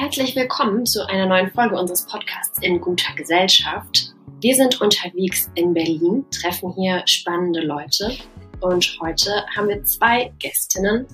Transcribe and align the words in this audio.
Herzlich 0.00 0.36
willkommen 0.36 0.86
zu 0.86 1.04
einer 1.08 1.26
neuen 1.26 1.50
Folge 1.50 1.76
unseres 1.76 2.06
Podcasts 2.06 2.60
in 2.62 2.80
guter 2.80 3.12
Gesellschaft. 3.16 4.14
Wir 4.40 4.54
sind 4.54 4.80
unterwegs 4.80 5.50
in 5.56 5.74
Berlin, 5.74 6.24
treffen 6.30 6.72
hier 6.76 7.02
spannende 7.04 7.62
Leute 7.62 8.16
und 8.60 8.96
heute 9.02 9.44
haben 9.56 9.68
wir 9.68 9.82
zwei 9.82 10.32
Gästinnen, 10.38 11.04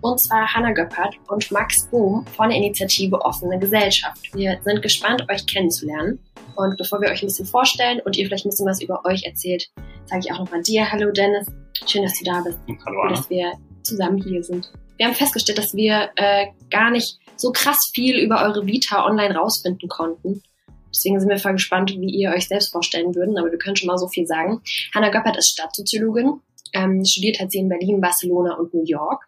und 0.00 0.18
zwar 0.18 0.52
Hanna 0.52 0.72
Göppert 0.72 1.14
und 1.28 1.52
Max 1.52 1.88
Bohm 1.88 2.26
von 2.36 2.48
der 2.48 2.58
Initiative 2.58 3.14
Offene 3.20 3.60
Gesellschaft. 3.60 4.34
Wir 4.34 4.58
sind 4.64 4.82
gespannt, 4.82 5.24
euch 5.30 5.46
kennenzulernen. 5.46 6.18
Und 6.56 6.76
bevor 6.78 7.00
wir 7.00 7.10
euch 7.10 7.22
ein 7.22 7.28
bisschen 7.28 7.46
vorstellen 7.46 8.00
und 8.04 8.16
ihr 8.16 8.26
vielleicht 8.26 8.44
ein 8.44 8.50
bisschen 8.50 8.66
was 8.66 8.82
über 8.82 9.04
euch 9.04 9.22
erzählt, 9.24 9.70
sage 10.06 10.22
ich 10.24 10.32
auch 10.32 10.40
nochmal 10.40 10.62
dir 10.62 10.90
Hallo 10.90 11.12
Dennis. 11.12 11.46
Schön, 11.86 12.02
dass 12.02 12.18
du 12.18 12.24
da 12.24 12.40
bist. 12.40 12.58
Hallo 12.84 13.02
Anna. 13.02 13.10
Und 13.10 13.18
dass 13.18 13.30
wir 13.30 13.52
zusammen 13.84 14.20
hier 14.20 14.42
sind. 14.42 14.68
Wir 15.00 15.06
haben 15.06 15.14
festgestellt, 15.14 15.56
dass 15.56 15.72
wir 15.74 16.10
äh, 16.16 16.48
gar 16.68 16.90
nicht 16.90 17.18
so 17.36 17.52
krass 17.52 17.78
viel 17.94 18.18
über 18.18 18.42
eure 18.42 18.66
Vita 18.66 19.06
online 19.06 19.34
rausfinden 19.34 19.88
konnten. 19.88 20.42
Deswegen 20.90 21.18
sind 21.18 21.30
wir 21.30 21.38
voll 21.38 21.54
gespannt, 21.54 21.90
wie 21.96 22.10
ihr 22.10 22.28
euch 22.32 22.46
selbst 22.48 22.70
vorstellen 22.70 23.14
würden, 23.14 23.38
aber 23.38 23.50
wir 23.50 23.56
können 23.56 23.76
schon 23.76 23.86
mal 23.86 23.96
so 23.96 24.08
viel 24.08 24.26
sagen. 24.26 24.60
Hanna 24.94 25.08
Göppert 25.08 25.38
ist 25.38 25.52
Stadtsoziologin, 25.52 26.42
ähm, 26.74 27.02
studiert 27.02 27.40
hat 27.40 27.50
sie 27.50 27.60
in 27.60 27.70
Berlin, 27.70 28.02
Barcelona 28.02 28.56
und 28.56 28.74
New 28.74 28.84
York. 28.84 29.24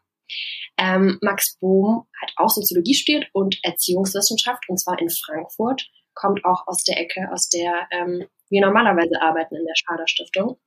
Ähm, 0.77 1.17
Max 1.23 1.57
Bohm 1.59 2.07
hat 2.21 2.35
auch 2.37 2.51
Soziologie 2.51 2.93
studiert 2.93 3.29
und 3.33 3.59
Erziehungswissenschaft, 3.63 4.65
und 4.69 4.79
zwar 4.79 5.01
in 5.01 5.09
Frankfurt, 5.09 5.89
kommt 6.13 6.45
auch 6.45 6.67
aus 6.67 6.85
der 6.85 7.01
Ecke, 7.01 7.31
aus 7.33 7.49
der 7.49 7.89
ähm, 7.93 8.27
wir 8.51 8.61
normalerweise 8.61 9.23
arbeiten 9.23 9.57
in 9.57 9.65
der 9.65 9.75
Schader 9.75 10.07
Stiftung. 10.07 10.59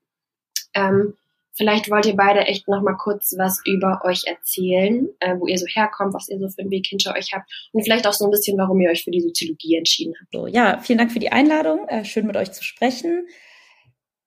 Ähm, 0.74 1.14
vielleicht 1.56 1.90
wollt 1.90 2.06
ihr 2.06 2.16
beide 2.16 2.42
echt 2.42 2.68
noch 2.68 2.82
mal 2.82 2.96
kurz 2.96 3.34
was 3.38 3.62
über 3.66 4.02
euch 4.04 4.24
erzählen, 4.26 5.08
äh, 5.20 5.36
wo 5.40 5.48
ihr 5.48 5.58
so 5.58 5.66
herkommt, 5.68 6.14
was 6.14 6.30
ihr 6.30 6.40
so 6.40 6.48
für 6.50 6.62
einen 6.62 6.72
Weg 6.72 6.88
hinter 6.88 7.16
euch 7.16 7.32
habt 7.34 7.50
und 7.72 7.84
vielleicht 7.84 8.08
auch 8.08 8.14
so 8.14 8.26
ein 8.26 8.32
bisschen, 8.32 8.58
warum 8.58 8.80
ihr 8.82 8.90
euch 8.90 9.04
für 9.04 9.12
die 9.12 9.22
Soziologie 9.22 9.78
entschieden 9.78 10.14
habt. 10.20 10.32
So, 10.34 10.48
ja, 10.48 10.80
vielen 10.80 11.00
Dank 11.00 11.12
für 11.12 11.20
die 11.20 11.32
Einladung. 11.32 11.88
Äh, 11.88 12.06
schön 12.06 12.28
mit 12.28 12.38
euch 12.38 12.52
zu 12.52 12.64
sprechen. 12.64 13.28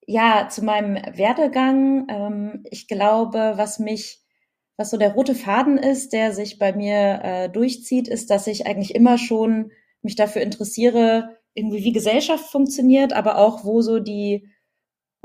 Ja, 0.06 0.48
zu 0.48 0.64
meinem 0.64 0.96
Werdegang. 1.16 2.06
Ähm, 2.08 2.64
ich 2.70 2.88
glaube, 2.88 3.54
was 3.56 3.78
mich 3.78 4.24
was 4.78 4.90
so 4.90 4.96
der 4.96 5.12
rote 5.12 5.34
Faden 5.34 5.76
ist, 5.76 6.12
der 6.12 6.32
sich 6.32 6.58
bei 6.58 6.72
mir 6.72 7.20
äh, 7.22 7.48
durchzieht, 7.50 8.06
ist, 8.06 8.30
dass 8.30 8.46
ich 8.46 8.66
eigentlich 8.66 8.94
immer 8.94 9.18
schon 9.18 9.72
mich 10.02 10.14
dafür 10.14 10.40
interessiere, 10.40 11.36
irgendwie 11.52 11.82
wie 11.82 11.92
Gesellschaft 11.92 12.48
funktioniert, 12.48 13.12
aber 13.12 13.38
auch 13.38 13.64
wo 13.64 13.82
so 13.82 13.98
die 13.98 14.48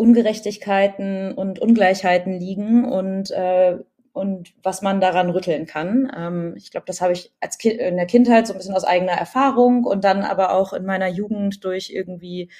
Ungerechtigkeiten 0.03 1.31
und 1.33 1.59
Ungleichheiten 1.59 2.33
liegen 2.33 2.83
und 2.83 3.31
äh, 3.31 3.77
und 4.11 4.53
was 4.61 4.83
man 4.83 5.01
daran 5.01 5.31
rütteln 5.31 5.65
kann. 5.65 6.11
Ähm, 6.15 6.53
ich 6.57 6.69
glaube, 6.69 6.85
das 6.85 7.01
habe 7.01 7.13
ich 7.13 7.33
als 7.39 7.57
kind, 7.57 7.79
in 7.79 7.95
der 7.95 8.05
Kindheit 8.05 8.45
so 8.45 8.53
ein 8.53 8.57
bisschen 8.57 8.75
aus 8.75 8.83
eigener 8.83 9.13
Erfahrung 9.13 9.85
und 9.85 10.03
dann 10.03 10.21
aber 10.21 10.53
auch 10.53 10.73
in 10.73 10.85
meiner 10.85 11.07
Jugend 11.07 11.63
durch 11.63 11.89
irgendwie 11.89 12.51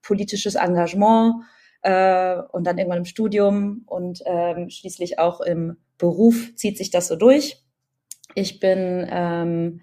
politisches 0.00 0.54
Engagement 0.54 1.34
äh, 1.82 2.36
und 2.52 2.66
dann 2.66 2.78
irgendwann 2.78 3.00
im 3.00 3.04
Studium 3.04 3.82
und 3.86 4.22
ähm, 4.24 4.70
schließlich 4.70 5.18
auch 5.18 5.40
im 5.40 5.76
Beruf 5.98 6.54
zieht 6.54 6.78
sich 6.78 6.90
das 6.90 7.08
so 7.08 7.16
durch. 7.16 7.62
Ich 8.34 8.60
bin, 8.60 9.06
ähm, 9.10 9.80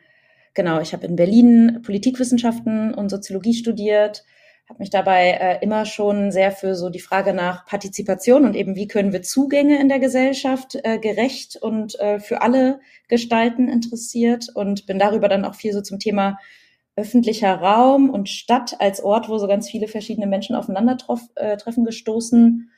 genau, 0.54 0.80
ich 0.82 0.94
habe 0.94 1.06
in 1.06 1.16
Berlin 1.16 1.82
Politikwissenschaften 1.84 2.94
und 2.94 3.10
Soziologie 3.10 3.54
studiert, 3.54 4.24
habe 4.70 4.80
mich 4.80 4.92
dabei 4.92 5.32
äh, 5.32 5.64
immer 5.64 5.86
schon 5.86 6.32
sehr 6.32 6.52
für 6.52 6.76
so 6.76 6.90
die 6.90 7.00
Frage 7.00 7.34
nach 7.34 7.66
Partizipation 7.66 8.46
und 8.46 8.56
eben 8.56 8.76
wie 8.76 8.88
können 8.88 9.12
wir 9.12 9.24
Zugänge 9.24 9.80
in 9.80 9.90
der 9.90 10.00
Gesellschaft 10.00 10.78
äh, 10.84 11.00
gerecht 11.00 11.56
und 11.56 12.00
äh, 12.00 12.20
für 12.20 12.42
alle 12.44 12.80
gestalten 13.08 13.68
interessiert 13.68 14.48
und 14.54 14.86
bin 14.86 15.00
darüber 15.00 15.28
dann 15.28 15.44
auch 15.44 15.56
viel 15.56 15.74
so 15.74 15.82
zum 15.82 15.98
Thema 15.98 16.38
öffentlicher 16.96 17.56
Raum 17.56 18.12
und 18.12 18.30
Stadt 18.30 18.76
als 18.80 19.02
Ort, 19.04 19.28
wo 19.28 19.40
so 19.40 19.48
ganz 19.48 19.68
viele 19.70 19.88
verschiedene 19.88 20.28
Menschen 20.28 20.56
aufeinandertreffen 20.56 21.34
äh, 21.36 21.86
gestoßen. 21.86 22.70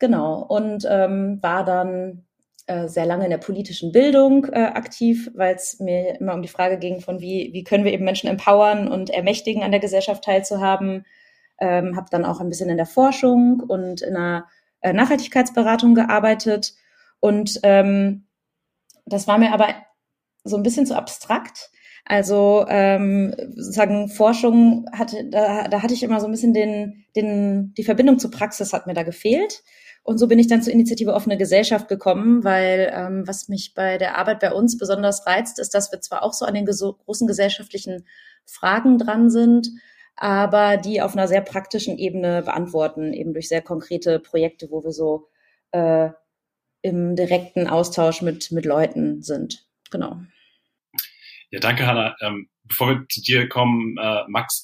Genau. 0.00 0.42
Und 0.42 0.86
ähm, 0.88 1.38
war 1.42 1.64
dann 1.64 2.24
äh, 2.66 2.88
sehr 2.88 3.06
lange 3.06 3.24
in 3.24 3.30
der 3.30 3.38
politischen 3.38 3.92
Bildung 3.92 4.46
äh, 4.46 4.62
aktiv, 4.62 5.30
weil 5.34 5.54
es 5.54 5.78
mir 5.78 6.18
immer 6.18 6.34
um 6.34 6.42
die 6.42 6.48
Frage 6.48 6.78
ging 6.78 7.00
von 7.00 7.20
wie, 7.20 7.50
wie 7.52 7.62
können 7.62 7.84
wir 7.84 7.92
eben 7.92 8.04
Menschen 8.04 8.28
empowern 8.30 8.88
und 8.88 9.10
ermächtigen, 9.10 9.62
an 9.62 9.70
der 9.70 9.80
Gesellschaft 9.80 10.24
teilzuhaben. 10.24 11.04
Ähm, 11.60 11.96
habe 11.96 12.08
dann 12.10 12.24
auch 12.24 12.40
ein 12.40 12.48
bisschen 12.48 12.70
in 12.70 12.76
der 12.76 12.86
Forschung 12.86 13.60
und 13.60 14.02
in 14.02 14.16
einer 14.16 14.46
äh, 14.80 14.92
Nachhaltigkeitsberatung 14.92 15.94
gearbeitet. 15.94 16.74
Und 17.20 17.60
ähm, 17.62 18.26
das 19.04 19.28
war 19.28 19.38
mir 19.38 19.52
aber 19.52 19.68
so 20.44 20.56
ein 20.56 20.62
bisschen 20.62 20.86
zu 20.86 20.96
abstrakt 20.96 21.70
also 22.10 22.64
ähm, 22.68 23.34
sozusagen 23.54 24.08
Forschung 24.08 24.86
hatte, 24.92 25.28
da, 25.30 25.68
da 25.68 25.82
hatte 25.82 25.94
ich 25.94 26.02
immer 26.02 26.20
so 26.20 26.26
ein 26.26 26.32
bisschen 26.32 26.54
den, 26.54 27.04
den, 27.14 27.74
die 27.74 27.84
Verbindung 27.84 28.18
zur 28.18 28.30
Praxis 28.30 28.72
hat 28.72 28.86
mir 28.86 28.94
da 28.94 29.02
gefehlt. 29.02 29.62
Und 30.02 30.18
so 30.18 30.26
bin 30.26 30.38
ich 30.38 30.48
dann 30.48 30.62
zur 30.62 30.72
Initiative 30.72 31.12
Offene 31.12 31.36
Gesellschaft 31.36 31.86
gekommen, 31.86 32.42
weil 32.42 32.90
ähm, 32.92 33.28
was 33.28 33.48
mich 33.48 33.74
bei 33.74 33.98
der 33.98 34.18
Arbeit 34.18 34.40
bei 34.40 34.52
uns 34.52 34.78
besonders 34.78 35.26
reizt, 35.26 35.58
ist, 35.58 35.74
dass 35.74 35.92
wir 35.92 36.00
zwar 36.00 36.24
auch 36.24 36.32
so 36.32 36.46
an 36.46 36.54
den 36.54 36.64
großen 36.64 37.28
gesellschaftlichen 37.28 38.06
Fragen 38.46 38.98
dran 38.98 39.30
sind, 39.30 39.70
aber 40.16 40.76
die 40.76 41.00
auf 41.00 41.14
einer 41.14 41.28
sehr 41.28 41.40
praktischen 41.40 41.98
Ebene 41.98 42.42
beantworten, 42.42 43.12
eben 43.12 43.32
durch 43.32 43.48
sehr 43.48 43.62
konkrete 43.62 44.20
Projekte, 44.20 44.70
wo 44.70 44.84
wir 44.84 44.92
so 44.92 45.28
äh, 45.72 46.10
im 46.82 47.16
direkten 47.16 47.66
Austausch 47.66 48.22
mit, 48.22 48.50
mit 48.52 48.64
Leuten 48.64 49.22
sind. 49.22 49.66
Genau. 49.90 50.20
Ja, 51.50 51.60
danke, 51.60 51.86
Hanna. 51.86 52.16
Ähm, 52.20 52.48
bevor 52.64 52.88
wir 52.88 53.06
zu 53.08 53.20
dir 53.22 53.48
kommen, 53.48 53.96
äh, 53.98 54.22
Max, 54.28 54.62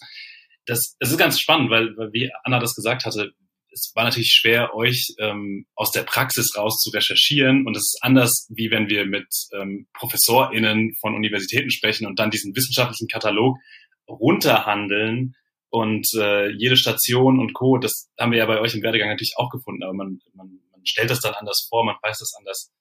das, 0.66 0.96
das 1.00 1.10
ist 1.10 1.18
ganz 1.18 1.40
spannend, 1.40 1.70
weil, 1.70 1.96
weil 1.96 2.12
wie 2.12 2.30
Anna 2.44 2.58
das 2.58 2.74
gesagt 2.74 3.04
hatte, 3.04 3.32
es 3.72 3.92
war 3.94 4.04
natürlich 4.04 4.32
schwer, 4.32 4.74
euch 4.74 5.14
ähm, 5.18 5.66
aus 5.74 5.90
der 5.90 6.02
Praxis 6.02 6.56
raus 6.56 6.78
zu 6.78 6.90
recherchieren. 6.90 7.66
Und 7.66 7.76
es 7.76 7.82
ist 7.82 7.98
anders, 8.00 8.48
wie 8.48 8.70
wenn 8.70 8.88
wir 8.88 9.04
mit 9.04 9.28
ähm, 9.52 9.86
ProfessorInnen 9.92 10.94
von 11.00 11.14
Universitäten 11.14 11.70
sprechen 11.70 12.06
und 12.06 12.18
dann 12.18 12.30
diesen 12.30 12.56
wissenschaftlichen 12.56 13.08
Katalog 13.08 13.58
runterhandeln 14.08 15.34
und 15.70 16.06
äh, 16.16 16.50
jede 16.50 16.76
Station 16.76 17.38
und 17.38 17.52
Co., 17.52 17.78
das 17.78 18.08
haben 18.18 18.32
wir 18.32 18.38
ja 18.38 18.46
bei 18.46 18.60
euch 18.60 18.74
im 18.74 18.82
Werdegang 18.82 19.08
natürlich 19.08 19.34
auch 19.36 19.50
gefunden, 19.50 19.82
aber 19.82 19.94
man, 19.94 20.20
man, 20.34 20.60
man 20.72 20.86
stellt 20.86 21.10
das 21.10 21.20
dann 21.20 21.34
anders 21.34 21.66
vor, 21.68 21.84
man 21.84 21.96
weiß 22.02 22.18
das 22.18 22.34
anders 22.38 22.72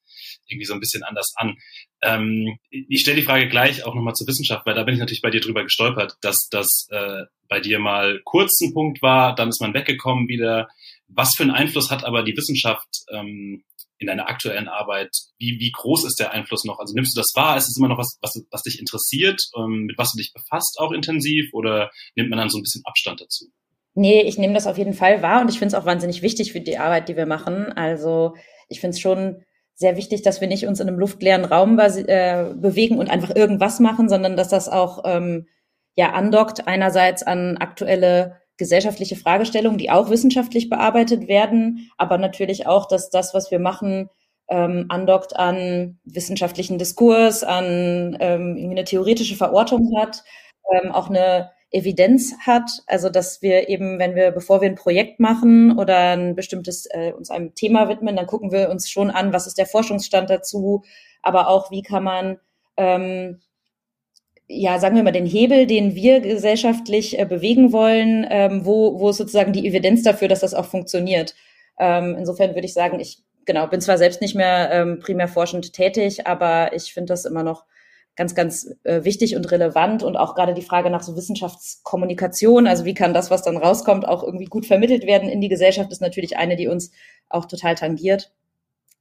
irgendwie 0.48 0.66
so 0.66 0.74
ein 0.74 0.80
bisschen 0.80 1.04
anders 1.04 1.34
an. 1.36 1.58
Ähm, 2.02 2.58
ich 2.70 3.02
stelle 3.02 3.18
die 3.18 3.26
Frage 3.26 3.50
gleich 3.50 3.84
auch 3.84 3.96
nochmal 3.96 4.14
zur 4.14 4.28
Wissenschaft, 4.28 4.66
weil 4.66 4.76
da 4.76 4.84
bin 4.84 4.94
ich 4.94 5.00
natürlich 5.00 5.22
bei 5.22 5.32
dir 5.32 5.42
drüber 5.42 5.64
gestolpert, 5.64 6.16
dass 6.22 6.48
das 6.50 6.88
äh, 6.92 7.24
bei 7.48 7.60
dir 7.60 7.80
mal 7.80 8.22
kurz 8.24 8.60
ein 8.62 8.74
Punkt 8.74 9.02
war, 9.02 9.36
dann 9.36 9.50
ist 9.50 9.62
man 9.62 9.74
weggekommen 9.74 10.28
wieder. 10.28 10.68
Was 11.08 11.36
für 11.36 11.44
einen 11.44 11.52
Einfluss 11.52 11.92
hat 11.92 12.04
aber 12.04 12.24
die 12.24 12.36
Wissenschaft 12.36 12.88
ähm, 13.12 13.64
in 13.98 14.08
deiner 14.08 14.28
aktuellen 14.28 14.68
Arbeit? 14.68 15.10
Wie, 15.38 15.58
wie 15.60 15.72
groß 15.72 16.06
ist 16.06 16.20
der 16.20 16.32
Einfluss 16.32 16.64
noch? 16.66 16.80
Also 16.80 16.94
nimmst 16.94 17.16
du 17.16 17.20
das 17.22 17.32
wahr? 17.36 17.58
Ist 17.58 17.70
es 17.70 17.78
immer 17.78 17.88
noch 17.88 17.98
was, 17.98 18.18
was, 18.22 18.34
was 18.52 18.64
dich 18.64 18.80
interessiert, 18.80 19.42
ähm, 19.58 19.86
mit 19.86 19.98
was 19.98 20.12
du 20.12 20.18
dich 20.18 20.34
befasst, 20.34 20.78
auch 20.80 20.92
intensiv? 20.92 21.50
Oder 21.54 21.90
nimmt 22.16 22.30
man 22.30 22.40
dann 22.40 22.50
so 22.50 22.58
ein 22.58 22.64
bisschen 22.64 22.82
Abstand 22.86 23.22
dazu? 23.22 23.46
Nee, 23.94 24.24
ich 24.24 24.38
nehme 24.38 24.54
das 24.54 24.68
auf 24.68 24.78
jeden 24.78 24.94
Fall 24.94 25.22
wahr 25.22 25.42
und 25.42 25.50
ich 25.50 25.58
finde 25.58 25.76
es 25.76 25.82
auch 25.82 25.86
wahnsinnig 25.86 26.22
wichtig 26.22 26.52
für 26.52 26.60
die 26.60 26.78
Arbeit, 26.78 27.08
die 27.08 27.16
wir 27.16 27.26
machen. 27.26 27.72
Also 27.72 28.36
ich 28.68 28.82
finde 28.82 28.96
es 28.96 29.00
schon 29.00 29.44
sehr 29.74 29.96
wichtig, 29.96 30.22
dass 30.22 30.42
wir 30.42 30.50
nicht 30.50 30.68
uns 30.68 30.80
in 30.80 30.88
einem 30.88 31.00
luftleeren 31.00 31.46
Raum 31.46 31.80
äh, 31.80 32.54
bewegen 32.56 32.98
und 32.98 33.10
einfach 33.10 33.34
irgendwas 33.36 33.80
machen, 33.80 34.10
sondern 34.10 34.36
dass 34.36 34.50
das 34.50 34.68
auch 34.68 35.04
ähm, 35.06 35.48
ja 35.96 36.12
andockt 36.12 36.68
einerseits 36.68 37.24
an 37.24 37.58
aktuelle 37.58 38.42
gesellschaftliche 38.58 39.16
Fragestellungen, 39.16 39.78
die 39.78 39.90
auch 39.92 40.10
wissenschaftlich 40.10 40.70
bearbeitet 40.70 41.28
werden, 41.28 41.92
aber 41.98 42.18
natürlich 42.18 42.68
auch, 42.68 42.88
dass 42.88 43.10
das, 43.10 43.34
was 43.34 43.52
wir 43.52 43.60
machen, 43.60 44.10
ähm, 44.48 44.86
andockt 44.90 45.36
an 45.36 46.00
wissenschaftlichen 46.06 46.78
Diskurs, 46.78 47.44
an 47.44 48.16
ähm, 48.20 48.58
eine 48.70 48.84
theoretische 48.84 49.36
Verortung 49.36 49.92
hat, 49.98 50.24
ähm, 50.72 50.92
auch 50.92 51.10
eine 51.10 51.52
Evidenz 51.72 52.36
hat, 52.46 52.70
also 52.88 53.10
dass 53.10 53.42
wir 53.42 53.68
eben, 53.70 54.00
wenn 54.00 54.16
wir, 54.16 54.32
bevor 54.32 54.62
wir 54.62 54.70
ein 54.70 54.76
Projekt 54.76 55.20
machen 55.20 55.78
oder 55.78 56.16
ein 56.16 56.36
bestimmtes 56.36 56.86
äh, 56.92 57.12
uns 57.12 57.30
einem 57.30 57.56
Thema 57.56 57.90
widmen, 57.90 58.16
dann 58.16 58.28
gucken 58.28 58.52
wir 58.52 58.70
uns 58.70 58.90
schon 58.90 59.10
an, 59.10 59.34
was 59.34 59.48
ist 59.48 59.58
der 59.58 59.66
Forschungsstand 59.66 60.30
dazu, 60.30 60.84
aber 61.22 61.50
auch 61.50 61.72
wie 61.72 61.82
kann 61.82 62.04
man 62.04 62.40
ähm, 62.78 63.42
ja, 64.48 64.80
sagen 64.80 64.96
wir 64.96 65.04
mal, 65.04 65.12
den 65.12 65.26
Hebel, 65.26 65.66
den 65.66 65.96
wir 65.96 66.20
gesellschaftlich 66.20 67.18
äh, 67.20 67.26
bewegen 67.26 67.72
wollen, 67.72 68.26
ähm, 68.30 68.66
wo, 68.66 69.00
wo 69.00 69.10
ist 69.10 69.18
sozusagen 69.18 69.54
die 69.54 69.68
Evidenz 69.68 70.04
dafür, 70.04 70.28
dass 70.28 70.42
das 70.42 70.54
auch 70.54 70.66
funktioniert. 70.66 71.36
Ähm, 71.80 72.16
insofern 72.18 72.54
würde 72.54 72.66
ich 72.66 72.74
sagen, 72.74 73.00
ich 73.00 73.24
genau 73.46 73.68
bin 73.68 73.82
zwar 73.82 73.98
selbst 73.98 74.22
nicht 74.22 74.36
mehr 74.36 74.70
ähm, 74.72 75.00
primär 75.00 75.28
forschend 75.28 75.74
tätig, 75.74 76.28
aber 76.28 76.74
ich 76.74 76.94
finde 76.94 77.14
das 77.14 77.26
immer 77.26 77.44
noch 77.44 77.66
ganz, 78.16 78.34
ganz 78.34 78.74
äh, 78.84 79.04
wichtig 79.04 79.36
und 79.36 79.52
relevant 79.52 80.04
und 80.04 80.16
auch 80.16 80.36
gerade 80.36 80.54
die 80.54 80.62
Frage 80.62 80.90
nach 80.90 81.04
so 81.04 81.16
Wissenschaftskommunikation, 81.18 82.66
also 82.66 82.86
wie 82.86 82.94
kann 82.94 83.14
das, 83.14 83.30
was 83.30 83.44
dann 83.44 83.58
rauskommt, 83.58 84.08
auch 84.08 84.24
irgendwie 84.24 84.46
gut 84.46 84.66
vermittelt 84.66 85.06
werden 85.06 85.30
in 85.30 85.42
die 85.42 85.50
Gesellschaft, 85.50 85.92
ist 85.92 86.02
natürlich 86.02 86.38
eine, 86.38 86.56
die 86.56 86.68
uns 86.68 86.92
auch 87.30 87.46
total 87.46 87.76
tangiert. 87.76 88.32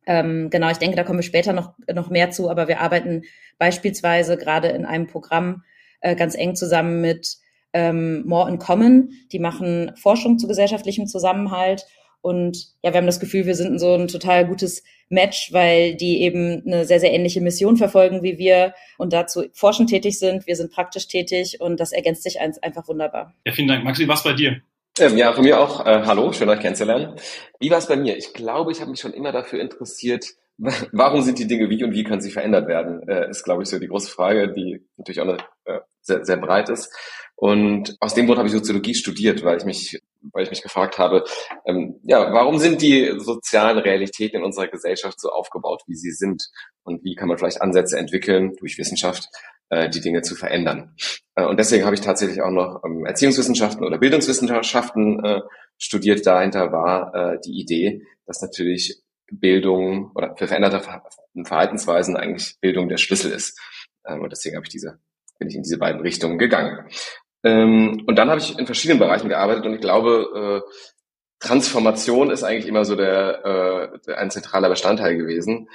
Ähm, 0.07 0.51
genau, 0.51 0.71
ich 0.71 0.79
denke, 0.79 0.97
da 0.97 1.05
kommen 1.05 1.19
wir 1.19 1.25
später 1.25 1.53
noch, 1.53 1.75
noch 1.93 2.11
mehr 2.11 2.31
zu, 2.31 2.51
aber 2.51 2.69
wir 2.69 2.81
arbeiten 2.81 3.23
beispielsweise 3.59 4.37
gerade 4.37 4.69
in 4.69 4.85
einem 4.85 5.07
Programm 5.07 5.63
äh, 6.01 6.15
ganz 6.17 6.35
eng 6.35 6.55
zusammen 6.55 7.01
mit 7.01 7.37
ähm, 7.73 8.25
More 8.27 8.49
in 8.49 8.59
Common. 8.59 9.11
Die 9.33 9.39
machen 9.39 9.93
Forschung 9.97 10.39
zu 10.39 10.47
gesellschaftlichem 10.47 11.07
Zusammenhalt. 11.07 11.87
Und 12.21 12.69
ja, 12.83 12.93
wir 12.93 12.99
haben 12.99 13.07
das 13.07 13.21
Gefühl, 13.21 13.45
wir 13.45 13.55
sind 13.55 13.79
so 13.79 13.95
ein 13.95 14.09
total 14.09 14.47
gutes 14.47 14.83
Match, 15.11 15.53
weil 15.53 15.95
die 15.95 16.23
eben 16.23 16.63
eine 16.67 16.87
sehr, 16.87 17.01
sehr 17.01 17.13
ähnliche 17.13 17.43
Mission 17.43 17.77
verfolgen 17.77 18.23
wie 18.23 18.39
wir 18.39 18.73
und 18.97 19.13
dazu 19.13 19.45
forschend 19.53 19.91
tätig 19.91 20.19
sind. 20.19 20.47
Wir 20.47 20.57
sind 20.57 20.73
praktisch 20.73 21.07
tätig 21.07 21.61
und 21.61 21.81
das 21.81 21.93
ergänzt 21.93 22.23
sich 22.23 22.41
einfach 22.41 22.89
wunderbar. 22.89 23.35
Ja, 23.45 23.53
vielen 23.53 23.69
Dank. 23.69 23.85
Maxi, 23.85 24.09
was 24.09 24.25
bei 24.25 24.33
dir? 24.33 24.63
Ähm, 25.01 25.17
ja, 25.17 25.33
von 25.33 25.43
mir 25.43 25.59
auch. 25.59 25.85
Äh, 25.85 26.03
hallo, 26.07 26.33
schön 26.33 26.49
euch 26.49 26.61
kennenzulernen. 26.61 27.17
Wie 27.59 27.69
war 27.69 27.79
es 27.79 27.89
bei 27.89 27.97
mir? 27.97 28.17
Ich 28.17 28.33
glaube, 28.33 28.71
ich 28.71 28.81
habe 28.81 28.93
mich 28.93 29.01
schon 29.01 29.13
immer 29.13 29.33
dafür 29.33 29.61
interessiert, 29.61 30.27
warum 30.93 31.23
sind 31.23 31.41
die 31.41 31.49
Dinge 31.49 31.69
wie 31.69 31.83
und 31.83 31.93
wie 31.93 32.05
können 32.05 32.21
sie 32.21 32.31
verändert 32.31 32.69
werden, 32.69 33.09
äh, 33.09 33.29
ist, 33.29 33.43
glaube 33.43 33.65
ich, 33.65 33.69
so 33.69 33.81
die 33.81 33.89
große 33.89 34.09
Frage, 34.09 34.53
die 34.53 34.87
natürlich 34.97 35.21
auch 35.21 35.27
eine, 35.27 35.39
äh, 35.65 35.81
sehr, 36.01 36.25
sehr 36.25 36.37
breit 36.37 36.69
ist. 36.69 36.95
Und 37.35 37.97
aus 37.99 38.15
dem 38.15 38.27
Grund 38.27 38.39
habe 38.39 38.47
ich 38.47 38.55
Soziologie 38.55 38.95
studiert, 38.95 39.43
weil 39.43 39.57
ich 39.57 39.65
mich, 39.65 40.01
weil 40.33 40.45
ich 40.45 40.51
mich 40.51 40.63
gefragt 40.63 40.97
habe, 40.99 41.25
ähm, 41.67 41.99
ja, 42.05 42.33
warum 42.33 42.59
sind 42.59 42.81
die 42.81 43.15
sozialen 43.19 43.79
Realitäten 43.79 44.37
in 44.37 44.45
unserer 44.45 44.69
Gesellschaft 44.69 45.21
so 45.21 45.31
aufgebaut, 45.31 45.83
wie 45.89 45.97
sie 45.97 46.13
sind? 46.13 46.51
Und 46.85 47.03
wie 47.03 47.17
kann 47.17 47.27
man 47.27 47.37
vielleicht 47.37 47.61
Ansätze 47.61 47.99
entwickeln 47.99 48.55
durch 48.61 48.79
Wissenschaft, 48.79 49.29
äh, 49.75 49.91
die 49.91 50.01
Dinge 50.01 50.23
zu 50.23 50.35
verändern? 50.35 50.95
Äh, 51.35 51.45
und 51.45 51.59
deswegen 51.59 51.85
habe 51.85 51.95
ich 51.95 52.01
tatsächlich 52.01 52.43
auch 52.43 52.51
noch 52.51 52.83
ähm, 52.85 53.05
Erziehungswissenschaften 53.05 53.85
oder 53.85 53.99
Bildungswissenschaften 53.99 55.25
äh, 55.25 55.41
studiert. 55.79 56.25
Dahinter 56.27 56.71
war 56.73 57.39
die 57.45 57.61
Idee, 57.61 58.03
dass 58.27 58.41
natürlich 58.41 59.03
Bildung 59.31 60.13
oder 60.15 60.37
für 60.37 60.47
veränderte 60.47 60.81
Verhaltensweisen 61.45 62.17
eigentlich 62.17 62.57
Bildung 62.61 62.89
der 62.89 62.99
Schlüssel 62.99 63.33
ist. 63.33 63.59
Ähm, 64.07 64.21
und 64.23 64.31
deswegen 64.31 64.57
habe 64.57 64.65
ich 64.65 64.71
diese, 64.71 64.99
bin 65.39 65.49
ich 65.49 65.57
in 65.57 65.63
diese 65.63 65.79
beiden 65.79 66.01
Richtungen 66.01 66.39
gegangen. 66.39 66.87
Ähm, 67.43 68.05
und 68.07 68.17
dann 68.17 68.31
habe 68.31 68.41
ich 68.41 68.57
in 68.57 68.67
verschiedenen 68.67 69.01
Bereichen 69.01 69.29
gearbeitet 69.29 69.67
und 69.67 69.75
ich 69.75 69.81
glaube, 69.81 70.63
Transformation 71.41 72.31
ist 72.31 72.45
eigentlich 72.45 72.69
immer 72.69 72.85
so 72.85 72.95
der, 72.97 74.01
ein 74.17 74.31
zentraler 74.31 74.71
Bestandteil 74.71 75.17
gewesen. 75.17 75.69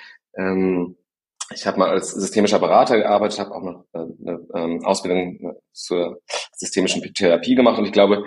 Ich 1.54 1.66
habe 1.66 1.80
mal 1.80 1.90
als 1.90 2.12
systemischer 2.12 2.60
Berater 2.60 2.98
gearbeitet, 2.98 3.40
habe 3.40 3.56
auch 3.56 3.64
noch 3.64 3.86
äh, 3.94 3.98
eine, 3.98 4.48
eine 4.54 4.86
Ausbildung 4.86 5.56
zur 5.74 6.22
systemischen 6.56 7.02
Therapie 7.14 7.56
gemacht 7.56 7.80
und 7.80 7.86
ich 7.86 7.92
glaube, 7.92 8.24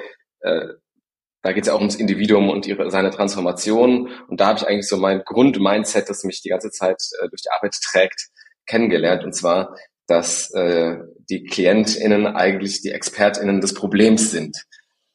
da 1.42 1.52
geht 1.52 1.64
es 1.64 1.68
ja 1.68 1.74
auch 1.74 1.80
ums 1.80 1.96
Individuum 1.96 2.48
und 2.48 2.66
ihre, 2.66 2.90
seine 2.90 3.10
Transformation. 3.10 4.10
Und 4.28 4.40
da 4.40 4.46
habe 4.46 4.58
ich 4.58 4.66
eigentlich 4.66 4.88
so 4.88 4.96
mein 4.96 5.22
Grundmindset, 5.24 6.08
das 6.08 6.22
mich 6.24 6.40
die 6.40 6.48
ganze 6.48 6.70
Zeit 6.70 7.02
äh, 7.20 7.28
durch 7.28 7.42
die 7.42 7.50
Arbeit 7.50 7.74
trägt, 7.82 8.28
kennengelernt. 8.66 9.24
Und 9.24 9.34
zwar, 9.34 9.76
dass 10.06 10.52
äh, 10.54 10.98
die 11.28 11.44
KlientInnen 11.44 12.26
eigentlich 12.28 12.80
die 12.82 12.92
ExpertInnen 12.92 13.60
des 13.60 13.74
Problems 13.74 14.30
sind. 14.30 14.56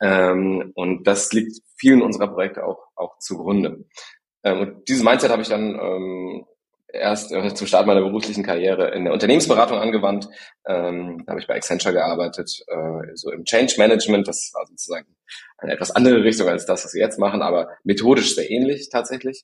Ähm, 0.02 0.74
und 0.76 1.08
das 1.08 1.32
liegt 1.32 1.60
vielen 1.78 2.02
unserer 2.02 2.28
Projekte 2.28 2.66
auch, 2.66 2.80
auch 2.96 3.18
zugrunde. 3.20 3.86
Ähm, 4.44 4.60
und 4.60 4.90
dieses 4.90 5.04
Mindset 5.04 5.32
habe 5.32 5.44
ich 5.44 5.50
dann 5.50 5.80
ähm, 5.80 6.46
erst 6.88 7.32
äh, 7.32 7.54
zum 7.54 7.68
Start 7.68 7.86
meiner 7.86 8.02
beruflichen 8.02 8.44
Karriere 8.44 8.92
in 8.92 9.04
der 9.04 9.14
Unternehmensberatung 9.14 9.78
angewandt. 9.78 10.30
Ähm, 10.66 11.24
da 11.26 11.32
habe 11.32 11.42
ich 11.42 11.48
bei 11.48 11.56
Accenture 11.56 11.94
gearbeitet, 11.94 12.64
äh, 12.68 13.16
so 13.16 13.32
im 13.32 13.44
Change 13.44 13.76
Management. 13.78 14.28
Das 14.28 14.52
war 14.54 14.66
sozusagen 14.68 15.16
eine 15.58 15.74
etwas 15.74 15.92
andere 15.92 16.24
Richtung 16.24 16.48
als 16.48 16.66
das, 16.66 16.86
was 16.86 16.94
wir 16.94 17.02
jetzt 17.02 17.20
machen, 17.20 17.42
aber 17.42 17.70
methodisch 17.84 18.36
sehr 18.36 18.50
ähnlich 18.50 18.90
tatsächlich. 18.90 19.44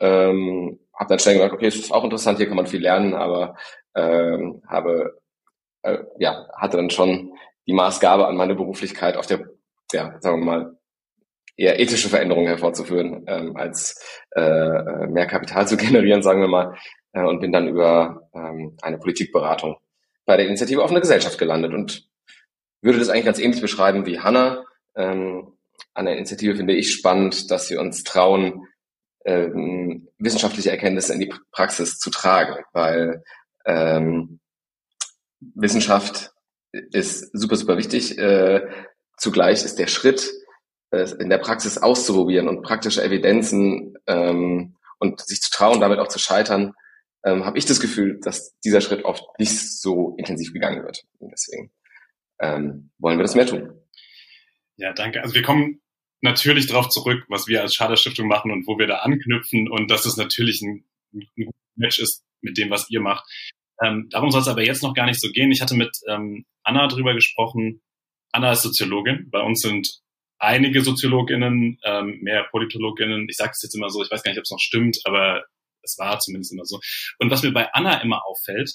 Ähm, 0.00 0.80
habe 0.94 1.08
dann 1.08 1.18
schnell 1.18 1.34
gemerkt, 1.36 1.54
okay, 1.54 1.66
das 1.66 1.76
ist 1.76 1.92
auch 1.92 2.04
interessant, 2.04 2.38
hier 2.38 2.48
kann 2.48 2.56
man 2.56 2.66
viel 2.66 2.82
lernen, 2.82 3.14
aber 3.14 3.56
ähm, 3.94 4.62
habe 4.68 5.18
äh, 5.82 5.98
ja 6.18 6.48
hatte 6.54 6.76
dann 6.76 6.90
schon 6.90 7.32
die 7.66 7.72
Maßgabe 7.72 8.26
an 8.26 8.36
meine 8.36 8.54
Beruflichkeit 8.54 9.16
auf 9.16 9.26
der 9.26 9.48
ja 9.92 10.20
sagen 10.20 10.40
wir 10.40 10.44
mal 10.44 10.78
eher 11.56 11.80
ethische 11.80 12.08
Veränderungen 12.08 12.48
hervorzuführen, 12.48 13.24
ähm, 13.26 13.56
als 13.56 14.00
äh, 14.34 14.40
äh, 14.40 15.06
mehr 15.06 15.26
Kapital 15.26 15.66
zu 15.66 15.76
generieren, 15.76 16.22
sagen 16.22 16.40
wir 16.40 16.48
mal, 16.48 16.76
äh, 17.12 17.22
und 17.22 17.40
bin 17.40 17.52
dann 17.52 17.68
über 17.68 18.28
ähm, 18.34 18.76
eine 18.82 18.98
Politikberatung 18.98 19.76
bei 20.24 20.36
der 20.36 20.46
Initiative 20.46 20.82
Offene 20.82 21.00
Gesellschaft 21.00 21.38
gelandet 21.38 21.72
und 21.72 22.08
würde 22.82 22.98
das 22.98 23.08
eigentlich 23.08 23.24
ganz 23.24 23.38
ähnlich 23.38 23.60
beschreiben 23.60 24.06
wie 24.06 24.20
Hanna. 24.20 24.64
Ähm, 24.94 25.52
an 25.94 26.06
der 26.06 26.16
Initiative 26.16 26.56
finde 26.56 26.74
ich 26.74 26.92
spannend, 26.92 27.50
dass 27.50 27.70
wir 27.70 27.80
uns 27.80 28.04
trauen, 28.04 28.66
ähm, 29.24 30.08
wissenschaftliche 30.18 30.70
Erkenntnisse 30.70 31.12
in 31.12 31.20
die 31.20 31.32
Praxis 31.52 31.98
zu 31.98 32.10
tragen, 32.10 32.64
weil 32.72 33.24
ähm, 33.64 34.40
Wissenschaft 35.40 36.32
ist 36.72 37.30
super, 37.32 37.56
super 37.56 37.76
wichtig. 37.76 38.18
Äh, 38.18 38.68
zugleich 39.16 39.64
ist 39.64 39.78
der 39.78 39.86
Schritt, 39.86 40.30
in 40.90 41.28
der 41.28 41.38
Praxis 41.38 41.78
auszuprobieren 41.78 42.48
und 42.48 42.62
praktische 42.62 43.02
Evidenzen 43.02 43.94
ähm, 44.06 44.76
und 44.98 45.20
sich 45.20 45.40
zu 45.40 45.50
trauen, 45.50 45.80
damit 45.80 45.98
auch 45.98 46.08
zu 46.08 46.18
scheitern, 46.18 46.74
ähm, 47.24 47.44
habe 47.44 47.58
ich 47.58 47.66
das 47.66 47.80
Gefühl, 47.80 48.20
dass 48.22 48.56
dieser 48.60 48.80
Schritt 48.80 49.04
oft 49.04 49.24
nicht 49.38 49.58
so 49.58 50.14
intensiv 50.16 50.52
gegangen 50.52 50.84
wird. 50.84 51.02
Und 51.18 51.32
deswegen 51.32 51.72
ähm, 52.40 52.90
wollen 52.98 53.18
wir 53.18 53.24
das 53.24 53.34
mehr 53.34 53.46
tun. 53.46 53.72
Ja, 54.76 54.92
danke. 54.92 55.22
Also 55.22 55.34
wir 55.34 55.42
kommen 55.42 55.80
natürlich 56.20 56.66
darauf 56.66 56.88
zurück, 56.88 57.24
was 57.28 57.46
wir 57.48 57.62
als 57.62 57.74
Schader 57.74 57.96
Stiftung 57.96 58.28
machen 58.28 58.50
und 58.50 58.66
wo 58.66 58.78
wir 58.78 58.86
da 58.86 58.98
anknüpfen 58.98 59.68
und 59.70 59.90
dass 59.90 60.06
es 60.06 60.16
natürlich 60.16 60.62
ein, 60.62 60.84
ein 61.12 61.26
gutes 61.36 61.60
Match 61.74 61.98
ist 61.98 62.24
mit 62.40 62.56
dem, 62.58 62.70
was 62.70 62.88
ihr 62.90 63.00
macht. 63.00 63.24
Ähm, 63.82 64.08
darum 64.10 64.30
soll 64.30 64.40
es 64.40 64.48
aber 64.48 64.62
jetzt 64.62 64.82
noch 64.82 64.94
gar 64.94 65.06
nicht 65.06 65.20
so 65.20 65.30
gehen. 65.30 65.50
Ich 65.50 65.60
hatte 65.60 65.74
mit 65.74 65.90
ähm, 66.08 66.46
Anna 66.62 66.86
drüber 66.86 67.14
gesprochen. 67.14 67.82
Anna 68.32 68.52
ist 68.52 68.62
Soziologin. 68.62 69.28
Bei 69.30 69.40
uns 69.40 69.60
sind 69.60 70.00
einige 70.46 70.82
SoziologInnen, 70.82 71.78
ähm, 71.84 72.18
mehr 72.22 72.44
PolitologInnen. 72.50 73.26
Ich 73.28 73.36
sage 73.36 73.50
es 73.52 73.62
jetzt 73.62 73.74
immer 73.74 73.90
so, 73.90 74.02
ich 74.02 74.10
weiß 74.10 74.22
gar 74.22 74.30
nicht, 74.30 74.38
ob 74.38 74.44
es 74.44 74.50
noch 74.50 74.60
stimmt, 74.60 74.98
aber 75.04 75.44
es 75.82 75.96
war 75.98 76.18
zumindest 76.20 76.52
immer 76.52 76.64
so. 76.64 76.80
Und 77.18 77.30
was 77.30 77.42
mir 77.42 77.52
bei 77.52 77.72
Anna 77.72 78.00
immer 78.00 78.22
auffällt, 78.26 78.70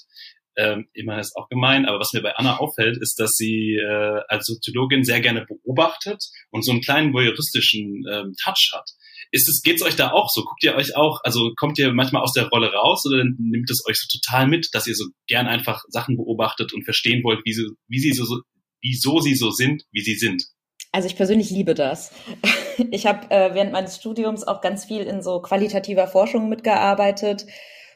ähm, 0.56 0.88
immer 0.92 1.18
ist 1.18 1.34
auch 1.36 1.48
gemein, 1.48 1.86
aber 1.86 1.98
was 1.98 2.12
mir 2.12 2.20
bei 2.20 2.36
Anna 2.36 2.58
auffällt, 2.58 2.98
ist, 3.00 3.18
dass 3.18 3.32
sie 3.32 3.76
äh, 3.76 4.20
als 4.28 4.46
Soziologin 4.46 5.02
sehr 5.02 5.20
gerne 5.20 5.46
beobachtet 5.46 6.22
und 6.50 6.62
so 6.62 6.72
einen 6.72 6.82
kleinen 6.82 7.14
voyeuristischen 7.14 8.04
ähm, 8.12 8.34
Touch 8.42 8.72
hat. 8.74 8.90
Ist 9.30 9.48
es, 9.48 9.62
geht's 9.62 9.82
euch 9.82 9.96
da 9.96 10.10
auch 10.10 10.28
so? 10.28 10.44
Guckt 10.44 10.62
ihr 10.62 10.74
euch 10.74 10.94
auch, 10.94 11.20
also 11.24 11.52
kommt 11.56 11.78
ihr 11.78 11.94
manchmal 11.94 12.22
aus 12.22 12.34
der 12.34 12.48
Rolle 12.48 12.70
raus 12.70 13.02
oder 13.06 13.24
nimmt 13.24 13.70
es 13.70 13.82
euch 13.88 13.96
so 13.96 14.18
total 14.18 14.46
mit, 14.46 14.68
dass 14.72 14.86
ihr 14.86 14.94
so 14.94 15.06
gern 15.26 15.46
einfach 15.46 15.82
Sachen 15.88 16.18
beobachtet 16.18 16.74
und 16.74 16.84
verstehen 16.84 17.24
wollt, 17.24 17.40
wie 17.46 17.54
sie, 17.54 17.68
wie 17.88 17.98
sie 17.98 18.12
so, 18.12 18.42
wieso 18.82 19.20
sie 19.20 19.34
so 19.34 19.50
sind, 19.50 19.84
wie 19.90 20.02
sie 20.02 20.16
sind? 20.16 20.44
Also 20.92 21.06
ich 21.06 21.16
persönlich 21.16 21.50
liebe 21.50 21.74
das. 21.74 22.12
Ich 22.90 23.06
habe 23.06 23.30
äh, 23.30 23.54
während 23.54 23.70
meines 23.72 23.96
Studiums 23.96 24.44
auch 24.44 24.62
ganz 24.62 24.86
viel 24.86 25.02
in 25.02 25.22
so 25.22 25.42
qualitativer 25.42 26.06
Forschung 26.06 26.48
mitgearbeitet 26.48 27.46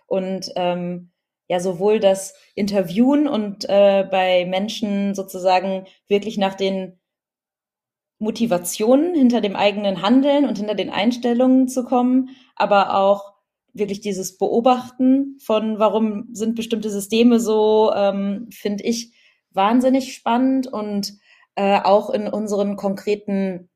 und 0.07 0.53
ähm, 0.55 1.13
ja 1.49 1.61
sowohl 1.61 1.99
das 1.99 2.35
Interviewen 2.55 3.27
und 3.27 3.67
äh, 3.71 4.07
bei 4.09 4.45
Menschen 4.45 5.15
sozusagen 5.15 5.87
wirklich 6.09 6.37
nach 6.37 6.55
den 6.55 7.01
Motivationen 8.19 9.15
hinter 9.15 9.41
dem 9.41 9.57
eigenen 9.57 10.03
Handeln 10.03 10.47
und 10.47 10.59
hinter 10.59 10.75
den 10.75 10.91
Einstellungen 10.91 11.69
zu 11.69 11.85
kommen, 11.85 12.29
aber 12.55 12.95
auch 12.99 13.33
wirklich 13.73 14.01
dieses 14.01 14.37
Beobachten 14.37 15.39
von, 15.41 15.79
warum 15.79 16.29
sind 16.33 16.55
bestimmte 16.55 16.91
Systeme 16.91 17.41
so, 17.41 17.93
ähm, 17.95 18.49
finde 18.51 18.85
ich 18.85 19.13
wahnsinnig 19.53 20.15
spannend 20.15 20.67
und 20.67 21.19
äh, 21.57 21.81
auch 21.83 22.11
in 22.11 22.29
unseren 22.29 22.77
konkreten 22.77 23.69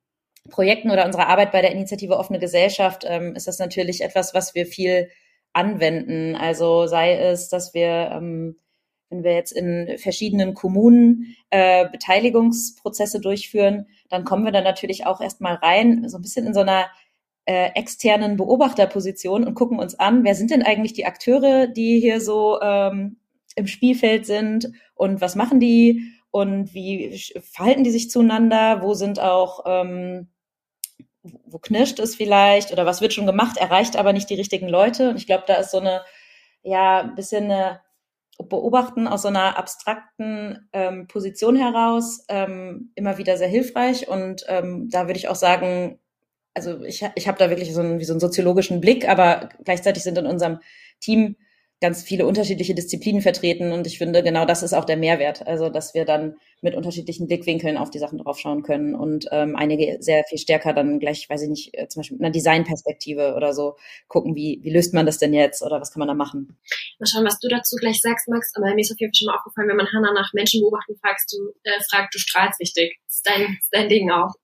Projekten 0.49 0.91
oder 0.91 1.05
unserer 1.05 1.29
Arbeit 1.29 1.53
bei 1.53 1.63
der 1.63 1.73
Initiative 1.73 2.17
Offene 2.17 2.39
Gesellschaft 2.39 3.05
ähm, 3.07 3.35
ist 3.35 3.47
das 3.47 3.59
natürlich 3.59 4.03
etwas, 4.03 4.35
was 4.35 4.55
wir 4.55 4.67
viel 4.67 5.11
anwenden. 5.53 6.37
Also 6.37 6.87
sei 6.87 7.17
es, 7.17 7.49
dass 7.49 7.75
wir, 7.75 8.11
ähm, 8.13 8.57
wenn 9.11 9.25
wir 9.25 9.35
jetzt 9.35 9.53
in 9.53 9.99
verschiedenen 9.99 10.55
Kommunen 10.55 11.37
äh, 11.51 11.89
Beteiligungsprozesse 11.89 13.21
durchführen, 13.21 13.87
dann 14.09 14.25
kommen 14.25 14.45
wir 14.45 14.53
da 14.53 14.61
natürlich 14.61 15.07
auch 15.07 15.21
erstmal 15.21 15.55
rein, 15.57 16.09
so 16.09 16.19
ein 16.19 16.23
bisschen 16.23 16.47
in 16.47 16.55
so 16.55 16.61
einer 16.61 16.87
äh, 17.47 17.71
externen 17.75 18.37
Beobachterposition 18.37 19.45
und 19.45 19.55
gucken 19.55 19.79
uns 19.79 19.99
an, 19.99 20.25
wer 20.25 20.35
sind 20.35 20.51
denn 20.51 20.63
eigentlich 20.63 20.93
die 20.93 21.07
Akteure, 21.07 21.67
die 21.67 21.99
hier 21.99 22.21
so 22.21 22.61
ähm, 22.61 23.17
im 23.57 23.67
Spielfeld 23.67 24.27
sind 24.27 24.71
und 24.95 25.21
was 25.21 25.35
machen 25.35 25.59
die 25.59 26.13
und 26.31 26.75
wie 26.75 27.21
verhalten 27.41 27.85
die 27.85 27.91
sich 27.91 28.11
zueinander, 28.11 28.83
wo 28.83 28.95
sind 28.95 29.19
auch, 29.21 29.65
ähm, 29.67 30.29
wo 31.23 31.59
knirscht 31.59 31.99
es 31.99 32.15
vielleicht 32.15 32.73
oder 32.73 32.87
was 32.87 33.01
wird 33.01 33.13
schon 33.13 33.27
gemacht, 33.27 33.57
erreicht 33.57 33.97
aber 33.97 34.13
nicht 34.13 34.31
die 34.31 34.37
richtigen 34.37 34.69
Leute. 34.69 35.11
Und 35.11 35.17
ich 35.17 35.27
glaube, 35.27 35.45
da 35.47 35.55
ist 35.55 35.71
so 35.71 35.79
eine, 35.79 36.03
ja, 36.63 37.01
ein 37.01 37.15
bisschen 37.15 37.45
eine 37.45 37.81
Beobachten 38.39 39.07
aus 39.07 39.23
so 39.23 39.29
einer 39.29 39.59
abstrakten 39.59 40.69
ähm, 40.73 41.07
Position 41.09 41.57
heraus 41.57 42.25
ähm, 42.29 42.93
immer 42.95 43.19
wieder 43.19 43.37
sehr 43.37 43.49
hilfreich. 43.49 44.09
Und 44.09 44.45
ähm, 44.49 44.89
da 44.91 45.07
würde 45.07 45.19
ich 45.19 45.29
auch 45.29 45.35
sagen, 45.35 45.99
also 46.55 46.83
ich, 46.83 47.05
ich 47.15 47.29
habe 47.29 47.39
da 47.39 47.51
wirklich 47.51 47.75
so 47.75 47.81
einen, 47.81 47.99
wie 47.99 48.05
so 48.05 48.13
einen 48.13 48.21
soziologischen 48.21 48.81
Blick, 48.81 49.09
aber 49.09 49.51
gleichzeitig 49.65 50.03
sind 50.03 50.17
in 50.17 50.27
unserem 50.27 50.61
Team 51.01 51.37
ganz 51.81 52.03
viele 52.03 52.27
unterschiedliche 52.27 52.75
Disziplinen 52.75 53.23
vertreten 53.23 53.73
und 53.73 53.87
ich 53.87 53.99
finde, 53.99 54.23
genau 54.23 54.45
das 54.45 54.63
ist 54.63 54.75
auch 54.75 54.85
der 54.85 54.99
Mehrwert. 54.99 55.47
Also, 55.47 55.71
dass 55.71 55.95
wir 55.95 56.05
dann 56.05 56.37
mit 56.61 56.75
unterschiedlichen 56.75 57.27
Blickwinkeln 57.27 57.79
auf 57.79 57.91
die 57.91 57.99
Sachen 57.99 58.19
draufschauen 58.19 58.63
können 58.63 58.95
und 58.95 59.27
ähm, 59.31 59.57
einige 59.57 59.97
sehr 60.01 60.25
viel 60.25 60.39
stärker 60.39 60.75
dann 60.75 60.99
gleich, 61.01 61.29
weiß 61.29 61.43
ich 61.43 61.49
nicht, 61.49 61.71
äh, 61.79 61.89
zum 61.89 62.01
Beispiel 62.01 62.19
mit 62.19 62.25
einer 62.25 62.33
Designperspektive 62.33 63.35
oder 63.35 63.55
so 63.55 63.77
gucken, 64.09 64.37
wie, 64.37 64.61
wie 64.63 64.71
löst 64.71 64.93
man 64.93 65.07
das 65.07 65.17
denn 65.17 65.33
jetzt 65.33 65.63
oder 65.63 65.81
was 65.81 65.91
kann 65.91 66.01
man 66.01 66.09
da 66.09 66.15
machen. 66.15 66.59
Mal 66.99 67.07
schauen, 67.07 67.25
was 67.25 67.41
du 67.41 67.49
dazu 67.49 67.77
gleich 67.77 68.01
sagst, 68.01 68.29
Max, 68.29 68.53
aber 68.55 68.75
mir 68.75 68.81
ist 68.83 68.93
auf 68.93 69.01
jeden 69.01 69.13
Fall 69.13 69.19
schon 69.19 69.27
mal 69.27 69.37
aufgefallen, 69.37 69.69
wenn 69.69 69.77
man 69.77 69.91
Hannah 69.91 70.13
nach 70.13 70.33
Menschen 70.35 70.61
beobachten 70.61 70.97
fragst, 71.01 71.33
du, 71.33 71.53
äh, 71.65 71.81
fragt, 71.91 72.15
du 72.15 72.19
strahlst 72.19 72.61
richtig. 72.61 72.99
Das 73.07 73.17
ist 73.17 73.27
dein, 73.27 73.41
das 73.41 73.65
ist 73.65 73.71
dein 73.73 73.89
Ding 73.89 74.11
auch. 74.11 74.35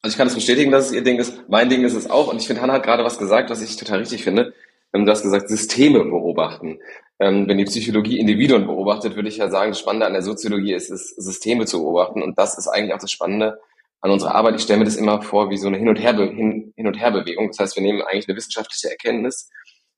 Also 0.00 0.14
ich 0.14 0.16
kann 0.16 0.28
es 0.28 0.34
bestätigen, 0.34 0.70
dass 0.70 0.86
es 0.86 0.92
ihr 0.92 1.02
Ding 1.02 1.18
ist. 1.18 1.48
Mein 1.48 1.68
Ding 1.68 1.84
ist 1.84 1.94
es 1.94 2.08
auch. 2.08 2.28
Und 2.28 2.40
ich 2.40 2.46
finde, 2.46 2.62
Hannah 2.62 2.74
hat 2.74 2.84
gerade 2.84 3.04
was 3.04 3.18
gesagt, 3.18 3.50
was 3.50 3.62
ich 3.62 3.76
total 3.76 4.00
richtig 4.00 4.24
finde. 4.24 4.54
Ähm, 4.92 5.04
du 5.04 5.10
hast 5.10 5.22
gesagt, 5.22 5.48
Systeme 5.48 6.04
beobachten. 6.04 6.78
Ähm, 7.20 7.48
wenn 7.48 7.58
die 7.58 7.64
Psychologie 7.64 8.18
Individuen 8.18 8.66
beobachtet, 8.66 9.16
würde 9.16 9.28
ich 9.28 9.38
ja 9.38 9.48
sagen, 9.50 9.72
das 9.72 9.80
Spannende 9.80 10.06
an 10.06 10.12
der 10.12 10.22
Soziologie 10.22 10.74
ist 10.74 10.90
es, 10.90 11.10
Systeme 11.10 11.66
zu 11.66 11.80
beobachten. 11.80 12.22
Und 12.22 12.38
das 12.38 12.56
ist 12.58 12.68
eigentlich 12.68 12.94
auch 12.94 13.00
das 13.00 13.10
Spannende 13.10 13.58
an 14.00 14.10
unserer 14.10 14.34
Arbeit. 14.34 14.54
Ich 14.56 14.62
stelle 14.62 14.78
mir 14.78 14.84
das 14.84 14.96
immer 14.96 15.22
vor 15.22 15.50
wie 15.50 15.56
so 15.56 15.66
eine 15.66 15.78
Hin- 15.78 15.88
und, 15.88 15.96
Herbe 15.96 16.26
Hin, 16.26 16.72
Hin 16.76 16.86
und 16.86 16.98
Herbewegung. 16.98 17.48
Das 17.48 17.58
heißt, 17.58 17.76
wir 17.76 17.82
nehmen 17.82 18.02
eigentlich 18.02 18.28
eine 18.28 18.36
wissenschaftliche 18.36 18.90
Erkenntnis, 18.90 19.50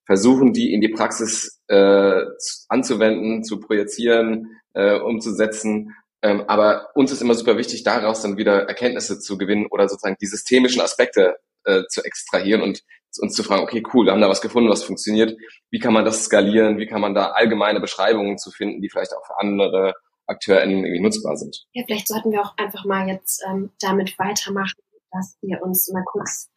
versuchen 0.06 0.52
die 0.52 0.72
in 0.72 0.80
die 0.80 0.88
Praxis 0.88 1.60
äh, 1.68 2.22
anzuwenden, 2.68 3.44
zu 3.44 3.60
projizieren, 3.60 4.58
äh, 4.72 4.98
umzusetzen. 4.98 5.94
Ähm, 6.22 6.44
aber 6.48 6.88
uns 6.94 7.12
ist 7.12 7.22
immer 7.22 7.34
super 7.34 7.56
wichtig, 7.56 7.84
daraus 7.84 8.22
dann 8.22 8.36
wieder 8.36 8.68
Erkenntnisse 8.68 9.20
zu 9.20 9.38
gewinnen 9.38 9.66
oder 9.70 9.88
sozusagen 9.88 10.16
die 10.20 10.26
systemischen 10.26 10.80
Aspekte 10.80 11.36
äh, 11.64 11.82
zu 11.88 12.02
extrahieren 12.02 12.62
und 12.62 12.82
uns 13.18 13.34
zu 13.34 13.42
fragen, 13.42 13.62
okay, 13.62 13.82
cool, 13.92 14.06
wir 14.06 14.12
haben 14.12 14.20
da 14.20 14.28
was 14.28 14.40
gefunden, 14.40 14.70
was 14.70 14.84
funktioniert. 14.84 15.36
Wie 15.70 15.78
kann 15.78 15.92
man 15.92 16.04
das 16.04 16.24
skalieren? 16.24 16.78
Wie 16.78 16.86
kann 16.86 17.00
man 17.00 17.14
da 17.14 17.30
allgemeine 17.30 17.80
Beschreibungen 17.80 18.38
zu 18.38 18.50
finden, 18.50 18.80
die 18.80 18.88
vielleicht 18.88 19.12
auch 19.14 19.26
für 19.26 19.38
andere 19.38 19.94
AkteurInnen 20.26 20.84
irgendwie 20.84 21.02
nutzbar 21.02 21.36
sind? 21.36 21.64
Ja, 21.72 21.84
vielleicht 21.86 22.08
sollten 22.08 22.30
wir 22.30 22.40
auch 22.40 22.56
einfach 22.56 22.84
mal 22.84 23.08
jetzt 23.08 23.42
ähm, 23.48 23.70
damit 23.80 24.18
weitermachen, 24.18 24.80
dass 25.10 25.36
ihr 25.42 25.60
uns 25.62 25.90
mal 25.92 26.04
kurz 26.04 26.48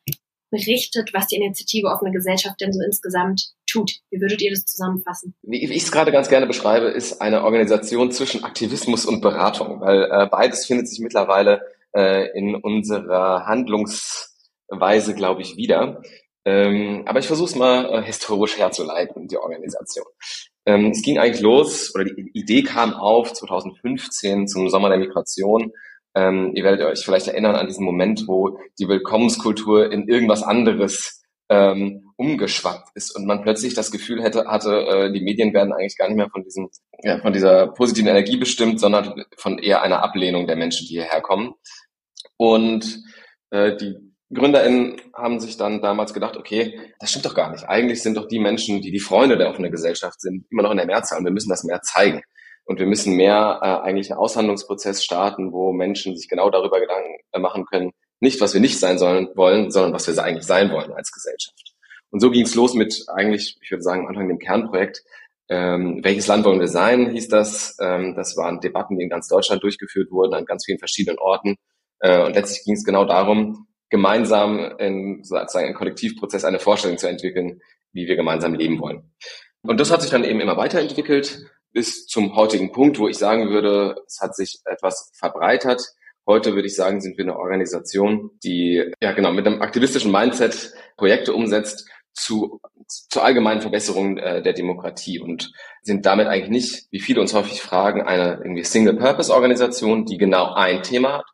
berichtet, 0.54 1.14
was 1.14 1.28
die 1.28 1.38
Initiative 1.38 1.88
Offene 1.88 2.12
Gesellschaft 2.12 2.62
denn 2.62 2.72
so 2.72 2.80
insgesamt 2.86 3.54
tut. 3.66 3.92
Wie 4.12 4.22
würdet 4.22 4.42
ihr 4.42 4.52
das 4.52 4.66
zusammenfassen? 4.66 5.34
Wie 5.42 5.64
ich 5.64 5.84
es 5.84 5.92
gerade 5.92 6.12
ganz 6.12 6.30
gerne 6.30 6.46
beschreibe, 6.46 6.88
ist 6.88 7.22
eine 7.22 7.44
Organisation 7.44 8.12
zwischen 8.12 8.44
Aktivismus 8.44 9.06
und 9.06 9.22
Beratung, 9.22 9.82
weil 9.82 10.04
äh, 10.04 10.28
beides 10.30 10.68
findet 10.68 10.88
sich 10.88 11.00
mittlerweile 11.00 11.62
äh, 11.96 12.30
in 12.38 12.56
unserer 12.56 13.48
Handlungsweise, 13.48 15.16
glaube 15.16 15.42
ich, 15.42 15.58
wieder. 15.58 16.04
Ähm, 16.46 17.04
aber 17.06 17.20
ich 17.20 17.28
versuche 17.28 17.50
es 17.50 17.56
mal 17.56 17.86
äh, 17.86 18.04
historisch 18.04 18.58
herzuleiten, 18.58 19.28
die 19.28 19.38
Organisation. 19.38 20.06
Ähm, 20.66 20.92
es 20.92 21.02
ging 21.02 21.18
eigentlich 21.18 21.42
los, 21.42 21.94
oder 21.96 22.06
die 22.06 22.32
Idee 22.34 22.64
kam 22.64 22.94
auf 22.94 23.34
2015 23.34 24.48
zum 24.48 24.70
Sommer 24.70 24.90
der 24.90 24.98
Migration. 24.98 25.72
Ähm, 26.16 26.52
ihr 26.54 26.64
werdet 26.64 26.86
euch 26.86 27.04
vielleicht 27.04 27.28
erinnern 27.28 27.56
an 27.56 27.68
diesen 27.68 27.86
Moment, 27.86 28.28
wo 28.28 28.60
die 28.78 28.88
Willkommenskultur 28.88 29.92
in 29.92 30.08
irgendwas 30.08 30.44
anderes 30.44 31.24
ähm, 31.50 32.12
umgeschwappt 32.18 32.90
ist 32.96 33.16
und 33.16 33.26
man 33.26 33.42
plötzlich 33.42 33.74
das 33.74 33.92
Gefühl 33.92 34.22
hätte, 34.22 34.46
hatte, 34.46 34.86
äh, 34.86 35.14
die 35.14 35.22
Medien 35.22 35.54
werden 35.54 35.74
eigentlich 35.74 35.98
gar 35.98 36.08
nicht 36.08 36.18
mehr 36.18 36.30
von 36.30 36.44
diesem, 36.44 36.70
ja, 37.04 37.20
von 37.20 37.34
dieser 37.34 37.68
positiven 37.68 38.10
Energie 38.10 38.38
bestimmt, 38.38 38.80
sondern 38.80 39.26
von 39.38 39.60
eher 39.60 39.82
einer 39.82 40.04
Ablehnung 40.04 40.48
der 40.48 40.56
Menschen, 40.56 40.88
die 40.88 40.96
hierher 40.96 41.22
kommen. 41.22 41.54
Und 42.38 43.04
äh, 43.50 43.76
die 43.76 44.13
GründerInnen 44.34 45.02
haben 45.14 45.40
sich 45.40 45.58
dann 45.58 45.82
damals 45.82 46.14
gedacht, 46.14 46.38
okay, 46.38 46.80
das 47.00 47.10
stimmt 47.10 47.26
doch 47.26 47.36
gar 47.36 47.52
nicht. 47.52 47.64
Eigentlich 47.66 48.02
sind 48.02 48.18
doch 48.18 48.28
die 48.28 48.40
Menschen, 48.40 48.82
die 48.82 48.92
die 48.92 49.00
Freunde 49.00 49.38
der 49.38 49.50
offenen 49.50 49.72
Gesellschaft 49.72 50.22
sind, 50.22 50.46
immer 50.50 50.64
noch 50.64 50.72
in 50.72 50.78
der 50.78 50.86
Mehrzahl 50.86 51.20
und 51.20 51.26
wir 51.26 51.32
müssen 51.32 51.50
das 51.50 51.64
mehr 51.64 51.82
zeigen. 51.82 52.22
Und 52.66 52.80
wir 52.80 52.86
müssen 52.86 53.16
mehr 53.16 53.60
äh, 53.62 53.88
eigentlich 53.88 54.12
einen 54.12 54.20
Aushandlungsprozess 54.20 55.04
starten, 55.04 55.52
wo 55.52 55.74
Menschen 55.74 56.16
sich 56.16 56.30
genau 56.30 56.50
darüber 56.50 56.80
Gedanken 56.80 57.18
äh, 57.34 57.40
machen 57.40 57.66
können, 57.66 57.92
nicht 58.20 58.40
was 58.40 58.54
wir 58.54 58.62
nicht 58.62 58.80
sein 58.80 58.98
sollen 58.98 59.28
wollen, 59.36 59.70
sondern 59.70 59.94
was 59.94 60.08
wir 60.08 60.24
eigentlich 60.24 60.46
sein 60.46 60.72
wollen 60.72 60.94
als 60.94 61.12
Gesellschaft. 61.12 61.74
Und 62.10 62.22
so 62.22 62.32
ging 62.32 62.44
es 62.44 62.56
los 62.56 62.74
mit 62.74 63.06
eigentlich, 63.14 63.58
ich 63.62 63.72
würde 63.72 63.82
sagen, 63.82 64.02
am 64.02 64.08
Anfang 64.08 64.30
dem 64.30 64.40
Kernprojekt, 64.40 65.04
ähm, 65.50 66.00
welches 66.04 66.28
Land 66.28 66.46
wollen 66.46 66.62
wir 66.62 66.70
sein, 66.70 67.12
hieß 67.12 67.28
das. 67.28 67.76
Ähm, 67.82 68.16
das 68.16 68.38
waren 68.38 68.62
Debatten, 68.62 68.98
die 68.98 69.04
in 69.04 69.10
ganz 69.10 69.28
Deutschland 69.28 69.62
durchgeführt 69.62 70.10
wurden, 70.10 70.34
an 70.34 70.46
ganz 70.46 70.64
vielen 70.66 70.80
verschiedenen 70.80 71.20
Orten. 71.20 71.56
Äh, 72.00 72.24
und 72.24 72.34
letztlich 72.34 72.64
ging 72.64 72.76
es 72.76 72.86
genau 72.86 73.04
darum, 73.04 73.68
gemeinsam 73.94 74.60
in 74.80 75.24
sozusagen 75.24 75.68
im 75.68 75.76
Kollektivprozess 75.76 76.46
eine 76.46 76.58
Vorstellung 76.58 76.98
zu 76.98 77.08
entwickeln, 77.08 77.62
wie 77.92 78.08
wir 78.08 78.16
gemeinsam 78.16 78.56
leben 78.56 78.82
wollen. 78.82 79.14
Und 79.62 79.80
das 79.80 79.92
hat 79.92 80.02
sich 80.02 80.10
dann 80.10 80.24
eben 80.24 80.40
immer 80.40 80.58
weiterentwickelt 80.58 81.46
bis 81.74 82.08
zum 82.08 82.36
heutigen 82.36 82.72
Punkt, 82.72 82.98
wo 82.98 83.08
ich 83.08 83.20
sagen 83.20 83.52
würde, 83.52 83.96
es 84.08 84.20
hat 84.20 84.36
sich 84.36 84.62
etwas 84.66 85.12
verbreitert. 85.14 85.84
Heute 86.26 86.56
würde 86.56 86.68
ich 86.68 86.76
sagen, 86.76 87.02
sind 87.02 87.20
wir 87.20 87.26
eine 87.26 87.38
Organisation, 87.38 88.32
die 88.44 88.84
ja 89.00 89.12
genau 89.12 89.32
mit 89.32 89.46
einem 89.46 89.62
aktivistischen 89.62 90.12
Mindset 90.12 90.74
Projekte 90.98 91.34
umsetzt 91.34 91.88
zu 92.14 92.60
zur 92.88 93.24
allgemeinen 93.24 93.62
Verbesserung 93.62 94.18
äh, 94.18 94.42
der 94.42 94.54
Demokratie 94.54 95.20
und 95.20 95.52
sind 95.84 96.06
damit 96.06 96.28
eigentlich 96.28 96.50
nicht, 96.50 96.88
wie 96.92 97.00
viele 97.00 97.22
uns 97.22 97.34
häufig 97.34 97.62
fragen, 97.62 98.02
eine 98.02 98.40
irgendwie 98.44 98.64
Single-Purpose-Organisation, 98.64 100.06
die 100.06 100.18
genau 100.18 100.54
ein 100.54 100.84
Thema 100.84 101.20
hat, 101.20 101.26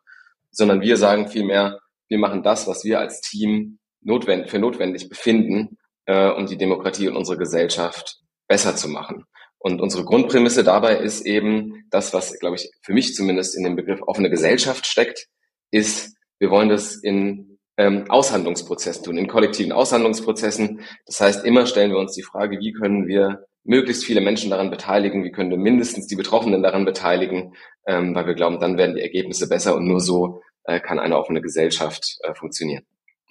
sondern 0.50 0.80
wir 0.80 0.96
sagen 0.96 1.28
vielmehr, 1.28 1.80
wir 2.10 2.18
machen 2.18 2.42
das, 2.42 2.66
was 2.66 2.84
wir 2.84 2.98
als 2.98 3.22
Team 3.22 3.78
notwendig, 4.02 4.50
für 4.50 4.58
notwendig 4.58 5.08
befinden, 5.08 5.78
äh, 6.06 6.28
um 6.30 6.46
die 6.46 6.58
Demokratie 6.58 7.08
und 7.08 7.16
unsere 7.16 7.38
Gesellschaft 7.38 8.18
besser 8.48 8.76
zu 8.76 8.88
machen. 8.88 9.24
Und 9.58 9.80
unsere 9.80 10.04
Grundprämisse 10.04 10.64
dabei 10.64 10.96
ist 10.96 11.24
eben 11.24 11.84
das, 11.90 12.12
was, 12.12 12.38
glaube 12.38 12.56
ich, 12.56 12.70
für 12.82 12.92
mich 12.92 13.14
zumindest 13.14 13.56
in 13.56 13.62
dem 13.62 13.76
Begriff 13.76 14.00
offene 14.02 14.30
Gesellschaft 14.30 14.86
steckt, 14.86 15.26
ist, 15.70 16.16
wir 16.38 16.50
wollen 16.50 16.70
das 16.70 16.96
in 16.96 17.58
ähm, 17.76 18.06
Aushandlungsprozessen 18.08 19.04
tun, 19.04 19.18
in 19.18 19.28
kollektiven 19.28 19.72
Aushandlungsprozessen. 19.72 20.80
Das 21.06 21.20
heißt, 21.20 21.44
immer 21.44 21.66
stellen 21.66 21.90
wir 21.90 21.98
uns 21.98 22.14
die 22.14 22.22
Frage, 22.22 22.58
wie 22.58 22.72
können 22.72 23.06
wir 23.06 23.44
möglichst 23.62 24.04
viele 24.04 24.22
Menschen 24.22 24.50
daran 24.50 24.70
beteiligen, 24.70 25.24
wie 25.24 25.30
können 25.30 25.50
wir 25.50 25.58
mindestens 25.58 26.06
die 26.06 26.16
Betroffenen 26.16 26.62
daran 26.62 26.86
beteiligen, 26.86 27.54
ähm, 27.86 28.14
weil 28.14 28.26
wir 28.26 28.34
glauben, 28.34 28.58
dann 28.58 28.78
werden 28.78 28.96
die 28.96 29.02
Ergebnisse 29.02 29.48
besser 29.48 29.76
und 29.76 29.86
nur 29.86 30.00
so 30.00 30.42
äh, 30.64 30.80
kann 30.80 30.98
eine 30.98 31.16
offene 31.18 31.40
Gesellschaft 31.40 32.18
äh, 32.22 32.34
funktionieren. 32.34 32.84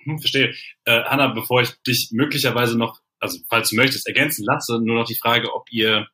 Hm, 0.03 0.19
verstehe. 0.19 0.53
Äh, 0.85 1.03
Hanna, 1.03 1.27
bevor 1.27 1.61
ich 1.61 1.71
dich 1.87 2.09
möglicherweise 2.11 2.77
noch, 2.77 2.99
also 3.19 3.39
falls 3.49 3.69
du 3.69 3.75
möchtest, 3.75 4.07
ergänzen 4.07 4.45
lasse, 4.45 4.79
nur 4.81 4.95
noch 4.95 5.07
die 5.07 5.17
Frage, 5.19 5.53
ob 5.53 5.71
ihr 5.71 6.07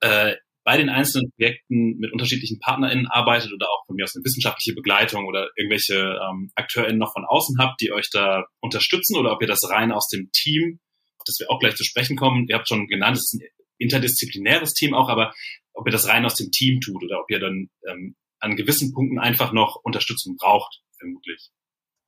äh, 0.00 0.34
bei 0.66 0.76
den 0.76 0.88
einzelnen 0.88 1.30
Projekten 1.30 1.96
mit 1.98 2.12
unterschiedlichen 2.12 2.58
PartnerInnen 2.58 3.06
arbeitet 3.06 3.52
oder 3.52 3.66
auch 3.66 3.86
von 3.86 3.94
mir 3.94 4.02
aus 4.02 4.16
eine 4.16 4.24
wissenschaftliche 4.24 4.74
Begleitung 4.74 5.26
oder 5.26 5.48
irgendwelche 5.54 5.94
ähm, 5.94 6.50
AkteurInnen 6.56 6.98
noch 6.98 7.12
von 7.12 7.24
außen 7.24 7.56
habt, 7.60 7.80
die 7.80 7.92
euch 7.92 8.10
da 8.10 8.46
unterstützen 8.58 9.16
oder 9.16 9.32
ob 9.32 9.40
ihr 9.40 9.46
das 9.46 9.68
rein 9.70 9.92
aus 9.92 10.08
dem 10.08 10.28
Team, 10.32 10.80
auf 11.18 11.24
das 11.24 11.38
wir 11.38 11.50
auch 11.50 11.60
gleich 11.60 11.76
zu 11.76 11.84
sprechen 11.84 12.16
kommen, 12.16 12.48
ihr 12.48 12.56
habt 12.56 12.68
schon 12.68 12.88
genannt, 12.88 13.16
es 13.16 13.32
ist 13.32 13.40
ein 13.40 13.46
interdisziplinäres 13.78 14.74
Team 14.74 14.92
auch, 14.92 15.08
aber 15.08 15.32
ob 15.72 15.86
ihr 15.86 15.92
das 15.92 16.08
rein 16.08 16.24
aus 16.24 16.34
dem 16.34 16.50
Team 16.50 16.80
tut 16.80 17.00
oder 17.04 17.20
ob 17.20 17.30
ihr 17.30 17.38
dann 17.38 17.70
ähm, 17.88 18.16
an 18.40 18.56
gewissen 18.56 18.92
Punkten 18.92 19.18
einfach 19.18 19.52
noch 19.52 19.80
Unterstützung 19.82 20.36
braucht, 20.36 20.82
vermutlich. 20.98 21.50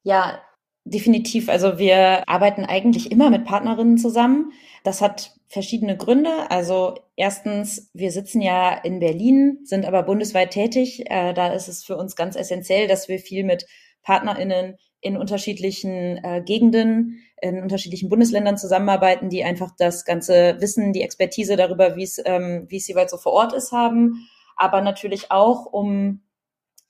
Ja, 0.03 0.43
definitiv. 0.85 1.49
Also 1.49 1.79
wir 1.79 2.29
arbeiten 2.29 2.65
eigentlich 2.65 3.11
immer 3.11 3.31
mit 3.31 3.45
Partnerinnen 3.45 3.99
zusammen. 3.99 4.53
Das 4.85 5.01
hat 5.01 5.33
verschiedene 5.49 5.97
Gründe. 5.97 6.51
Also 6.51 6.95
erstens, 7.17 7.91
wir 7.95 8.11
sitzen 8.11 8.41
ja 8.41 8.73
in 8.73 9.01
Berlin, 9.01 9.59
sind 9.65 9.87
aber 9.87 10.03
bundesweit 10.03 10.51
tätig. 10.51 11.05
Äh, 11.11 11.35
da 11.35 11.53
ist 11.53 11.69
es 11.69 11.85
für 11.85 11.97
uns 11.97 12.17
ganz 12.17 12.37
essentiell, 12.37 12.89
dass 12.89 13.09
wir 13.09 13.19
viel 13.19 13.45
mit 13.45 13.67
Partnerinnen 14.03 14.77
in 15.01 15.17
unterschiedlichen 15.17 16.19
äh, 16.25 16.43
Gegenden, 16.45 17.21
in 17.41 17.63
unterschiedlichen 17.63 18.09
Bundesländern 18.09 18.57
zusammenarbeiten, 18.57 19.29
die 19.29 19.45
einfach 19.45 19.71
das 19.79 20.05
ganze 20.05 20.57
Wissen, 20.61 20.93
die 20.93 21.03
Expertise 21.03 21.57
darüber, 21.57 21.97
wie 21.97 22.03
es, 22.03 22.21
ähm, 22.25 22.67
wie 22.69 22.79
es 22.79 22.89
jeweils 22.89 23.13
so 23.13 23.17
vor 23.17 23.33
Ort 23.33 23.53
ist, 23.53 23.71
haben 23.71 24.29
aber 24.59 24.81
natürlich 24.83 25.31
auch 25.31 25.67
um, 25.67 26.23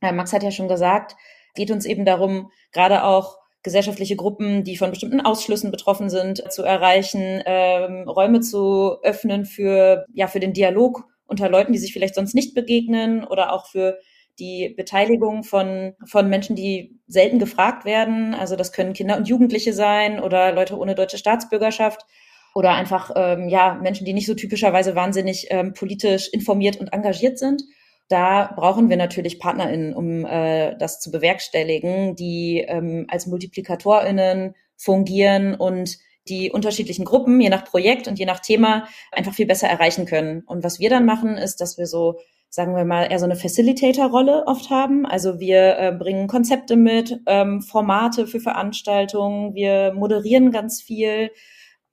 äh, 0.00 0.12
Max 0.12 0.32
hat 0.32 0.42
ja 0.42 0.50
schon 0.50 0.68
gesagt, 0.68 1.14
geht 1.54 1.70
uns 1.70 1.87
eben 1.87 2.04
darum, 2.04 2.50
gerade 2.72 3.04
auch 3.04 3.38
gesellschaftliche 3.62 4.16
Gruppen, 4.16 4.64
die 4.64 4.76
von 4.76 4.90
bestimmten 4.90 5.20
Ausschlüssen 5.20 5.70
betroffen 5.70 6.10
sind, 6.10 6.50
zu 6.50 6.62
erreichen, 6.62 7.42
ähm, 7.44 8.08
Räume 8.08 8.40
zu 8.40 8.98
öffnen 9.02 9.44
für, 9.44 10.06
ja, 10.12 10.26
für 10.26 10.40
den 10.40 10.52
Dialog 10.52 11.04
unter 11.26 11.48
Leuten, 11.48 11.72
die 11.72 11.78
sich 11.78 11.92
vielleicht 11.92 12.14
sonst 12.14 12.34
nicht 12.34 12.54
begegnen 12.54 13.25
oder 13.25 13.52
auch 13.52 13.66
für 13.66 13.98
die 14.38 14.72
Beteiligung 14.76 15.42
von, 15.42 15.94
von 16.06 16.28
Menschen, 16.28 16.54
die 16.54 16.98
selten 17.08 17.38
gefragt 17.38 17.84
werden. 17.84 18.34
Also 18.34 18.54
das 18.54 18.72
können 18.72 18.92
Kinder 18.92 19.16
und 19.16 19.28
Jugendliche 19.28 19.72
sein 19.72 20.20
oder 20.20 20.52
Leute 20.52 20.78
ohne 20.78 20.94
deutsche 20.94 21.18
Staatsbürgerschaft 21.18 22.06
oder 22.54 22.72
einfach 22.72 23.10
ähm, 23.16 23.48
ja 23.48 23.74
Menschen, 23.74 24.04
die 24.04 24.12
nicht 24.12 24.26
so 24.26 24.34
typischerweise 24.34 24.94
wahnsinnig 24.94 25.46
ähm, 25.50 25.74
politisch 25.74 26.28
informiert 26.28 26.76
und 26.78 26.92
engagiert 26.92 27.38
sind. 27.38 27.62
Da 28.08 28.52
brauchen 28.56 28.88
wir 28.88 28.96
natürlich 28.96 29.38
PartnerInnen, 29.38 29.92
um 29.94 30.24
äh, 30.24 30.76
das 30.78 31.00
zu 31.00 31.10
bewerkstelligen, 31.10 32.16
die 32.16 32.64
ähm, 32.66 33.06
als 33.08 33.26
MultiplikatorInnen 33.26 34.54
fungieren 34.76 35.54
und 35.54 35.98
die 36.28 36.50
unterschiedlichen 36.50 37.04
Gruppen, 37.04 37.40
je 37.40 37.48
nach 37.48 37.64
Projekt 37.64 38.08
und 38.08 38.18
je 38.18 38.26
nach 38.26 38.40
Thema, 38.40 38.86
einfach 39.12 39.34
viel 39.34 39.46
besser 39.46 39.68
erreichen 39.68 40.06
können. 40.06 40.42
Und 40.46 40.64
was 40.64 40.78
wir 40.78 40.90
dann 40.90 41.04
machen, 41.04 41.36
ist, 41.36 41.60
dass 41.60 41.78
wir 41.78 41.86
so, 41.86 42.18
sagen 42.48 42.74
wir 42.74 42.84
mal, 42.84 43.04
eher 43.04 43.18
so 43.18 43.24
eine 43.24 43.36
Facilitator-Rolle 43.36 44.44
oft 44.46 44.70
haben. 44.70 45.06
Also 45.06 45.40
wir 45.40 45.78
äh, 45.78 45.92
bringen 45.92 46.28
Konzepte 46.28 46.76
mit, 46.76 47.20
ähm, 47.26 47.62
Formate 47.62 48.26
für 48.26 48.40
Veranstaltungen, 48.40 49.54
wir 49.54 49.92
moderieren 49.92 50.50
ganz 50.50 50.82
viel, 50.82 51.30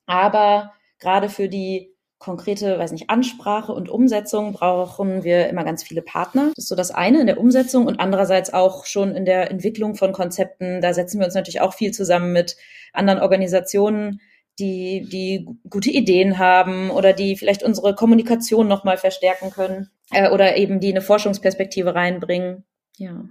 aber 0.05 0.74
gerade 1.00 1.29
für 1.29 1.50
die 1.50 1.95
konkrete, 2.17 2.79
weiß 2.79 2.91
nicht, 2.91 3.09
Ansprache 3.09 3.71
und 3.71 3.89
Umsetzung 3.89 4.53
brauchen 4.53 5.24
wir 5.24 5.47
immer 5.50 5.63
ganz 5.63 5.83
viele 5.83 6.01
Partner. 6.01 6.51
Das 6.55 6.65
ist 6.65 6.69
so 6.69 6.75
das 6.75 6.91
eine 6.91 7.21
in 7.21 7.27
der 7.27 7.39
Umsetzung 7.39 7.85
und 7.85 8.00
andererseits 8.00 8.53
auch 8.53 8.85
schon 8.85 9.15
in 9.15 9.25
der 9.25 9.51
Entwicklung 9.51 9.95
von 9.95 10.12
Konzepten. 10.12 10.81
Da 10.81 10.93
setzen 10.93 11.19
wir 11.19 11.25
uns 11.25 11.35
natürlich 11.35 11.62
auch 11.62 11.74
viel 11.74 11.91
zusammen 11.91 12.33
mit 12.33 12.57
anderen 12.93 13.19
Organisationen, 13.19 14.21
die, 14.57 15.05
die 15.12 15.47
gute 15.69 15.91
Ideen 15.91 16.39
haben 16.39 16.89
oder 16.89 17.13
die 17.13 17.35
vielleicht 17.35 17.63
unsere 17.63 17.93
Kommunikation 17.93 18.67
nochmal 18.67 18.97
verstärken 18.97 19.51
können 19.51 19.89
äh, 20.12 20.29
oder 20.29 20.55
eben 20.55 20.79
die 20.79 20.91
eine 20.91 21.01
Forschungsperspektive 21.01 21.93
reinbringen. 21.93 22.63
Ja. 22.97 23.25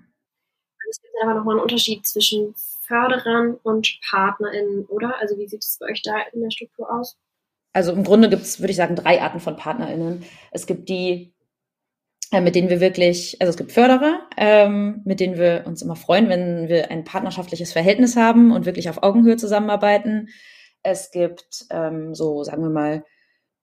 Es 0.88 1.00
gibt 1.00 1.14
aber 1.22 1.34
nochmal 1.34 1.54
einen 1.54 1.62
Unterschied 1.62 2.06
zwischen 2.06 2.54
Förderern 2.86 3.58
und 3.62 3.98
PartnerInnen, 4.10 4.86
oder? 4.86 5.18
Also 5.18 5.38
wie 5.38 5.48
sieht 5.48 5.62
es 5.62 5.78
bei 5.78 5.86
euch 5.90 6.02
da 6.02 6.14
in 6.32 6.42
der 6.42 6.50
Struktur 6.50 6.92
aus? 6.92 7.16
also 7.74 7.92
im 7.92 8.04
Grunde 8.04 8.30
gibt 8.30 8.42
es, 8.42 8.60
würde 8.60 8.70
ich 8.70 8.76
sagen, 8.76 8.96
drei 8.96 9.20
Arten 9.20 9.40
von 9.40 9.56
PartnerInnen. 9.56 10.24
Es 10.52 10.66
gibt 10.66 10.88
die, 10.88 11.34
äh, 12.30 12.40
mit 12.40 12.54
denen 12.54 12.70
wir 12.70 12.80
wirklich, 12.80 13.36
also 13.40 13.50
es 13.50 13.56
gibt 13.56 13.72
Förderer, 13.72 14.20
ähm, 14.36 15.02
mit 15.04 15.20
denen 15.20 15.36
wir 15.36 15.64
uns 15.66 15.82
immer 15.82 15.96
freuen, 15.96 16.28
wenn 16.28 16.68
wir 16.68 16.90
ein 16.90 17.04
partnerschaftliches 17.04 17.72
Verhältnis 17.72 18.16
haben 18.16 18.52
und 18.52 18.64
wirklich 18.64 18.88
auf 18.88 19.02
Augenhöhe 19.02 19.36
zusammenarbeiten. 19.36 20.28
Es 20.84 21.10
gibt 21.10 21.66
ähm, 21.70 22.14
so, 22.14 22.44
sagen 22.44 22.62
wir 22.62 22.70
mal, 22.70 23.04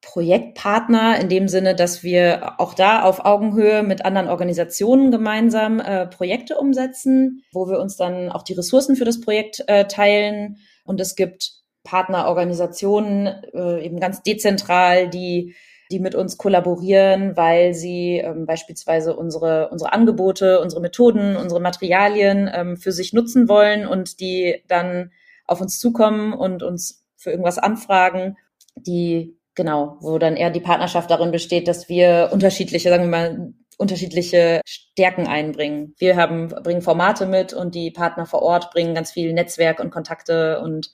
Projektpartner 0.02 1.20
in 1.20 1.30
dem 1.30 1.48
Sinne, 1.48 1.76
dass 1.76 2.04
wir 2.04 2.60
auch 2.60 2.74
da 2.74 3.04
auf 3.04 3.24
Augenhöhe 3.24 3.84
mit 3.84 4.04
anderen 4.04 4.30
Organisationen 4.30 5.12
gemeinsam 5.12 5.80
äh, 5.80 6.08
Projekte 6.08 6.58
umsetzen, 6.58 7.44
wo 7.54 7.70
wir 7.70 7.80
uns 7.80 7.98
dann 7.98 8.32
auch 8.32 8.44
die 8.44 8.54
Ressourcen 8.54 8.96
für 8.96 9.06
das 9.06 9.22
Projekt 9.22 9.64
äh, 9.68 9.86
teilen. 9.86 10.58
Und 10.86 11.00
es 11.00 11.16
gibt 11.16 11.54
Partnerorganisationen, 11.84 13.28
äh, 13.54 13.86
eben 13.86 14.00
ganz 14.00 14.24
dezentral, 14.24 15.10
die 15.10 15.56
die 15.92 16.00
mit 16.00 16.16
uns 16.16 16.38
kollaborieren, 16.38 17.36
weil 17.36 17.74
sie 17.74 18.18
ähm, 18.18 18.46
beispielsweise 18.46 19.16
unsere, 19.16 19.70
unsere 19.70 19.94
Angebote, 19.94 20.62
unsere 20.62 20.82
Methoden, 20.82 21.36
unsere 21.36 21.60
Materialien 21.60 22.50
ähm, 22.52 22.78
für 22.78 22.92
sich 22.92 23.14
nutzen 23.14 23.50
wollen 23.50 23.86
und 23.86 24.20
die 24.20 24.64
dann 24.68 25.12
auf 25.46 25.62
uns 25.62 25.80
zukommen 25.80 26.34
und 26.34 26.64
uns 26.64 27.04
für 27.18 27.32
irgendwas 27.32 27.58
anfragen, 27.58 28.38
die, 28.76 29.38
genau, 29.56 29.98
wo 30.02 30.18
dann 30.18 30.36
eher 30.36 30.50
die 30.50 30.60
Partnerschaft 30.60 31.10
darin 31.10 31.32
besteht, 31.32 31.68
dass 31.68 31.90
wir 31.90 32.30
unterschiedliche, 32.32 32.90
sagen 32.90 33.04
wir 33.04 33.10
mal, 33.10 33.54
unterschiedliche 33.78 34.62
Stärken 34.66 35.28
einbringen. 35.28 35.96
Wir 35.98 36.16
haben, 36.16 36.50
bringen 36.50 36.82
Formate 36.82 37.26
mit 37.26 37.52
und 37.54 37.74
die 37.74 37.90
Partner 37.90 38.26
vor 38.26 38.44
Ort 38.44 38.72
bringen 38.72 38.94
ganz 38.94 39.12
viel 39.12 39.34
Netzwerk 39.34 39.80
und 39.80 39.90
Kontakte 39.90 40.60
und 40.62 40.92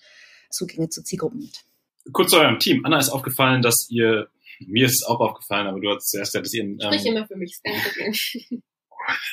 Zugänge 0.49 0.87
zu 0.89 1.03
Zielgruppen 1.03 1.39
mit. 1.39 1.63
Kurz 2.13 2.31
zu 2.31 2.37
eurem 2.37 2.59
Team. 2.59 2.85
Anna 2.85 2.97
ist 2.97 3.09
aufgefallen, 3.09 3.61
dass 3.61 3.87
ihr, 3.89 4.29
mir 4.65 4.85
ist 4.85 5.01
es 5.01 5.07
auch 5.07 5.19
aufgefallen, 5.19 5.67
aber 5.67 5.81
du 5.81 5.89
hast 5.89 6.09
zuerst 6.09 6.33
ja, 6.33 6.41
dass 6.41 6.53
ihr 6.53 6.63
ein, 6.63 6.77
ähm, 6.81 6.93
Sprich 6.93 7.05
immer 7.05 7.27
für 7.27 7.35
mich, 7.35 7.59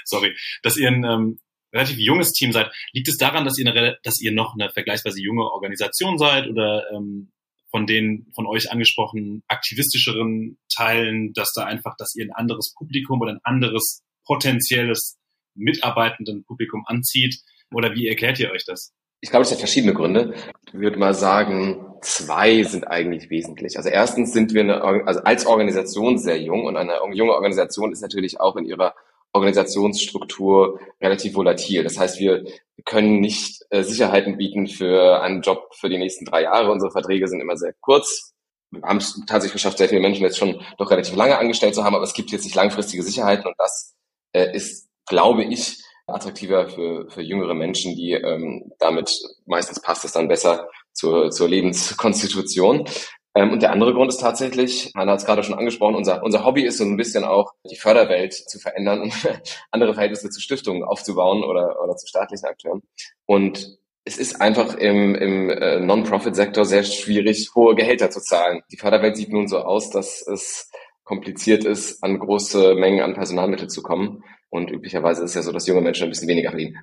sorry, 0.04 0.34
dass 0.62 0.76
ihr 0.76 0.88
ein 0.88 1.04
ähm, 1.04 1.38
relativ 1.72 1.98
junges 1.98 2.32
Team 2.32 2.52
seid. 2.52 2.72
Liegt 2.92 3.08
es 3.08 3.16
daran, 3.18 3.44
dass 3.44 3.56
ihr, 3.58 3.70
eine, 3.70 3.98
dass 4.02 4.20
ihr 4.20 4.32
noch 4.32 4.54
eine 4.54 4.70
vergleichsweise 4.70 5.20
junge 5.20 5.44
Organisation 5.44 6.18
seid 6.18 6.48
oder 6.48 6.90
ähm, 6.92 7.30
von 7.74 7.88
den 7.88 8.30
von 8.36 8.46
euch 8.46 8.70
angesprochenen 8.70 9.42
aktivistischeren 9.48 10.58
Teilen, 10.72 11.32
dass 11.32 11.52
da 11.54 11.64
einfach, 11.64 11.96
dass 11.98 12.14
ihr 12.14 12.24
ein 12.24 12.30
anderes 12.30 12.72
Publikum 12.72 13.20
oder 13.20 13.32
ein 13.32 13.40
anderes 13.42 14.04
potenzielles 14.24 15.18
mitarbeitenden 15.56 16.44
Publikum 16.44 16.84
anzieht? 16.86 17.40
Oder 17.72 17.92
wie 17.96 18.06
erklärt 18.06 18.38
ihr 18.38 18.52
euch 18.52 18.64
das? 18.64 18.92
Ich 19.20 19.30
glaube, 19.30 19.42
es 19.42 19.50
hat 19.50 19.58
verschiedene 19.58 19.92
Gründe. 19.92 20.34
Ich 20.68 20.74
würde 20.74 21.00
mal 21.00 21.14
sagen, 21.14 21.84
zwei 22.00 22.62
sind 22.62 22.86
eigentlich 22.86 23.28
wesentlich. 23.28 23.76
Also 23.76 23.88
erstens 23.88 24.32
sind 24.32 24.54
wir 24.54 24.60
eine, 24.60 24.80
also 24.80 25.24
als 25.24 25.44
Organisation 25.44 26.16
sehr 26.16 26.40
jung 26.40 26.66
und 26.66 26.76
eine 26.76 27.00
junge 27.12 27.32
Organisation 27.32 27.90
ist 27.90 28.02
natürlich 28.02 28.38
auch 28.38 28.54
in 28.54 28.66
ihrer 28.66 28.94
Organisationsstruktur 29.34 30.80
relativ 31.00 31.34
volatil. 31.34 31.82
Das 31.82 31.98
heißt, 31.98 32.18
wir 32.20 32.44
können 32.84 33.20
nicht 33.20 33.62
äh, 33.70 33.82
Sicherheiten 33.82 34.36
bieten 34.36 34.66
für 34.68 35.20
einen 35.20 35.42
Job 35.42 35.74
für 35.74 35.88
die 35.88 35.98
nächsten 35.98 36.24
drei 36.24 36.42
Jahre. 36.42 36.70
Unsere 36.70 36.92
Verträge 36.92 37.28
sind 37.28 37.40
immer 37.40 37.56
sehr 37.56 37.74
kurz. 37.80 38.32
Wir 38.70 38.82
haben 38.82 38.98
es 38.98 39.20
tatsächlich 39.26 39.52
geschafft, 39.52 39.78
sehr 39.78 39.88
viele 39.88 40.00
Menschen 40.00 40.24
jetzt 40.24 40.38
schon 40.38 40.60
doch 40.78 40.90
relativ 40.90 41.14
lange 41.16 41.38
angestellt 41.38 41.74
zu 41.74 41.84
haben, 41.84 41.94
aber 41.94 42.04
es 42.04 42.14
gibt 42.14 42.30
jetzt 42.30 42.44
nicht 42.44 42.56
langfristige 42.56 43.02
Sicherheiten 43.02 43.46
und 43.46 43.54
das 43.58 43.94
äh, 44.32 44.54
ist, 44.54 44.88
glaube 45.06 45.44
ich, 45.44 45.82
attraktiver 46.06 46.68
für, 46.68 47.08
für 47.08 47.22
jüngere 47.22 47.54
Menschen, 47.54 47.94
die 47.96 48.12
ähm, 48.12 48.72
damit 48.78 49.10
meistens 49.46 49.80
passt 49.80 50.04
es 50.04 50.12
dann 50.12 50.28
besser 50.28 50.68
zur, 50.92 51.30
zur 51.30 51.48
Lebenskonstitution. 51.48 52.86
Ähm, 53.34 53.52
und 53.52 53.62
der 53.62 53.72
andere 53.72 53.94
Grund 53.94 54.10
ist 54.10 54.20
tatsächlich, 54.20 54.92
Hanna 54.94 55.12
hat 55.12 55.20
es 55.20 55.26
gerade 55.26 55.42
schon 55.42 55.58
angesprochen, 55.58 55.96
unser, 55.96 56.22
unser 56.22 56.44
Hobby 56.44 56.64
ist 56.64 56.78
so 56.78 56.84
ein 56.84 56.96
bisschen 56.96 57.24
auch 57.24 57.52
die 57.68 57.76
Förderwelt 57.76 58.32
zu 58.32 58.58
verändern 58.58 59.02
und 59.02 59.12
andere 59.70 59.94
Verhältnisse 59.94 60.30
zu 60.30 60.40
Stiftungen 60.40 60.84
aufzubauen 60.84 61.42
oder, 61.42 61.82
oder 61.82 61.96
zu 61.96 62.06
staatlichen 62.06 62.46
Akteuren. 62.46 62.82
Und 63.26 63.78
es 64.04 64.18
ist 64.18 64.40
einfach 64.40 64.74
im, 64.74 65.14
im 65.14 65.50
äh, 65.50 65.80
Non-Profit-Sektor 65.80 66.64
sehr 66.64 66.84
schwierig, 66.84 67.50
hohe 67.54 67.74
Gehälter 67.74 68.10
zu 68.10 68.20
zahlen. 68.20 68.62
Die 68.70 68.76
Förderwelt 68.76 69.16
sieht 69.16 69.32
nun 69.32 69.48
so 69.48 69.58
aus, 69.58 69.90
dass 69.90 70.26
es 70.26 70.70
kompliziert 71.04 71.64
ist, 71.64 72.02
an 72.02 72.18
große 72.18 72.74
Mengen 72.74 73.02
an 73.02 73.14
Personalmittel 73.14 73.68
zu 73.68 73.82
kommen. 73.82 74.22
Und 74.50 74.70
üblicherweise 74.70 75.24
ist 75.24 75.30
es 75.30 75.36
ja 75.36 75.42
so, 75.42 75.52
dass 75.52 75.66
junge 75.66 75.80
Menschen 75.80 76.04
ein 76.04 76.10
bisschen 76.10 76.28
weniger 76.28 76.50
verdienen. 76.50 76.78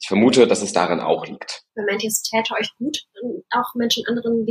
Ich 0.00 0.08
vermute, 0.08 0.46
dass 0.46 0.62
es 0.62 0.72
daran 0.72 1.00
auch 1.00 1.26
liegt. 1.26 1.62
Meint 1.76 2.02
ihr, 2.02 2.08
es 2.08 2.22
täte 2.22 2.54
euch 2.60 2.70
gut, 2.78 2.98
auch 3.50 3.74
Menschen 3.74 4.04
anderen 4.06 4.44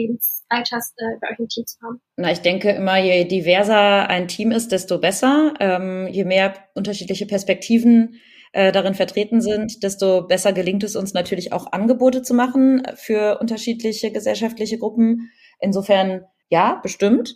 Lebensalters 0.53 0.93
äh, 0.97 1.17
bei 1.21 1.31
euch 1.31 1.39
im 1.39 1.47
Team 1.47 1.65
zu 1.65 1.79
haben? 1.81 2.01
Na, 2.17 2.31
ich 2.31 2.39
denke 2.39 2.71
immer, 2.71 2.97
je 2.97 3.25
diverser 3.25 4.09
ein 4.09 4.27
Team 4.27 4.51
ist, 4.51 4.71
desto 4.71 4.99
besser. 4.99 5.53
Ähm, 5.59 6.07
je 6.11 6.23
mehr 6.23 6.53
unterschiedliche 6.75 7.25
Perspektiven 7.25 8.19
äh, 8.51 8.71
darin 8.71 8.93
vertreten 8.93 9.41
sind, 9.41 9.83
desto 9.83 10.27
besser 10.27 10.53
gelingt 10.53 10.83
es 10.83 10.95
uns 10.95 11.13
natürlich 11.13 11.53
auch 11.53 11.71
Angebote 11.71 12.21
zu 12.21 12.33
machen 12.33 12.83
für 12.95 13.39
unterschiedliche 13.39 14.11
gesellschaftliche 14.11 14.77
Gruppen. 14.77 15.31
Insofern 15.59 16.25
ja, 16.49 16.79
bestimmt 16.83 17.35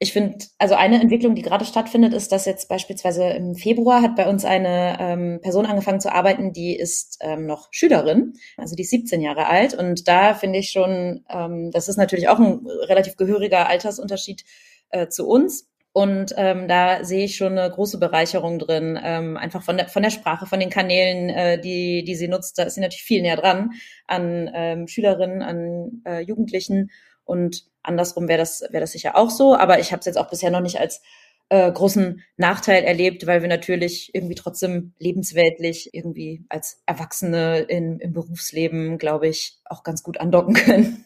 ich 0.00 0.12
finde, 0.12 0.38
also 0.58 0.76
eine 0.76 1.00
Entwicklung, 1.00 1.34
die 1.34 1.42
gerade 1.42 1.64
stattfindet, 1.64 2.14
ist, 2.14 2.30
dass 2.30 2.44
jetzt 2.44 2.68
beispielsweise 2.68 3.24
im 3.30 3.56
Februar 3.56 4.00
hat 4.00 4.14
bei 4.14 4.28
uns 4.28 4.44
eine 4.44 4.96
ähm, 5.00 5.40
Person 5.42 5.66
angefangen 5.66 6.00
zu 6.00 6.12
arbeiten, 6.12 6.52
die 6.52 6.76
ist 6.76 7.18
ähm, 7.20 7.46
noch 7.46 7.68
Schülerin, 7.72 8.34
also 8.56 8.76
die 8.76 8.82
ist 8.82 8.90
17 8.90 9.20
Jahre 9.20 9.46
alt. 9.46 9.74
Und 9.74 10.06
da 10.06 10.34
finde 10.34 10.60
ich 10.60 10.70
schon, 10.70 11.24
ähm, 11.28 11.72
das 11.72 11.88
ist 11.88 11.96
natürlich 11.96 12.28
auch 12.28 12.38
ein 12.38 12.64
relativ 12.86 13.16
gehöriger 13.16 13.68
Altersunterschied 13.68 14.44
äh, 14.90 15.08
zu 15.08 15.26
uns. 15.26 15.68
Und 15.92 16.32
ähm, 16.36 16.68
da 16.68 17.02
sehe 17.02 17.24
ich 17.24 17.36
schon 17.36 17.58
eine 17.58 17.68
große 17.68 17.98
Bereicherung 17.98 18.60
drin, 18.60 18.96
ähm, 19.02 19.36
einfach 19.36 19.64
von 19.64 19.76
der, 19.78 19.88
von 19.88 20.04
der 20.04 20.10
Sprache, 20.10 20.46
von 20.46 20.60
den 20.60 20.70
Kanälen, 20.70 21.28
äh, 21.28 21.60
die, 21.60 22.04
die 22.04 22.14
sie 22.14 22.28
nutzt. 22.28 22.56
Da 22.56 22.62
ist 22.62 22.74
sie 22.74 22.80
natürlich 22.80 23.02
viel 23.02 23.20
näher 23.20 23.36
dran 23.36 23.72
an 24.06 24.48
ähm, 24.54 24.86
Schülerinnen, 24.86 25.42
an 25.42 26.02
äh, 26.06 26.20
Jugendlichen. 26.20 26.90
Und 27.28 27.66
Andersrum 27.82 28.26
wäre 28.26 28.38
das, 28.38 28.62
wäre 28.70 28.80
das 28.80 28.92
sicher 28.92 29.16
auch 29.16 29.28
so, 29.28 29.54
aber 29.54 29.80
ich 29.80 29.92
habe 29.92 30.00
es 30.00 30.06
jetzt 30.06 30.16
auch 30.16 30.30
bisher 30.30 30.50
noch 30.50 30.62
nicht 30.62 30.80
als 30.80 31.02
äh, 31.50 31.70
großen 31.70 32.22
Nachteil 32.36 32.84
erlebt, 32.84 33.26
weil 33.26 33.42
wir 33.42 33.48
natürlich 33.48 34.10
irgendwie 34.14 34.34
trotzdem 34.34 34.94
lebensweltlich 34.98 35.90
irgendwie 35.92 36.46
als 36.48 36.82
Erwachsene 36.86 37.60
in, 37.60 38.00
im 38.00 38.14
Berufsleben, 38.14 38.98
glaube 38.98 39.28
ich, 39.28 39.58
auch 39.66 39.82
ganz 39.82 40.02
gut 40.02 40.18
andocken 40.18 40.54
können. 40.54 41.04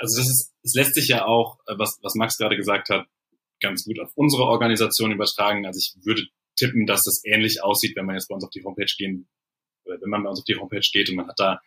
Also 0.00 0.20
das 0.20 0.28
ist, 0.28 0.52
es 0.62 0.74
lässt 0.74 0.94
sich 0.94 1.08
ja 1.08 1.26
auch, 1.26 1.58
äh, 1.66 1.74
was, 1.78 1.98
was 2.02 2.14
Max 2.14 2.38
gerade 2.38 2.56
gesagt 2.56 2.88
hat, 2.90 3.06
ganz 3.60 3.84
gut 3.84 3.98
auf 4.00 4.12
unsere 4.14 4.44
Organisation 4.44 5.10
übertragen. 5.10 5.66
Also 5.66 5.78
ich 5.78 5.94
würde 6.04 6.22
tippen, 6.56 6.86
dass 6.86 7.02
das 7.02 7.22
ähnlich 7.24 7.62
aussieht, 7.62 7.96
wenn 7.96 8.06
man 8.06 8.14
jetzt 8.14 8.28
bei 8.28 8.34
uns 8.34 8.44
auf 8.44 8.50
die 8.50 8.62
Homepage 8.62 8.92
gehen, 8.96 9.28
oder 9.84 10.00
wenn 10.00 10.10
man 10.10 10.22
bei 10.22 10.30
uns 10.30 10.38
auf 10.38 10.44
die 10.44 10.56
Homepage 10.56 10.88
geht 10.92 11.10
und 11.10 11.16
man 11.16 11.28
hat 11.28 11.38
da 11.38 11.60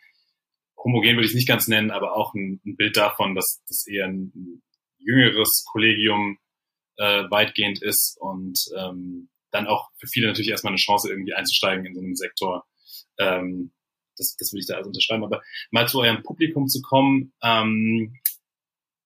homogen 0.82 1.16
würde 1.16 1.24
ich 1.24 1.32
es 1.32 1.34
nicht 1.34 1.48
ganz 1.48 1.68
nennen, 1.68 1.90
aber 1.90 2.16
auch 2.16 2.34
ein, 2.34 2.60
ein 2.64 2.76
Bild 2.76 2.96
davon, 2.96 3.34
dass 3.34 3.62
das 3.68 3.86
eher 3.86 4.06
ein, 4.06 4.62
jüngeres 4.98 5.64
Kollegium 5.70 6.38
äh, 6.96 7.24
weitgehend 7.30 7.82
ist 7.82 8.16
und 8.20 8.58
ähm, 8.76 9.30
dann 9.50 9.66
auch 9.66 9.88
für 9.98 10.06
viele 10.08 10.26
natürlich 10.26 10.50
erstmal 10.50 10.72
eine 10.72 10.80
Chance 10.80 11.08
irgendwie 11.08 11.34
einzusteigen 11.34 11.86
in 11.86 11.94
so 11.94 12.00
einem 12.00 12.14
Sektor. 12.14 12.66
Ähm, 13.18 13.72
das, 14.16 14.36
das 14.38 14.52
will 14.52 14.60
ich 14.60 14.66
da 14.66 14.74
also 14.74 14.88
unterschreiben. 14.88 15.24
Aber 15.24 15.42
mal 15.70 15.88
zu 15.88 16.00
eurem 16.00 16.22
Publikum 16.22 16.66
zu 16.66 16.82
kommen. 16.82 17.32
Ähm, 17.42 18.18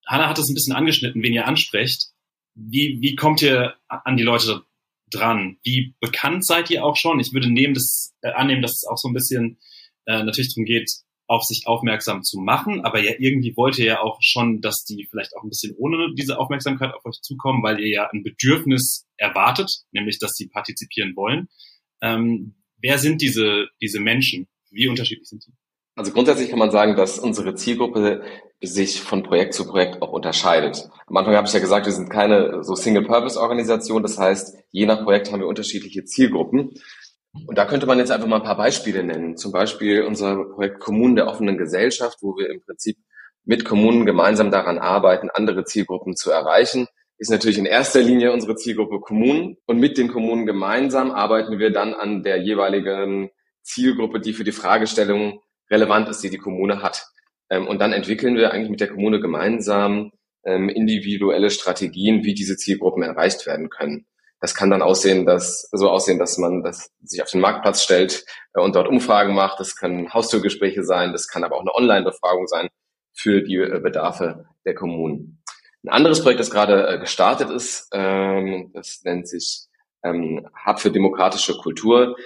Hanna 0.05 0.27
hat 0.27 0.39
es 0.39 0.49
ein 0.49 0.55
bisschen 0.55 0.75
angeschnitten, 0.75 1.21
wen 1.21 1.33
ihr 1.33 1.47
ansprecht. 1.47 2.09
Wie, 2.55 2.97
wie 2.99 3.15
kommt 3.15 3.41
ihr 3.41 3.77
an 3.87 4.17
die 4.17 4.23
Leute 4.23 4.63
dran? 5.09 5.59
Wie 5.63 5.95
bekannt 5.99 6.45
seid 6.45 6.69
ihr 6.69 6.83
auch 6.83 6.97
schon? 6.97 7.19
Ich 7.19 7.31
würde 7.33 7.49
nehmen, 7.49 7.73
das, 7.73 8.13
äh, 8.21 8.31
annehmen, 8.31 8.61
dass 8.61 8.71
es 8.71 8.87
auch 8.89 8.97
so 8.97 9.07
ein 9.07 9.13
bisschen 9.13 9.59
äh, 10.05 10.23
natürlich 10.23 10.53
darum 10.53 10.65
geht, 10.65 10.91
auf 11.27 11.43
sich 11.43 11.63
aufmerksam 11.65 12.23
zu 12.23 12.39
machen, 12.39 12.81
aber 12.81 12.99
ja 13.01 13.13
irgendwie 13.17 13.55
wollt 13.55 13.77
ihr 13.79 13.85
ja 13.85 14.01
auch 14.01 14.17
schon, 14.21 14.61
dass 14.61 14.83
die 14.83 15.07
vielleicht 15.09 15.35
auch 15.35 15.43
ein 15.43 15.49
bisschen 15.49 15.75
ohne 15.77 16.13
diese 16.15 16.37
Aufmerksamkeit 16.37 16.93
auf 16.93 17.05
euch 17.05 17.21
zukommen, 17.21 17.63
weil 17.63 17.79
ihr 17.79 17.89
ja 17.89 18.09
ein 18.11 18.23
Bedürfnis 18.23 19.07
erwartet, 19.17 19.71
nämlich 19.91 20.19
dass 20.19 20.33
sie 20.33 20.47
partizipieren 20.47 21.15
wollen. 21.15 21.47
Ähm, 22.01 22.55
wer 22.77 22.97
sind 22.97 23.21
diese, 23.21 23.67
diese 23.81 23.99
Menschen? 23.99 24.47
Wie 24.69 24.87
unterschiedlich 24.87 25.29
sind 25.29 25.45
die? 25.45 25.53
Also 25.95 26.11
grundsätzlich 26.11 26.49
kann 26.49 26.59
man 26.59 26.71
sagen, 26.71 26.95
dass 26.95 27.19
unsere 27.19 27.53
Zielgruppe 27.53 28.23
sich 28.61 28.99
von 28.99 29.21
Projekt 29.21 29.53
zu 29.53 29.67
Projekt 29.67 30.01
auch 30.01 30.11
unterscheidet. 30.11 30.89
Am 31.05 31.17
Anfang 31.17 31.35
habe 31.35 31.47
ich 31.47 31.53
ja 31.53 31.59
gesagt, 31.59 31.85
wir 31.85 31.93
sind 31.93 32.09
keine 32.09 32.63
so 32.63 32.75
Single-Purpose-Organisation. 32.75 34.01
Das 34.01 34.17
heißt, 34.17 34.57
je 34.71 34.85
nach 34.87 35.03
Projekt 35.03 35.31
haben 35.31 35.41
wir 35.41 35.47
unterschiedliche 35.47 36.03
Zielgruppen. 36.03 36.71
Und 37.47 37.57
da 37.57 37.65
könnte 37.65 37.87
man 37.87 37.97
jetzt 37.97 38.11
einfach 38.11 38.27
mal 38.27 38.37
ein 38.37 38.43
paar 38.43 38.57
Beispiele 38.57 39.03
nennen. 39.03 39.37
Zum 39.37 39.51
Beispiel 39.51 40.03
unser 40.03 40.45
Projekt 40.45 40.79
Kommunen 40.79 41.15
der 41.15 41.27
offenen 41.27 41.57
Gesellschaft, 41.57 42.19
wo 42.21 42.37
wir 42.37 42.49
im 42.49 42.61
Prinzip 42.61 42.97
mit 43.43 43.65
Kommunen 43.65 44.05
gemeinsam 44.05 44.51
daran 44.51 44.77
arbeiten, 44.77 45.29
andere 45.29 45.65
Zielgruppen 45.65 46.15
zu 46.15 46.31
erreichen. 46.31 46.87
Ist 47.17 47.31
natürlich 47.31 47.57
in 47.57 47.65
erster 47.65 48.01
Linie 48.01 48.31
unsere 48.31 48.55
Zielgruppe 48.55 48.99
Kommunen. 48.99 49.57
Und 49.65 49.79
mit 49.79 49.97
den 49.97 50.09
Kommunen 50.09 50.45
gemeinsam 50.45 51.11
arbeiten 51.11 51.59
wir 51.59 51.71
dann 51.71 51.93
an 51.93 52.23
der 52.23 52.41
jeweiligen 52.41 53.29
Zielgruppe, 53.63 54.19
die 54.19 54.33
für 54.33 54.43
die 54.43 54.51
Fragestellung 54.51 55.41
relevant 55.69 56.09
ist, 56.09 56.23
die 56.23 56.29
die 56.29 56.37
Kommune 56.37 56.81
hat. 56.81 57.07
Ähm, 57.49 57.67
und 57.67 57.79
dann 57.79 57.93
entwickeln 57.93 58.35
wir 58.35 58.51
eigentlich 58.51 58.69
mit 58.69 58.81
der 58.81 58.89
Kommune 58.89 59.19
gemeinsam 59.19 60.11
ähm, 60.45 60.69
individuelle 60.69 61.49
Strategien, 61.49 62.23
wie 62.23 62.33
diese 62.33 62.57
Zielgruppen 62.57 63.03
erreicht 63.03 63.45
werden 63.45 63.69
können. 63.69 64.05
Das 64.43 64.55
kann 64.55 64.69
dann 64.69 64.81
aussehen, 64.81 65.25
dass 65.25 65.69
so 65.71 65.89
aussehen, 65.89 66.19
dass 66.19 66.37
man 66.37 66.63
das 66.63 66.91
sich 67.01 67.23
auf 67.23 67.29
den 67.29 67.39
Marktplatz 67.39 67.81
stellt 67.81 68.25
äh, 68.53 68.59
und 68.59 68.75
dort 68.75 68.89
Umfragen 68.89 69.33
macht. 69.33 69.57
Das 69.61 69.77
können 69.77 70.13
Haustürgespräche 70.13 70.83
sein, 70.83 71.13
das 71.13 71.29
kann 71.29 71.45
aber 71.45 71.55
auch 71.55 71.61
eine 71.61 71.73
Online-Befragung 71.73 72.47
sein 72.47 72.67
für 73.13 73.41
die 73.41 73.55
äh, 73.55 73.79
Bedarfe 73.79 74.47
der 74.65 74.75
Kommunen. 74.75 75.41
Ein 75.85 75.93
anderes 75.93 76.21
Projekt, 76.21 76.41
das 76.41 76.51
gerade 76.51 76.89
äh, 76.89 76.99
gestartet 76.99 77.51
ist, 77.51 77.87
ähm, 77.93 78.71
das 78.73 79.01
nennt 79.05 79.29
sich 79.29 79.67
ähm, 80.03 80.45
Hub 80.65 80.81
für 80.81 80.91
demokratische 80.91 81.55
Kultur, 81.55 82.17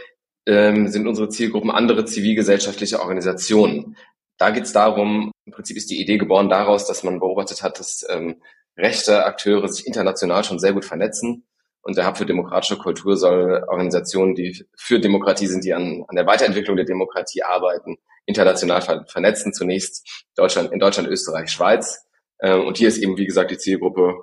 ähm, 0.48 0.88
sind 0.88 1.06
unsere 1.06 1.30
Zielgruppen 1.30 1.70
andere 1.70 2.06
zivilgesellschaftliche 2.06 3.00
Organisationen. 3.00 3.96
Da 4.40 4.50
geht 4.50 4.64
es 4.64 4.74
darum, 4.74 5.32
im 5.46 5.54
Prinzip 5.54 5.78
ist 5.78 5.92
die 5.92 6.02
Idee 6.02 6.18
geboren 6.18 6.50
daraus, 6.50 6.88
dass 6.88 7.04
man 7.04 7.20
beobachtet 7.20 7.62
hat, 7.62 7.78
dass 7.78 8.04
ähm, 8.10 8.42
rechte 8.76 9.24
Akteure 9.24 9.68
sich 9.68 9.86
international 9.86 10.44
schon 10.44 10.58
sehr 10.58 10.74
gut 10.74 10.84
vernetzen 10.84 11.47
und 11.88 11.96
der 11.96 12.06
Hub 12.06 12.18
für 12.18 12.26
demokratische 12.26 12.78
Kultur 12.78 13.16
soll 13.16 13.64
Organisationen, 13.70 14.36
die 14.36 14.66
für 14.76 15.00
Demokratie 15.00 15.48
sind, 15.48 15.64
die 15.64 15.74
an, 15.74 16.04
an 16.10 16.18
der 16.18 16.28
Weiterentwicklung 16.28 16.76
der 16.76 16.86
Demokratie 16.86 17.44
arbeiten, 17.44 17.98
international 18.26 18.82
ver 18.82 19.06
vernetzen. 19.08 19.54
Zunächst 19.54 20.26
Deutschland, 20.36 20.74
in 20.74 20.80
Deutschland, 20.80 21.08
Österreich, 21.08 21.50
Schweiz. 21.50 22.06
Ähm, 22.42 22.68
und 22.68 22.78
hier 22.78 22.90
ist 22.90 22.98
eben, 22.98 23.18
wie 23.18 23.26
gesagt, 23.26 23.52
die 23.52 23.58
Zielgruppe 23.58 24.16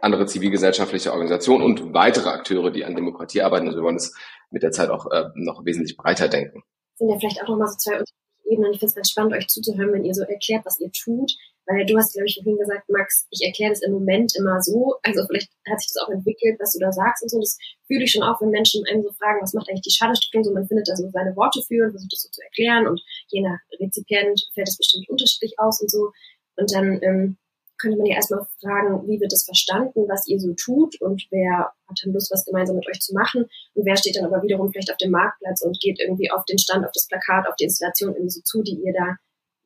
andere 0.00 0.24
zivilgesellschaftliche 0.24 1.12
Organisationen 1.12 1.62
und 1.62 1.92
weitere 1.92 2.30
Akteure, 2.30 2.70
die 2.70 2.86
an 2.86 2.96
Demokratie 2.96 3.42
arbeiten. 3.42 3.66
Also 3.66 3.80
wir 3.80 3.84
wollen 3.84 3.96
es 3.96 4.14
mit 4.50 4.62
der 4.62 4.70
Zeit 4.70 4.88
auch 4.88 5.10
äh, 5.10 5.24
noch 5.34 5.66
wesentlich 5.66 5.98
breiter 5.98 6.28
denken. 6.28 6.62
Sind 6.96 7.10
ja 7.10 7.18
vielleicht 7.18 7.42
auch 7.42 7.48
nochmal 7.48 7.68
so 7.68 7.76
zwei 7.76 8.02
Ebenen. 8.46 8.72
Ich 8.72 8.78
finde 8.78 8.88
es 8.88 8.94
ganz 8.94 9.10
spannend, 9.10 9.34
euch 9.34 9.48
zuzuhören, 9.48 9.92
wenn 9.92 10.04
ihr 10.06 10.14
so 10.14 10.22
erklärt, 10.22 10.64
was 10.64 10.80
ihr 10.80 10.90
tut. 10.90 11.30
Weil 11.66 11.86
du 11.86 11.96
hast, 11.96 12.12
glaube 12.12 12.26
ich, 12.26 12.34
vorhin 12.42 12.58
gesagt, 12.58 12.88
Max, 12.88 13.26
ich 13.30 13.46
erkläre 13.46 13.70
das 13.70 13.82
im 13.82 13.92
Moment 13.92 14.34
immer 14.36 14.60
so. 14.60 14.96
Also 15.02 15.24
vielleicht 15.26 15.50
hat 15.70 15.80
sich 15.80 15.92
das 15.94 16.02
auch 16.02 16.10
entwickelt, 16.10 16.58
was 16.58 16.72
du 16.72 16.80
da 16.80 16.90
sagst 16.90 17.22
und 17.22 17.30
so. 17.30 17.38
Das 17.38 17.56
fühle 17.86 18.04
ich 18.04 18.10
schon 18.10 18.22
auch, 18.22 18.40
wenn 18.40 18.50
Menschen 18.50 18.84
einem 18.86 19.02
so 19.02 19.12
fragen, 19.12 19.40
was 19.40 19.54
macht 19.54 19.68
eigentlich 19.68 19.86
die 19.86 19.94
Schadenstiftung? 19.94 20.42
So, 20.42 20.52
man 20.52 20.66
findet 20.66 20.88
da 20.88 20.96
so 20.96 21.08
seine 21.10 21.36
Worte 21.36 21.62
für 21.62 21.84
und 21.84 21.92
versucht 21.92 22.12
das 22.12 22.22
so 22.22 22.30
zu 22.30 22.42
erklären. 22.42 22.86
Und 22.88 23.00
je 23.28 23.42
nach 23.42 23.58
Rezipient 23.78 24.42
fällt 24.54 24.66
das 24.66 24.76
bestimmt 24.76 25.08
unterschiedlich 25.08 25.54
aus 25.58 25.80
und 25.80 25.90
so. 25.90 26.10
Und 26.56 26.74
dann 26.74 26.98
ähm, 27.02 27.38
könnte 27.82 27.98
man 27.98 28.06
ja 28.06 28.14
erstmal 28.16 28.46
fragen, 28.60 29.06
wie 29.08 29.20
wird 29.20 29.32
das 29.32 29.44
verstanden, 29.44 30.06
was 30.08 30.26
ihr 30.28 30.38
so 30.38 30.54
tut 30.54 31.00
und 31.00 31.26
wer 31.30 31.74
hat 31.88 31.98
dann 32.02 32.12
Lust, 32.12 32.30
was 32.30 32.44
gemeinsam 32.44 32.76
mit 32.76 32.86
euch 32.88 33.00
zu 33.00 33.12
machen 33.12 33.44
und 33.74 33.84
wer 33.84 33.96
steht 33.96 34.16
dann 34.16 34.24
aber 34.24 34.42
wiederum 34.42 34.70
vielleicht 34.70 34.90
auf 34.90 34.96
dem 34.98 35.10
Marktplatz 35.10 35.62
und 35.62 35.80
geht 35.80 35.98
irgendwie 36.00 36.30
auf 36.30 36.44
den 36.44 36.58
Stand, 36.58 36.86
auf 36.86 36.92
das 36.94 37.08
Plakat, 37.08 37.48
auf 37.48 37.56
die 37.56 37.64
Installation 37.64 38.14
irgendwie 38.14 38.30
so 38.30 38.40
zu, 38.42 38.62
die 38.62 38.78
ihr 38.84 38.92
da 38.92 39.16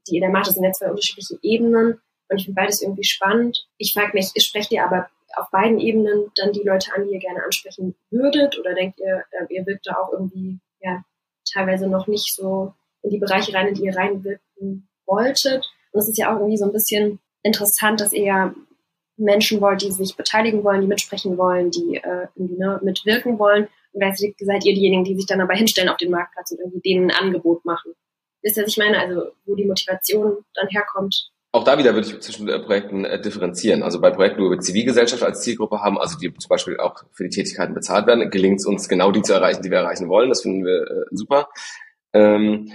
die 0.08 0.16
ihr 0.16 0.22
da 0.22 0.28
macht. 0.28 0.46
Das 0.46 0.54
sind 0.54 0.64
ja 0.64 0.72
zwei 0.72 0.90
unterschiedliche 0.90 1.38
Ebenen 1.42 2.00
und 2.28 2.38
ich 2.38 2.44
finde 2.44 2.60
beides 2.60 2.82
irgendwie 2.82 3.04
spannend. 3.04 3.66
Ich 3.78 3.92
frage 3.92 4.12
mich, 4.14 4.30
sprecht 4.36 4.72
ihr 4.72 4.84
aber 4.84 5.08
auf 5.36 5.50
beiden 5.50 5.78
Ebenen 5.78 6.30
dann 6.36 6.52
die 6.52 6.62
Leute 6.62 6.92
an, 6.94 7.06
die 7.06 7.14
ihr 7.14 7.20
gerne 7.20 7.44
ansprechen 7.44 7.94
würdet 8.10 8.58
oder 8.58 8.74
denkt 8.74 8.98
ihr, 9.00 9.24
äh, 9.30 9.54
ihr 9.54 9.66
wirkt 9.66 9.86
da 9.86 9.94
auch 9.94 10.12
irgendwie 10.12 10.58
ja 10.80 11.04
teilweise 11.52 11.88
noch 11.88 12.06
nicht 12.06 12.34
so 12.34 12.74
in 13.02 13.10
die 13.10 13.18
Bereiche 13.18 13.52
rein, 13.52 13.68
in 13.68 13.74
die 13.74 13.84
ihr 13.84 13.96
reinwirken 13.96 14.88
wolltet? 15.04 15.66
Und 15.92 16.00
es 16.00 16.08
ist 16.08 16.18
ja 16.18 16.32
auch 16.32 16.38
irgendwie 16.38 16.56
so 16.56 16.64
ein 16.64 16.72
bisschen 16.72 17.20
interessant, 17.42 18.00
dass 18.00 18.12
ihr 18.12 18.24
ja 18.24 18.54
Menschen 19.16 19.60
wollt, 19.60 19.82
die 19.82 19.92
sich 19.92 20.16
beteiligen 20.16 20.62
wollen, 20.64 20.82
die 20.82 20.86
mitsprechen 20.86 21.38
wollen, 21.38 21.70
die 21.70 21.96
äh, 21.96 22.28
irgendwie 22.34 22.58
ne, 22.58 22.80
mitwirken 22.82 23.38
wollen. 23.38 23.64
Und 23.92 24.00
gleichzeitig 24.00 24.36
seid 24.40 24.64
ihr 24.64 24.74
diejenigen, 24.74 25.04
die 25.04 25.16
sich 25.16 25.26
dann 25.26 25.40
aber 25.40 25.54
hinstellen 25.54 25.88
auf 25.88 25.96
den 25.96 26.10
Marktplatz 26.10 26.50
und 26.50 26.58
irgendwie 26.60 26.80
denen 26.80 27.10
ein 27.10 27.16
Angebot 27.16 27.64
machen. 27.64 27.94
Wisst 28.46 28.58
ihr, 28.58 28.62
was 28.62 28.70
ich 28.70 28.78
meine? 28.78 29.00
Also, 29.00 29.32
wo 29.44 29.56
die 29.56 29.64
Motivation 29.64 30.36
dann 30.54 30.68
herkommt. 30.68 31.30
Auch 31.50 31.64
da 31.64 31.78
wieder 31.78 31.94
würde 31.94 32.06
ich 32.06 32.20
zwischen 32.20 32.48
äh, 32.48 32.60
Projekten 32.60 33.04
äh, 33.04 33.20
differenzieren. 33.20 33.82
Also 33.82 34.00
bei 34.00 34.10
Projekten, 34.10 34.40
wo 34.40 34.50
wir 34.50 34.60
Zivilgesellschaft 34.60 35.24
als 35.24 35.42
Zielgruppe 35.42 35.80
haben, 35.80 35.98
also 35.98 36.16
die 36.16 36.32
zum 36.32 36.48
Beispiel 36.48 36.78
auch 36.78 37.02
für 37.10 37.24
die 37.24 37.30
Tätigkeiten 37.30 37.74
bezahlt 37.74 38.06
werden, 38.06 38.30
gelingt 38.30 38.60
es 38.60 38.66
uns 38.66 38.88
genau 38.88 39.10
die 39.10 39.22
zu 39.22 39.32
erreichen, 39.32 39.62
die 39.62 39.70
wir 39.72 39.78
erreichen 39.78 40.08
wollen. 40.08 40.28
Das 40.28 40.42
finden 40.42 40.64
wir 40.64 40.82
äh, 40.82 41.04
super. 41.10 41.48
Ähm, 42.12 42.70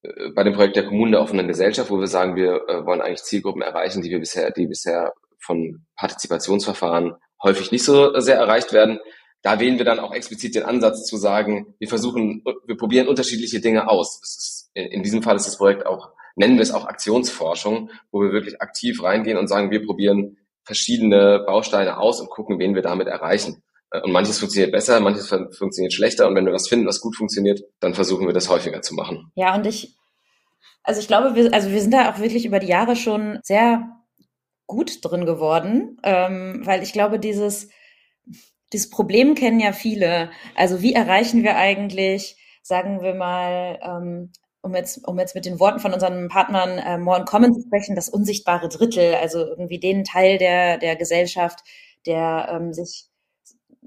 äh, 0.00 0.30
bei 0.34 0.42
dem 0.42 0.54
Projekt 0.54 0.76
der 0.76 0.86
Kommunen 0.86 1.12
der 1.12 1.20
offenen 1.20 1.48
Gesellschaft, 1.48 1.90
wo 1.90 2.00
wir 2.00 2.06
sagen, 2.06 2.34
wir 2.34 2.52
wollen 2.86 3.02
eigentlich 3.02 3.24
Zielgruppen 3.24 3.60
erreichen, 3.60 4.00
die 4.00 4.10
wir 4.10 4.20
bisher, 4.20 4.50
die 4.52 4.66
bisher 4.66 5.12
von 5.38 5.84
Partizipationsverfahren 5.96 7.16
häufig 7.42 7.72
nicht 7.72 7.84
so 7.84 8.18
sehr 8.20 8.36
erreicht 8.36 8.72
werden. 8.72 9.00
Da 9.42 9.58
wählen 9.58 9.78
wir 9.78 9.84
dann 9.84 10.00
auch 10.00 10.12
explizit 10.12 10.54
den 10.54 10.64
Ansatz 10.64 11.06
zu 11.06 11.16
sagen, 11.16 11.74
wir 11.78 11.88
versuchen, 11.88 12.44
wir 12.66 12.76
probieren 12.76 13.08
unterschiedliche 13.08 13.60
Dinge 13.60 13.88
aus. 13.88 14.20
Ist 14.22 14.70
in 14.74 15.02
diesem 15.02 15.22
Fall 15.22 15.36
ist 15.36 15.46
das 15.46 15.56
Projekt 15.56 15.86
auch, 15.86 16.10
nennen 16.36 16.56
wir 16.56 16.62
es 16.62 16.72
auch 16.72 16.86
Aktionsforschung, 16.86 17.90
wo 18.10 18.22
wir 18.22 18.32
wirklich 18.32 18.60
aktiv 18.60 19.02
reingehen 19.02 19.38
und 19.38 19.48
sagen, 19.48 19.70
wir 19.70 19.84
probieren 19.84 20.36
verschiedene 20.64 21.42
Bausteine 21.46 21.98
aus 21.98 22.20
und 22.20 22.30
gucken, 22.30 22.58
wen 22.58 22.74
wir 22.74 22.82
damit 22.82 23.08
erreichen. 23.08 23.62
Äh, 23.90 24.00
und 24.02 24.12
manches 24.12 24.38
funktioniert 24.38 24.72
besser, 24.72 25.00
manches 25.00 25.28
funktioniert 25.28 25.92
schlechter. 25.92 26.28
Und 26.28 26.34
wenn 26.34 26.46
wir 26.46 26.52
was 26.52 26.68
finden, 26.68 26.86
was 26.86 27.00
gut 27.00 27.16
funktioniert, 27.16 27.60
dann 27.80 27.94
versuchen 27.94 28.26
wir 28.26 28.34
das 28.34 28.48
häufiger 28.48 28.82
zu 28.82 28.94
machen. 28.94 29.32
Ja, 29.34 29.54
und 29.54 29.66
ich, 29.66 29.96
also 30.82 31.00
ich 31.00 31.08
glaube, 31.08 31.34
wir, 31.34 31.52
also 31.52 31.70
wir 31.70 31.80
sind 31.80 31.92
da 31.92 32.12
auch 32.12 32.18
wirklich 32.18 32.44
über 32.44 32.58
die 32.58 32.68
Jahre 32.68 32.96
schon 32.96 33.40
sehr 33.42 33.88
gut 34.66 35.04
drin 35.04 35.26
geworden, 35.26 35.98
ähm, 36.04 36.62
weil 36.64 36.82
ich 36.82 36.92
glaube, 36.92 37.18
dieses, 37.18 37.70
dieses 38.72 38.90
Problem 38.90 39.34
kennen 39.34 39.60
ja 39.60 39.72
viele. 39.72 40.30
Also 40.54 40.82
wie 40.82 40.94
erreichen 40.94 41.42
wir 41.42 41.56
eigentlich, 41.56 42.36
sagen 42.62 43.02
wir 43.02 43.14
mal, 43.14 43.78
ähm, 43.82 44.32
um 44.62 44.74
jetzt, 44.74 45.06
um 45.06 45.18
jetzt 45.18 45.34
mit 45.34 45.46
den 45.46 45.58
Worten 45.58 45.80
von 45.80 45.92
unseren 45.94 46.28
Partnern 46.28 46.78
äh, 46.78 46.98
More 46.98 47.20
in 47.20 47.24
Common 47.24 47.54
zu 47.54 47.62
sprechen, 47.62 47.96
das 47.96 48.08
unsichtbare 48.08 48.68
Drittel, 48.68 49.14
also 49.14 49.38
irgendwie 49.46 49.80
den 49.80 50.04
Teil 50.04 50.38
der, 50.38 50.78
der 50.78 50.96
Gesellschaft, 50.96 51.60
der 52.06 52.48
ähm, 52.52 52.72
sich 52.72 53.08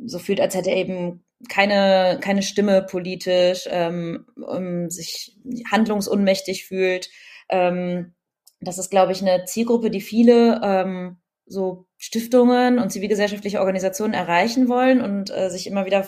so 0.06 0.20
fühlt, 0.20 0.42
als 0.42 0.56
hätte 0.56 0.72
er 0.72 0.78
eben 0.78 1.24
keine, 1.50 2.20
keine 2.22 2.42
Stimme 2.42 2.82
politisch, 2.84 3.68
ähm, 3.70 4.26
um, 4.36 4.90
sich 4.90 5.38
handlungsunmächtig 5.70 6.66
fühlt. 6.66 7.10
Ähm, 7.50 8.14
das 8.60 8.78
ist, 8.78 8.90
glaube 8.90 9.12
ich, 9.12 9.22
eine 9.22 9.46
Zielgruppe, 9.46 9.92
die 9.92 10.02
viele 10.02 10.62
ähm, 10.64 11.18
so 11.46 11.86
Stiftungen 11.98 12.80
und 12.80 12.92
zivilgesellschaftliche 12.92 13.60
Organisationen 13.60 14.14
erreichen 14.14 14.70
wollen 14.70 15.02
und 15.02 15.30
äh, 15.30 15.50
sich 15.50 15.68
immer 15.68 15.86
wieder 15.86 16.08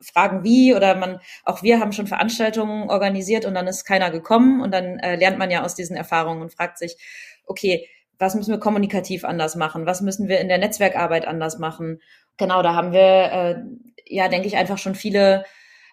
fragen 0.00 0.44
wie 0.44 0.74
oder 0.74 0.94
man, 0.94 1.20
auch 1.44 1.62
wir 1.62 1.80
haben 1.80 1.92
schon 1.92 2.06
Veranstaltungen 2.06 2.88
organisiert 2.88 3.44
und 3.44 3.54
dann 3.54 3.66
ist 3.66 3.84
keiner 3.84 4.10
gekommen 4.10 4.60
und 4.60 4.72
dann 4.72 4.98
äh, 4.98 5.16
lernt 5.16 5.38
man 5.38 5.50
ja 5.50 5.64
aus 5.64 5.74
diesen 5.74 5.96
Erfahrungen 5.96 6.42
und 6.42 6.52
fragt 6.52 6.78
sich, 6.78 6.96
okay, 7.46 7.88
was 8.18 8.34
müssen 8.34 8.50
wir 8.50 8.60
kommunikativ 8.60 9.24
anders 9.24 9.56
machen? 9.56 9.86
Was 9.86 10.00
müssen 10.00 10.28
wir 10.28 10.40
in 10.40 10.48
der 10.48 10.58
Netzwerkarbeit 10.58 11.26
anders 11.26 11.58
machen? 11.58 12.00
Genau, 12.36 12.62
da 12.62 12.74
haben 12.74 12.92
wir, 12.92 13.00
äh, 13.00 13.56
ja, 14.06 14.28
denke 14.28 14.48
ich, 14.48 14.56
einfach 14.56 14.78
schon 14.78 14.94
viele, 14.94 15.44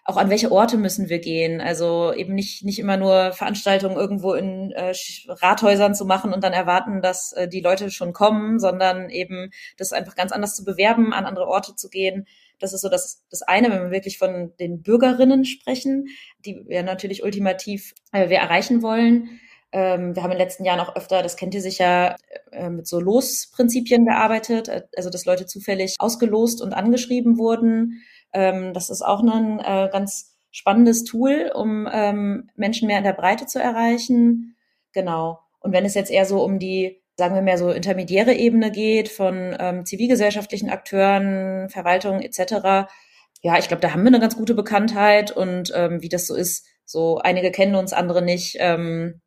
auch 0.06 0.16
an 0.16 0.30
welche 0.30 0.52
Orte 0.52 0.76
müssen 0.76 1.08
wir 1.08 1.18
gehen? 1.18 1.60
Also 1.60 2.12
eben 2.12 2.34
nicht, 2.34 2.64
nicht 2.64 2.78
immer 2.78 2.96
nur 2.96 3.32
Veranstaltungen 3.32 3.96
irgendwo 3.96 4.34
in 4.34 4.70
äh, 4.72 4.92
Rathäusern 5.28 5.94
zu 5.94 6.04
machen 6.04 6.32
und 6.32 6.44
dann 6.44 6.52
erwarten, 6.52 7.02
dass 7.02 7.32
äh, 7.32 7.48
die 7.48 7.60
Leute 7.60 7.90
schon 7.90 8.12
kommen, 8.12 8.58
sondern 8.58 9.10
eben 9.10 9.50
das 9.76 9.92
einfach 9.92 10.14
ganz 10.14 10.32
anders 10.32 10.54
zu 10.54 10.64
bewerben, 10.64 11.12
an 11.12 11.26
andere 11.26 11.46
Orte 11.46 11.74
zu 11.74 11.88
gehen 11.88 12.26
das 12.58 12.72
ist 12.72 12.80
so 12.80 12.88
das, 12.88 13.24
das 13.30 13.42
eine, 13.42 13.70
wenn 13.70 13.82
wir 13.82 13.90
wirklich 13.90 14.18
von 14.18 14.52
den 14.58 14.82
Bürgerinnen 14.82 15.44
sprechen, 15.44 16.08
die 16.44 16.62
wir 16.66 16.82
natürlich 16.82 17.22
ultimativ 17.22 17.94
äh, 18.12 18.28
wir 18.28 18.38
erreichen 18.38 18.82
wollen. 18.82 19.40
Ähm, 19.72 20.14
wir 20.14 20.22
haben 20.22 20.32
in 20.32 20.38
den 20.38 20.46
letzten 20.46 20.64
Jahren 20.64 20.80
auch 20.80 20.96
öfter, 20.96 21.22
das 21.22 21.36
kennt 21.36 21.54
ihr 21.54 21.60
sicher, 21.60 22.16
äh, 22.52 22.70
mit 22.70 22.86
so 22.86 23.00
Losprinzipien 23.00 24.06
gearbeitet, 24.06 24.68
äh, 24.68 24.82
also 24.96 25.10
dass 25.10 25.26
Leute 25.26 25.46
zufällig 25.46 25.96
ausgelost 25.98 26.62
und 26.62 26.72
angeschrieben 26.72 27.36
wurden. 27.38 28.02
Ähm, 28.32 28.72
das 28.74 28.90
ist 28.90 29.02
auch 29.02 29.20
ein 29.20 29.60
äh, 29.60 29.88
ganz 29.90 30.36
spannendes 30.50 31.04
Tool, 31.04 31.50
um 31.54 31.88
ähm, 31.92 32.50
Menschen 32.56 32.86
mehr 32.88 32.98
in 32.98 33.04
der 33.04 33.12
Breite 33.12 33.46
zu 33.46 33.60
erreichen. 33.60 34.56
genau. 34.92 35.40
Und 35.60 35.72
wenn 35.72 35.84
es 35.84 35.94
jetzt 35.94 36.10
eher 36.10 36.26
so 36.26 36.42
um 36.44 36.58
die, 36.58 37.02
sagen 37.16 37.34
wir 37.34 37.42
mehr 37.42 37.58
so 37.58 37.70
intermediäre 37.70 38.34
Ebene 38.34 38.70
geht 38.70 39.08
von 39.08 39.56
ähm, 39.58 39.84
zivilgesellschaftlichen 39.84 40.70
Akteuren, 40.70 41.68
Verwaltung 41.70 42.20
etc., 42.20 42.88
ja, 43.42 43.58
ich 43.58 43.68
glaube, 43.68 43.80
da 43.80 43.92
haben 43.92 44.02
wir 44.02 44.08
eine 44.08 44.20
ganz 44.20 44.36
gute 44.36 44.54
Bekanntheit 44.54 45.30
und 45.30 45.72
ähm, 45.74 46.02
wie 46.02 46.08
das 46.08 46.26
so 46.26 46.34
ist, 46.34 46.66
so 46.84 47.18
einige 47.18 47.50
kennen 47.50 47.74
uns, 47.74 47.92
andere 47.92 48.22
nicht. 48.22 48.56
Ähm, 48.58 49.20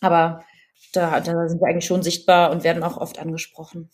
aber 0.00 0.44
da, 0.92 1.20
da 1.20 1.48
sind 1.48 1.60
wir 1.60 1.68
eigentlich 1.68 1.86
schon 1.86 2.02
sichtbar 2.02 2.50
und 2.50 2.64
werden 2.64 2.82
auch 2.82 2.96
oft 2.96 3.18
angesprochen. 3.18 3.90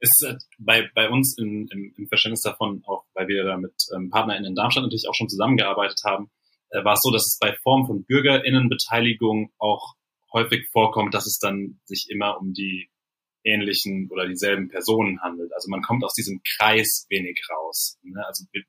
Ist 0.00 0.24
äh, 0.26 0.36
bei, 0.58 0.90
bei 0.94 1.08
uns 1.08 1.36
in, 1.38 1.68
im, 1.68 1.94
im 1.96 2.08
Verständnis 2.08 2.42
davon, 2.42 2.82
auch 2.86 3.04
weil 3.14 3.28
wir 3.28 3.44
da 3.44 3.56
mit 3.56 3.74
ähm, 3.94 4.10
PartnerInnen 4.10 4.50
in 4.50 4.54
Darmstadt 4.54 4.84
natürlich 4.84 5.08
auch 5.08 5.14
schon 5.14 5.28
zusammengearbeitet 5.28 6.00
haben, 6.04 6.30
äh, 6.70 6.84
war 6.84 6.94
es 6.94 7.00
so, 7.02 7.10
dass 7.10 7.26
es 7.26 7.38
bei 7.40 7.54
Form 7.62 7.86
von 7.86 8.04
BürgerInnenbeteiligung 8.04 9.52
auch 9.58 9.94
häufig 10.32 10.68
vorkommt, 10.70 11.14
dass 11.14 11.26
es 11.26 11.38
dann 11.38 11.80
sich 11.84 12.08
immer 12.08 12.38
um 12.40 12.52
die 12.52 12.90
ähnlichen 13.44 14.08
oder 14.10 14.26
dieselben 14.26 14.68
Personen 14.68 15.20
handelt. 15.22 15.52
Also 15.54 15.68
man 15.70 15.82
kommt 15.82 16.04
aus 16.04 16.14
diesem 16.14 16.40
Kreis 16.56 17.06
wenig 17.08 17.40
raus. 17.50 17.98
Ne? 18.02 18.24
Also 18.26 18.44
wir, 18.52 18.62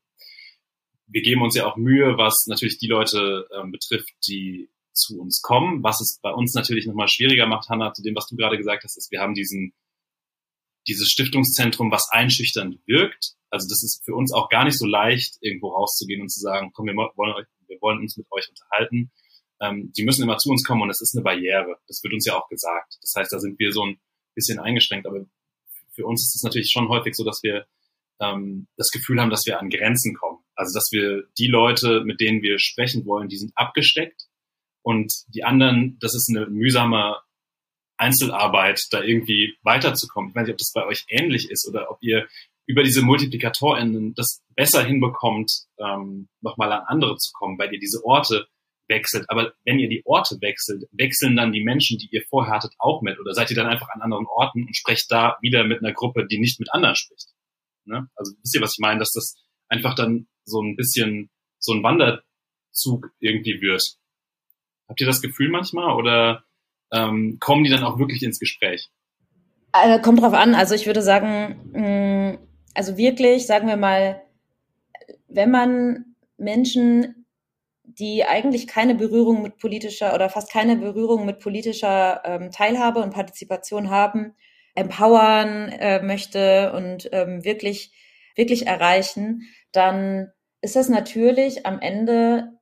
wir 1.08 1.22
geben 1.22 1.42
uns 1.42 1.56
ja 1.56 1.66
auch 1.66 1.76
Mühe, 1.76 2.18
was 2.18 2.46
natürlich 2.48 2.78
die 2.78 2.88
Leute 2.88 3.48
ähm, 3.56 3.72
betrifft, 3.72 4.12
die 4.28 4.70
zu 4.94 5.20
uns 5.20 5.42
kommen. 5.42 5.84
Was 5.84 6.02
es 6.02 6.20
bei 6.22 6.32
uns 6.32 6.54
natürlich 6.54 6.86
nochmal 6.86 7.08
schwieriger 7.08 7.48
macht, 7.48 7.70
Hanna, 7.70 7.94
zu 7.94 8.02
dem, 8.02 8.16
was 8.16 8.28
du 8.28 8.36
gerade 8.36 8.58
gesagt 8.58 8.84
hast, 8.84 8.98
ist, 8.98 9.12
wir 9.12 9.20
haben 9.20 9.34
diesen, 9.34 9.74
dieses 10.88 11.10
Stiftungszentrum, 11.10 11.92
was 11.92 12.10
einschüchternd 12.12 12.80
wirkt. 12.86 13.34
Also 13.50 13.68
das 13.68 13.84
ist 13.84 14.04
für 14.06 14.16
uns 14.16 14.34
auch 14.34 14.50
gar 14.50 14.64
nicht 14.64 14.78
so 14.78 14.86
leicht, 14.86 15.38
irgendwo 15.42 15.70
rauszugehen 15.70 16.22
und 16.22 16.30
zu 16.30 16.40
sagen, 16.40 16.72
komm, 16.74 16.88
wir 16.88 16.96
wollen, 16.96 17.34
euch, 17.34 17.46
wir 17.68 17.78
wollen 17.82 18.00
uns 18.00 18.18
mit 18.18 18.28
euch 18.32 18.48
unterhalten. 18.50 19.12
Ähm, 19.62 19.92
die 19.96 20.04
müssen 20.04 20.24
immer 20.24 20.38
zu 20.38 20.50
uns 20.50 20.64
kommen 20.64 20.82
und 20.82 20.90
es 20.90 21.02
ist 21.02 21.16
eine 21.16 21.24
Barriere. 21.24 21.78
Das 21.88 22.02
wird 22.04 22.14
uns 22.14 22.26
ja 22.26 22.36
auch 22.36 22.48
gesagt. 22.50 22.98
Das 23.02 23.14
heißt, 23.16 23.32
da 23.32 23.40
sind 23.40 23.60
wir 23.60 23.72
so 23.72 23.86
ein 23.86 24.00
bisschen 24.36 24.60
eingeschränkt. 24.60 25.06
Aber 25.06 25.26
für 25.94 26.06
uns 26.06 26.22
ist 26.22 26.36
es 26.36 26.44
natürlich 26.44 26.72
schon 26.72 26.90
häufig 26.90 27.16
so, 27.16 27.24
dass 27.24 27.42
wir 27.44 27.66
ähm, 28.20 28.68
das 28.78 28.90
Gefühl 28.90 29.20
haben, 29.20 29.30
dass 29.30 29.46
wir 29.46 29.60
an 29.60 29.70
Grenzen 29.70 30.16
kommen. 30.16 30.40
Also 30.56 30.74
dass 30.74 30.92
wir 30.92 31.24
die 31.38 31.48
Leute, 31.48 32.04
mit 32.06 32.22
denen 32.22 32.42
wir 32.42 32.60
sprechen 32.60 33.06
wollen, 33.06 33.28
die 33.28 33.38
sind 33.38 33.52
abgesteckt 33.56 34.28
und 34.82 35.12
die 35.28 35.44
anderen, 35.44 35.98
das 36.00 36.16
ist 36.16 36.30
eine 36.30 36.48
mühsame 36.48 37.18
Einzelarbeit, 38.02 38.82
da 38.92 39.02
irgendwie 39.02 39.56
weiterzukommen. 39.62 40.32
Ich 40.32 40.36
weiß 40.36 40.48
nicht, 40.48 40.54
ob 40.54 40.58
das 40.58 40.72
bei 40.74 40.86
euch 40.86 41.06
ähnlich 41.08 41.50
ist 41.50 41.68
oder 41.70 41.92
ob 41.92 42.00
ihr 42.02 42.28
über 42.66 42.84
diese 42.84 43.02
MultiplikatorInnen 43.02 44.14
das 44.16 44.42
besser 44.56 44.84
hinbekommt, 44.84 45.52
ähm, 45.78 46.30
nochmal 46.42 46.72
an 46.72 46.84
andere 46.88 47.18
zu 47.18 47.32
kommen, 47.34 47.58
weil 47.60 47.74
ihr 47.74 47.80
diese 47.80 48.04
Orte 48.04 48.48
wechselt. 48.88 49.30
Aber 49.30 49.54
wenn 49.66 49.80
ihr 49.80 49.90
die 49.90 50.04
Orte 50.06 50.38
wechselt, 50.42 50.84
wechseln 50.92 51.36
dann 51.36 51.52
die 51.52 51.64
Menschen, 51.64 51.98
die 51.98 52.10
ihr 52.12 52.24
vorher 52.30 52.54
hattet, 52.54 52.74
auch 52.80 53.02
mit? 53.02 53.20
Oder 53.20 53.34
seid 53.34 53.50
ihr 53.50 53.56
dann 53.56 53.68
einfach 53.68 53.90
an 53.90 54.02
anderen 54.02 54.26
Orten 54.26 54.66
und 54.66 54.76
sprecht 54.76 55.12
da 55.12 55.38
wieder 55.42 55.64
mit 55.64 55.80
einer 55.80 55.94
Gruppe, 55.94 56.28
die 56.28 56.40
nicht 56.40 56.60
mit 56.60 56.74
anderen 56.74 56.96
spricht? 56.96 57.30
Ne? 57.86 58.10
Also 58.16 58.34
wisst 58.42 58.56
ihr, 58.56 58.62
was 58.62 58.74
ich 58.74 58.82
meine? 58.82 59.00
Dass 59.00 59.12
das 59.12 59.36
einfach 59.68 59.96
dann 59.96 60.28
so 60.44 60.62
ein 60.62 60.76
bisschen 60.76 61.30
so 61.60 61.74
ein 61.74 61.84
Wanderzug 61.84 63.12
irgendwie 63.20 63.62
wird. 63.62 63.84
Habt 64.88 65.00
ihr 65.00 65.08
das 65.08 65.22
Gefühl 65.22 65.50
manchmal 65.50 65.96
oder 65.96 66.44
ähm, 66.92 67.38
kommen 67.40 67.64
die 67.64 67.70
dann 67.70 67.84
auch 67.84 68.00
wirklich 68.00 68.24
ins 68.24 68.40
Gespräch? 68.40 68.90
Äh, 69.74 70.00
kommt 70.00 70.22
drauf 70.22 70.34
an. 70.34 70.56
Also 70.56 70.76
ich 70.76 70.86
würde 70.86 71.02
sagen, 71.02 71.72
mh, 71.74 72.32
mm, 72.34 72.38
also 72.74 72.98
wirklich, 72.98 73.46
sagen 73.46 73.68
wir 73.68 73.78
mal, 73.78 74.22
wenn 75.28 75.52
man 75.52 76.16
Menschen 76.38 77.22
die 78.00 78.24
eigentlich 78.24 78.68
keine 78.68 78.96
Berührung 78.96 79.42
mit 79.42 79.58
politischer 79.58 80.14
oder 80.14 80.30
fast 80.30 80.52
keine 80.52 80.78
Berührung 80.78 81.26
mit 81.26 81.40
politischer 81.40 82.22
ähm, 82.24 82.52
Teilhabe 82.52 83.02
und 83.02 83.14
Partizipation 83.14 83.90
haben, 83.90 84.34
empowern 84.76 85.70
äh, 85.70 86.02
möchte 86.02 86.72
und 86.74 87.10
ähm, 87.12 87.44
wirklich, 87.44 87.92
wirklich 88.36 88.68
erreichen, 88.68 89.42
dann 89.72 90.32
ist 90.62 90.76
das 90.76 90.90
natürlich 90.90 91.66
am 91.66 91.80
Ende 91.80 92.54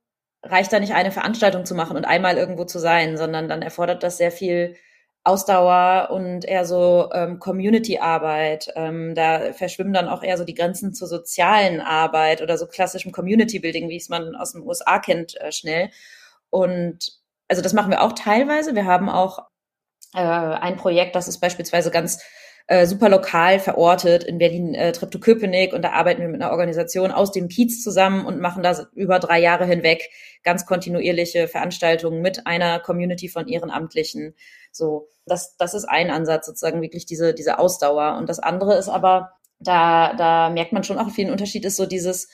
reicht 0.43 0.71
da 0.71 0.79
nicht 0.79 0.93
eine 0.93 1.11
Veranstaltung 1.11 1.65
zu 1.65 1.75
machen 1.75 1.97
und 1.97 2.05
einmal 2.05 2.37
irgendwo 2.37 2.65
zu 2.65 2.79
sein, 2.79 3.17
sondern 3.17 3.49
dann 3.49 3.61
erfordert 3.61 4.03
das 4.03 4.17
sehr 4.17 4.31
viel 4.31 4.75
Ausdauer 5.23 6.09
und 6.11 6.45
eher 6.45 6.65
so 6.65 7.09
ähm, 7.13 7.39
Community-Arbeit. 7.39 8.71
Ähm, 8.75 9.15
da 9.15 9.53
verschwimmen 9.53 9.93
dann 9.93 10.07
auch 10.07 10.23
eher 10.23 10.37
so 10.37 10.45
die 10.45 10.53
Grenzen 10.53 10.93
zur 10.93 11.07
sozialen 11.07 11.81
Arbeit 11.81 12.41
oder 12.41 12.57
so 12.57 12.67
klassischem 12.67 13.11
Community-Building, 13.11 13.89
wie 13.89 13.97
es 13.97 14.09
man 14.09 14.35
aus 14.35 14.53
den 14.53 14.63
USA 14.63 14.99
kennt, 14.99 15.39
äh, 15.41 15.51
schnell. 15.51 15.89
Und 16.49 17.19
also 17.47 17.61
das 17.61 17.73
machen 17.73 17.91
wir 17.91 18.01
auch 18.01 18.13
teilweise. 18.13 18.75
Wir 18.75 18.85
haben 18.85 19.09
auch 19.09 19.47
äh, 20.15 20.19
ein 20.19 20.77
Projekt, 20.77 21.15
das 21.15 21.27
ist 21.27 21.39
beispielsweise 21.39 21.91
ganz 21.91 22.23
äh, 22.69 22.85
super 22.85 23.09
lokal 23.09 23.57
verortet 23.57 24.23
in 24.23 24.37
Berlin 24.37 24.75
äh, 24.75 24.91
Treptow-Köpenick 24.91 25.73
und 25.73 25.81
da 25.81 25.93
arbeiten 25.93 26.21
wir 26.21 26.27
mit 26.27 26.39
einer 26.39 26.51
Organisation 26.51 27.11
aus 27.11 27.31
dem 27.31 27.47
Kiez 27.47 27.81
zusammen 27.81 28.27
und 28.27 28.39
machen 28.39 28.61
da 28.61 28.85
über 28.93 29.17
drei 29.17 29.39
Jahre 29.39 29.65
hinweg 29.65 30.07
ganz 30.43 30.67
kontinuierliche 30.67 31.47
Veranstaltungen 31.47 32.21
mit 32.21 32.45
einer 32.45 32.79
Community 32.79 33.27
von 33.27 33.47
Ehrenamtlichen. 33.47 34.35
So, 34.71 35.07
das, 35.25 35.57
das 35.57 35.73
ist 35.73 35.85
ein 35.85 36.11
Ansatz, 36.11 36.45
sozusagen 36.45 36.83
wirklich 36.83 37.07
diese, 37.07 37.33
diese 37.33 37.57
Ausdauer. 37.57 38.17
Und 38.19 38.29
das 38.29 38.37
andere 38.37 38.75
ist 38.75 38.87
aber, 38.87 39.31
da, 39.57 40.13
da 40.13 40.51
merkt 40.51 40.71
man 40.71 40.83
schon 40.83 40.99
auch, 40.99 41.09
viel 41.09 41.31
Unterschied 41.31 41.65
ist 41.65 41.75
so 41.75 41.87
dieses, 41.87 42.29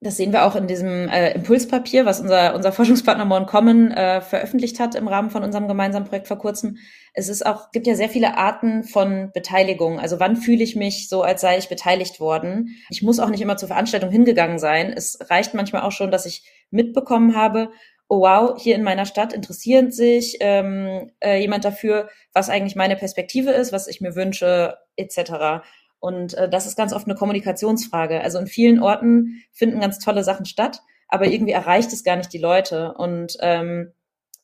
das 0.00 0.16
sehen 0.16 0.32
wir 0.32 0.44
auch 0.44 0.54
in 0.54 0.66
diesem 0.66 1.08
äh, 1.08 1.32
Impulspapier, 1.32 2.04
was 2.06 2.20
unser, 2.20 2.54
unser 2.54 2.72
Forschungspartner 2.72 3.24
Morn 3.24 3.46
Common 3.46 3.90
äh, 3.90 4.20
veröffentlicht 4.20 4.78
hat 4.78 4.94
im 4.94 5.08
Rahmen 5.08 5.30
von 5.30 5.42
unserem 5.42 5.66
gemeinsamen 5.66 6.06
Projekt 6.06 6.28
vor 6.28 6.38
kurzem. 6.38 6.76
Es 7.18 7.28
ist 7.28 7.44
auch, 7.44 7.72
gibt 7.72 7.88
ja 7.88 7.96
sehr 7.96 8.08
viele 8.08 8.36
Arten 8.36 8.84
von 8.84 9.32
Beteiligung. 9.34 9.98
Also 9.98 10.20
wann 10.20 10.36
fühle 10.36 10.62
ich 10.62 10.76
mich 10.76 11.08
so, 11.08 11.22
als 11.22 11.40
sei 11.40 11.58
ich 11.58 11.68
beteiligt 11.68 12.20
worden? 12.20 12.76
Ich 12.90 13.02
muss 13.02 13.18
auch 13.18 13.28
nicht 13.28 13.40
immer 13.40 13.56
zur 13.56 13.66
Veranstaltung 13.66 14.10
hingegangen 14.10 14.60
sein. 14.60 14.92
Es 14.96 15.18
reicht 15.28 15.52
manchmal 15.52 15.82
auch 15.82 15.90
schon, 15.90 16.12
dass 16.12 16.26
ich 16.26 16.44
mitbekommen 16.70 17.34
habe, 17.34 17.72
oh 18.08 18.20
wow, 18.20 18.56
hier 18.56 18.76
in 18.76 18.84
meiner 18.84 19.04
Stadt 19.04 19.32
interessiert 19.32 19.92
sich 19.92 20.36
ähm, 20.38 21.10
äh, 21.18 21.40
jemand 21.40 21.64
dafür, 21.64 22.08
was 22.32 22.50
eigentlich 22.50 22.76
meine 22.76 22.94
Perspektive 22.94 23.50
ist, 23.50 23.72
was 23.72 23.88
ich 23.88 24.00
mir 24.00 24.14
wünsche, 24.14 24.78
etc. 24.94 25.64
Und 25.98 26.34
äh, 26.34 26.48
das 26.48 26.66
ist 26.66 26.76
ganz 26.76 26.92
oft 26.92 27.08
eine 27.08 27.16
Kommunikationsfrage. 27.16 28.20
Also 28.20 28.38
in 28.38 28.46
vielen 28.46 28.80
Orten 28.80 29.42
finden 29.52 29.80
ganz 29.80 29.98
tolle 29.98 30.22
Sachen 30.22 30.46
statt, 30.46 30.82
aber 31.08 31.26
irgendwie 31.26 31.52
erreicht 31.52 31.92
es 31.92 32.04
gar 32.04 32.14
nicht 32.14 32.32
die 32.32 32.38
Leute. 32.38 32.94
Und 32.94 33.36
ähm, 33.40 33.92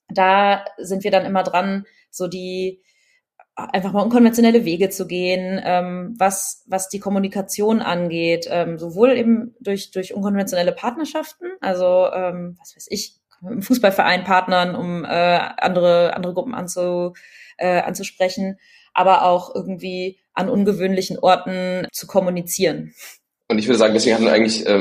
da 0.08 0.64
sind 0.78 1.04
wir 1.04 1.10
dann 1.10 1.26
immer 1.26 1.42
dran, 1.42 1.84
so 2.10 2.26
die 2.26 2.82
einfach 3.56 3.92
mal 3.92 4.02
unkonventionelle 4.02 4.64
Wege 4.64 4.90
zu 4.90 5.06
gehen, 5.06 5.60
ähm, 5.64 6.14
was, 6.18 6.64
was 6.66 6.88
die 6.88 6.98
Kommunikation 6.98 7.82
angeht, 7.82 8.46
ähm, 8.50 8.78
sowohl 8.78 9.16
eben 9.16 9.54
durch, 9.60 9.92
durch 9.92 10.14
unkonventionelle 10.14 10.72
Partnerschaften, 10.72 11.46
also 11.60 12.08
ähm, 12.12 12.56
was 12.58 12.74
weiß 12.74 12.86
ich, 12.90 13.20
im 13.48 13.62
Fußballverein 13.62 14.24
partnern, 14.24 14.74
um 14.74 15.04
äh, 15.04 15.08
andere, 15.08 16.16
andere 16.16 16.34
Gruppen 16.34 16.54
anzu, 16.54 17.12
äh, 17.56 17.80
anzusprechen, 17.80 18.58
aber 18.92 19.24
auch 19.24 19.54
irgendwie 19.54 20.18
an 20.32 20.48
ungewöhnlichen 20.48 21.18
Orten 21.18 21.86
zu 21.92 22.06
kommunizieren. 22.06 22.94
Und 23.48 23.58
ich 23.58 23.66
würde 23.66 23.78
sagen, 23.78 23.94
deswegen 23.94 24.16
hatten 24.16 24.24
wir 24.24 24.32
eigentlich 24.32 24.66
äh, 24.66 24.80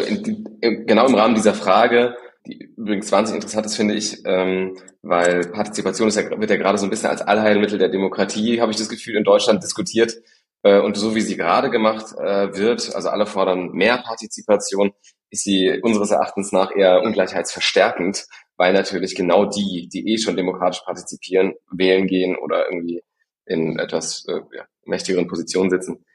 in, 0.62 0.86
genau 0.88 1.06
im 1.06 1.16
Rahmen 1.16 1.36
dieser 1.36 1.54
Frage, 1.54 2.16
die 2.46 2.74
übrigens 2.78 3.12
wahnsinnig 3.12 3.42
interessant 3.42 3.66
ist, 3.66 3.76
finde 3.76 3.96
ich, 3.96 4.22
ähm, 4.26 4.78
weil 5.02 5.42
Partizipation 5.52 6.08
ist 6.10 6.16
ja, 6.16 6.30
wird 6.30 6.50
ja 6.50 6.58
gerade 6.58 6.78
so 6.78 6.86
ein 6.86 6.90
bisschen 6.90 7.10
als 7.10 7.22
Allheilmittel 7.22 7.78
der 7.78 7.90
Demokratie, 7.90 8.60
habe 8.60 8.72
ich 8.72 8.78
das 8.78 8.90
Gefühl, 8.90 9.16
in 9.16 9.24
Deutschland 9.24 9.64
diskutiert. 9.64 10.16
Äh, 10.64 10.80
und 10.80 10.98
so 10.98 11.16
wie 11.16 11.22
sie 11.22 11.38
gerade 11.38 11.70
gemacht 11.70 12.14
äh, 12.18 12.56
wird, 12.56 12.94
also 12.96 13.10
alle 13.10 13.26
fordern 13.26 13.72
mehr 13.72 13.98
Partizipation, 13.98 14.92
ist 15.30 15.44
sie 15.44 15.80
unseres 15.82 16.12
Erachtens 16.12 16.52
nach 16.52 16.76
eher 16.76 17.02
ungleichheitsverstärkend, 17.02 18.26
weil 18.58 18.74
natürlich 18.74 19.16
genau 19.16 19.46
die, 19.46 19.90
die 19.92 20.14
eh 20.14 20.18
schon 20.18 20.36
demokratisch 20.36 20.82
partizipieren, 20.86 21.54
wählen 21.72 22.08
gehen 22.08 22.38
oder 22.38 22.66
irgendwie 22.70 23.02
in 23.46 23.80
etwas 23.80 24.26
äh, 24.28 24.42
ja, 24.56 24.66
mächtigeren 24.86 25.28
Positionen 25.28 25.70
sitzen, 25.70 26.06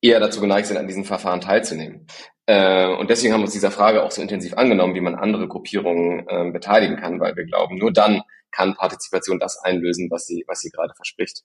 eher 0.00 0.20
dazu 0.20 0.40
geneigt 0.40 0.66
sind, 0.66 0.76
an 0.76 0.86
diesen 0.86 1.04
Verfahren 1.04 1.40
teilzunehmen. 1.40 2.06
Äh, 2.48 2.88
und 2.96 3.10
deswegen 3.10 3.34
haben 3.34 3.42
wir 3.42 3.44
uns 3.44 3.52
dieser 3.52 3.70
Frage 3.70 4.02
auch 4.02 4.10
so 4.10 4.22
intensiv 4.22 4.54
angenommen, 4.54 4.94
wie 4.94 5.02
man 5.02 5.14
andere 5.14 5.46
Gruppierungen 5.48 6.26
äh, 6.26 6.50
beteiligen 6.50 6.96
kann, 6.96 7.20
weil 7.20 7.36
wir 7.36 7.44
glauben, 7.44 7.76
nur 7.76 7.92
dann 7.92 8.22
kann 8.52 8.74
Partizipation 8.74 9.38
das 9.38 9.58
einlösen, 9.58 10.10
was 10.10 10.24
sie, 10.24 10.44
was 10.46 10.60
sie 10.60 10.70
gerade 10.70 10.94
verspricht. 10.94 11.42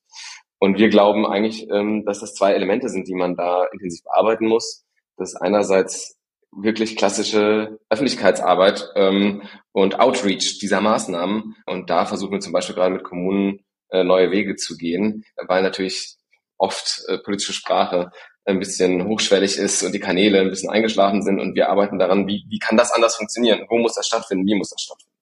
Und 0.59 0.77
wir 0.77 0.87
glauben 0.87 1.27
eigentlich, 1.27 1.69
ähm, 1.69 2.05
dass 2.05 2.21
das 2.21 2.33
zwei 2.33 2.53
Elemente 2.53 2.87
sind, 2.87 3.09
die 3.09 3.15
man 3.15 3.35
da 3.35 3.65
intensiv 3.73 4.01
bearbeiten 4.05 4.47
muss. 4.47 4.85
Das 5.17 5.33
ist 5.33 5.41
einerseits 5.41 6.17
wirklich 6.53 6.95
klassische 6.95 7.79
Öffentlichkeitsarbeit 7.89 8.89
ähm, 8.95 9.41
und 9.73 9.99
Outreach 9.99 10.59
dieser 10.59 10.79
Maßnahmen. 10.79 11.57
Und 11.65 11.89
da 11.89 12.05
versuchen 12.05 12.31
wir 12.31 12.39
zum 12.39 12.53
Beispiel 12.53 12.75
gerade 12.75 12.93
mit 12.93 13.03
Kommunen 13.03 13.59
äh, 13.89 14.05
neue 14.05 14.31
Wege 14.31 14.55
zu 14.55 14.77
gehen, 14.77 15.25
weil 15.47 15.63
natürlich 15.63 16.15
oft 16.57 17.01
äh, 17.09 17.17
politische 17.17 17.51
Sprache 17.51 18.11
ein 18.45 18.59
bisschen 18.59 19.07
hochschwellig 19.07 19.57
ist 19.57 19.83
und 19.83 19.93
die 19.93 19.99
Kanäle 19.99 20.41
ein 20.41 20.49
bisschen 20.49 20.69
eingeschlafen 20.69 21.21
sind 21.21 21.39
und 21.39 21.55
wir 21.55 21.69
arbeiten 21.69 21.99
daran, 21.99 22.27
wie, 22.27 22.45
wie 22.49 22.59
kann 22.59 22.77
das 22.77 22.91
anders 22.91 23.15
funktionieren? 23.15 23.65
Wo 23.69 23.77
muss 23.77 23.95
das 23.95 24.07
stattfinden? 24.07 24.45
Wie 24.45 24.55
muss 24.55 24.69
das 24.69 24.81
stattfinden? 24.81 25.13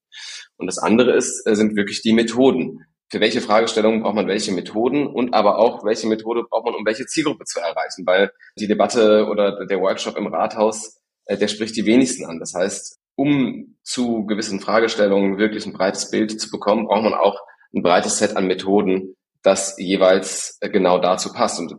Und 0.56 0.66
das 0.66 0.78
andere 0.78 1.12
ist, 1.12 1.46
äh, 1.46 1.54
sind 1.54 1.76
wirklich 1.76 2.02
die 2.02 2.12
Methoden. 2.12 2.84
Für 3.10 3.20
welche 3.20 3.40
Fragestellungen 3.40 4.02
braucht 4.02 4.14
man 4.14 4.26
welche 4.26 4.52
Methoden 4.52 5.06
und 5.06 5.34
aber 5.34 5.58
auch, 5.58 5.84
welche 5.84 6.06
Methode 6.06 6.44
braucht 6.48 6.64
man, 6.64 6.74
um 6.74 6.86
welche 6.86 7.06
Zielgruppe 7.06 7.44
zu 7.44 7.60
erreichen? 7.60 8.06
Weil 8.06 8.32
die 8.58 8.66
Debatte 8.66 9.26
oder 9.26 9.66
der 9.66 9.80
Workshop 9.80 10.16
im 10.16 10.26
Rathaus, 10.28 11.00
äh, 11.26 11.36
der 11.36 11.48
spricht 11.48 11.76
die 11.76 11.86
wenigsten 11.86 12.24
an. 12.24 12.38
Das 12.38 12.54
heißt, 12.54 12.98
um 13.14 13.76
zu 13.82 14.24
gewissen 14.26 14.60
Fragestellungen 14.60 15.38
wirklich 15.38 15.66
ein 15.66 15.72
breites 15.72 16.10
Bild 16.10 16.40
zu 16.40 16.50
bekommen, 16.50 16.86
braucht 16.86 17.02
man 17.02 17.14
auch 17.14 17.38
ein 17.74 17.82
breites 17.82 18.18
Set 18.18 18.36
an 18.36 18.46
Methoden, 18.46 19.14
das 19.42 19.76
jeweils 19.78 20.58
äh, 20.60 20.70
genau 20.70 20.98
dazu 20.98 21.32
passt. 21.32 21.60
Und 21.60 21.74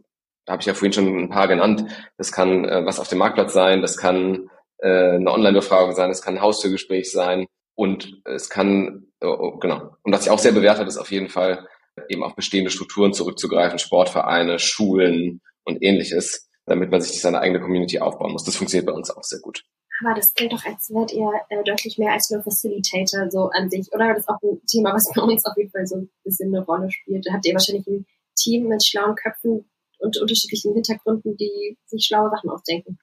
da 0.45 0.53
habe 0.53 0.61
ich 0.61 0.67
ja 0.67 0.73
vorhin 0.73 0.93
schon 0.93 1.17
ein 1.17 1.29
paar 1.29 1.47
genannt. 1.47 1.85
Das 2.17 2.31
kann 2.31 2.65
äh, 2.65 2.85
was 2.85 2.99
auf 2.99 3.07
dem 3.07 3.19
Marktplatz 3.19 3.53
sein, 3.53 3.81
das 3.81 3.97
kann 3.97 4.49
äh, 4.79 5.15
eine 5.15 5.31
Online-Befragung 5.31 5.93
sein, 5.93 6.09
es 6.09 6.21
kann 6.21 6.35
ein 6.35 6.41
Haustürgespräch 6.41 7.11
sein 7.11 7.45
und 7.75 8.21
es 8.25 8.49
kann, 8.49 9.07
äh, 9.21 9.27
genau. 9.59 9.95
Und 10.03 10.13
was 10.13 10.25
ich 10.25 10.31
auch 10.31 10.39
sehr 10.39 10.51
bewerte, 10.51 10.83
ist 10.83 10.97
auf 10.97 11.11
jeden 11.11 11.29
Fall 11.29 11.67
eben 12.09 12.23
auf 12.23 12.35
bestehende 12.35 12.71
Strukturen 12.71 13.13
zurückzugreifen, 13.13 13.79
Sportvereine, 13.79 14.59
Schulen 14.59 15.41
und 15.63 15.81
ähnliches, 15.81 16.49
damit 16.65 16.91
man 16.91 17.01
sich 17.01 17.21
seine 17.21 17.39
eigene 17.39 17.61
Community 17.61 17.99
aufbauen 17.99 18.31
muss. 18.31 18.43
Das 18.43 18.55
funktioniert 18.55 18.87
bei 18.87 18.93
uns 18.93 19.11
auch 19.11 19.23
sehr 19.23 19.39
gut. 19.39 19.63
Aber 20.03 20.15
das 20.15 20.33
klingt 20.33 20.53
doch, 20.53 20.65
als 20.65 20.89
wärt 20.89 21.13
ihr 21.13 21.29
äh, 21.49 21.63
deutlich 21.63 21.97
mehr 21.97 22.13
als 22.13 22.29
nur 22.31 22.41
Facilitator 22.41 23.29
so 23.29 23.49
an 23.53 23.69
sich. 23.69 23.87
Oder 23.93 24.09
das 24.09 24.19
ist 24.19 24.29
auch 24.29 24.41
ein 24.41 24.59
Thema, 24.67 24.93
was 24.93 25.09
bei 25.15 25.21
uns 25.21 25.45
auf 25.45 25.55
jeden 25.55 25.69
Fall 25.69 25.85
so 25.85 25.97
ein 25.97 26.09
bisschen 26.23 26.53
eine 26.53 26.65
Rolle 26.65 26.91
spielt. 26.91 27.25
Da 27.27 27.33
habt 27.33 27.45
ihr 27.45 27.53
wahrscheinlich 27.53 27.85
ein 27.87 28.05
Team 28.35 28.67
mit 28.67 28.83
schlauen 28.83 29.15
Köpfen 29.15 29.69
und 30.03 30.17
unterschiedlichen 30.19 30.73
Hintergründen, 30.73 31.37
die 31.37 31.77
sich 31.85 32.05
schlaue 32.05 32.29
Sachen 32.29 32.49
ausdenken. 32.49 32.99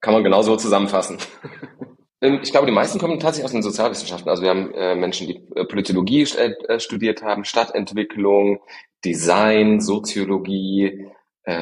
Kann 0.00 0.14
man 0.14 0.24
genauso 0.24 0.56
zusammenfassen. 0.56 1.18
Ähm, 2.24 2.38
ich 2.40 2.52
glaube, 2.52 2.66
die 2.66 2.72
meisten 2.72 3.00
kommen 3.00 3.18
tatsächlich 3.18 3.46
aus 3.46 3.52
den 3.52 3.62
Sozialwissenschaften. 3.62 4.30
Also 4.30 4.44
wir 4.44 4.50
haben 4.50 4.72
äh, 4.74 4.94
Menschen, 4.94 5.26
die 5.26 5.42
äh, 5.56 5.64
Politologie 5.64 6.22
äh, 6.22 6.78
studiert 6.78 7.22
haben, 7.22 7.44
Stadtentwicklung, 7.44 8.60
Design, 9.04 9.80
Soziologie, 9.80 11.08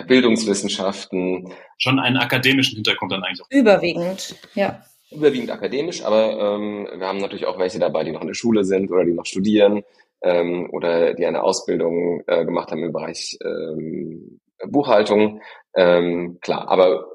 Bildungswissenschaften. 0.07 1.55
Schon 1.79 1.99
einen 1.99 2.19
akademischen 2.19 2.75
Hintergrund 2.75 3.12
dann 3.12 3.25
eigentlich 3.25 3.40
auch. 3.40 3.51
Überwiegend, 3.51 4.37
ja. 4.55 4.83
Überwiegend 5.11 5.51
akademisch, 5.51 6.05
aber 6.05 6.57
ähm, 6.57 6.87
wir 6.95 7.07
haben 7.07 7.16
natürlich 7.16 7.47
auch 7.47 7.59
welche 7.59 7.79
dabei, 7.79 8.05
die 8.05 8.12
noch 8.12 8.21
in 8.21 8.27
der 8.27 8.35
Schule 8.35 8.64
sind 8.64 8.90
oder 8.90 9.07
die 9.07 9.14
noch 9.14 9.25
studieren 9.25 9.83
ähm, 10.21 10.69
oder 10.71 11.14
die 11.14 11.25
eine 11.25 11.43
Ausbildung 11.43 12.23
äh, 12.27 12.45
gemacht 12.45 12.71
haben 12.71 12.85
im 12.85 12.93
Bereich 12.93 13.38
ähm, 13.43 14.40
Buchhaltung. 14.68 15.42
Ähm, 15.75 16.38
klar, 16.40 16.68
aber 16.68 17.07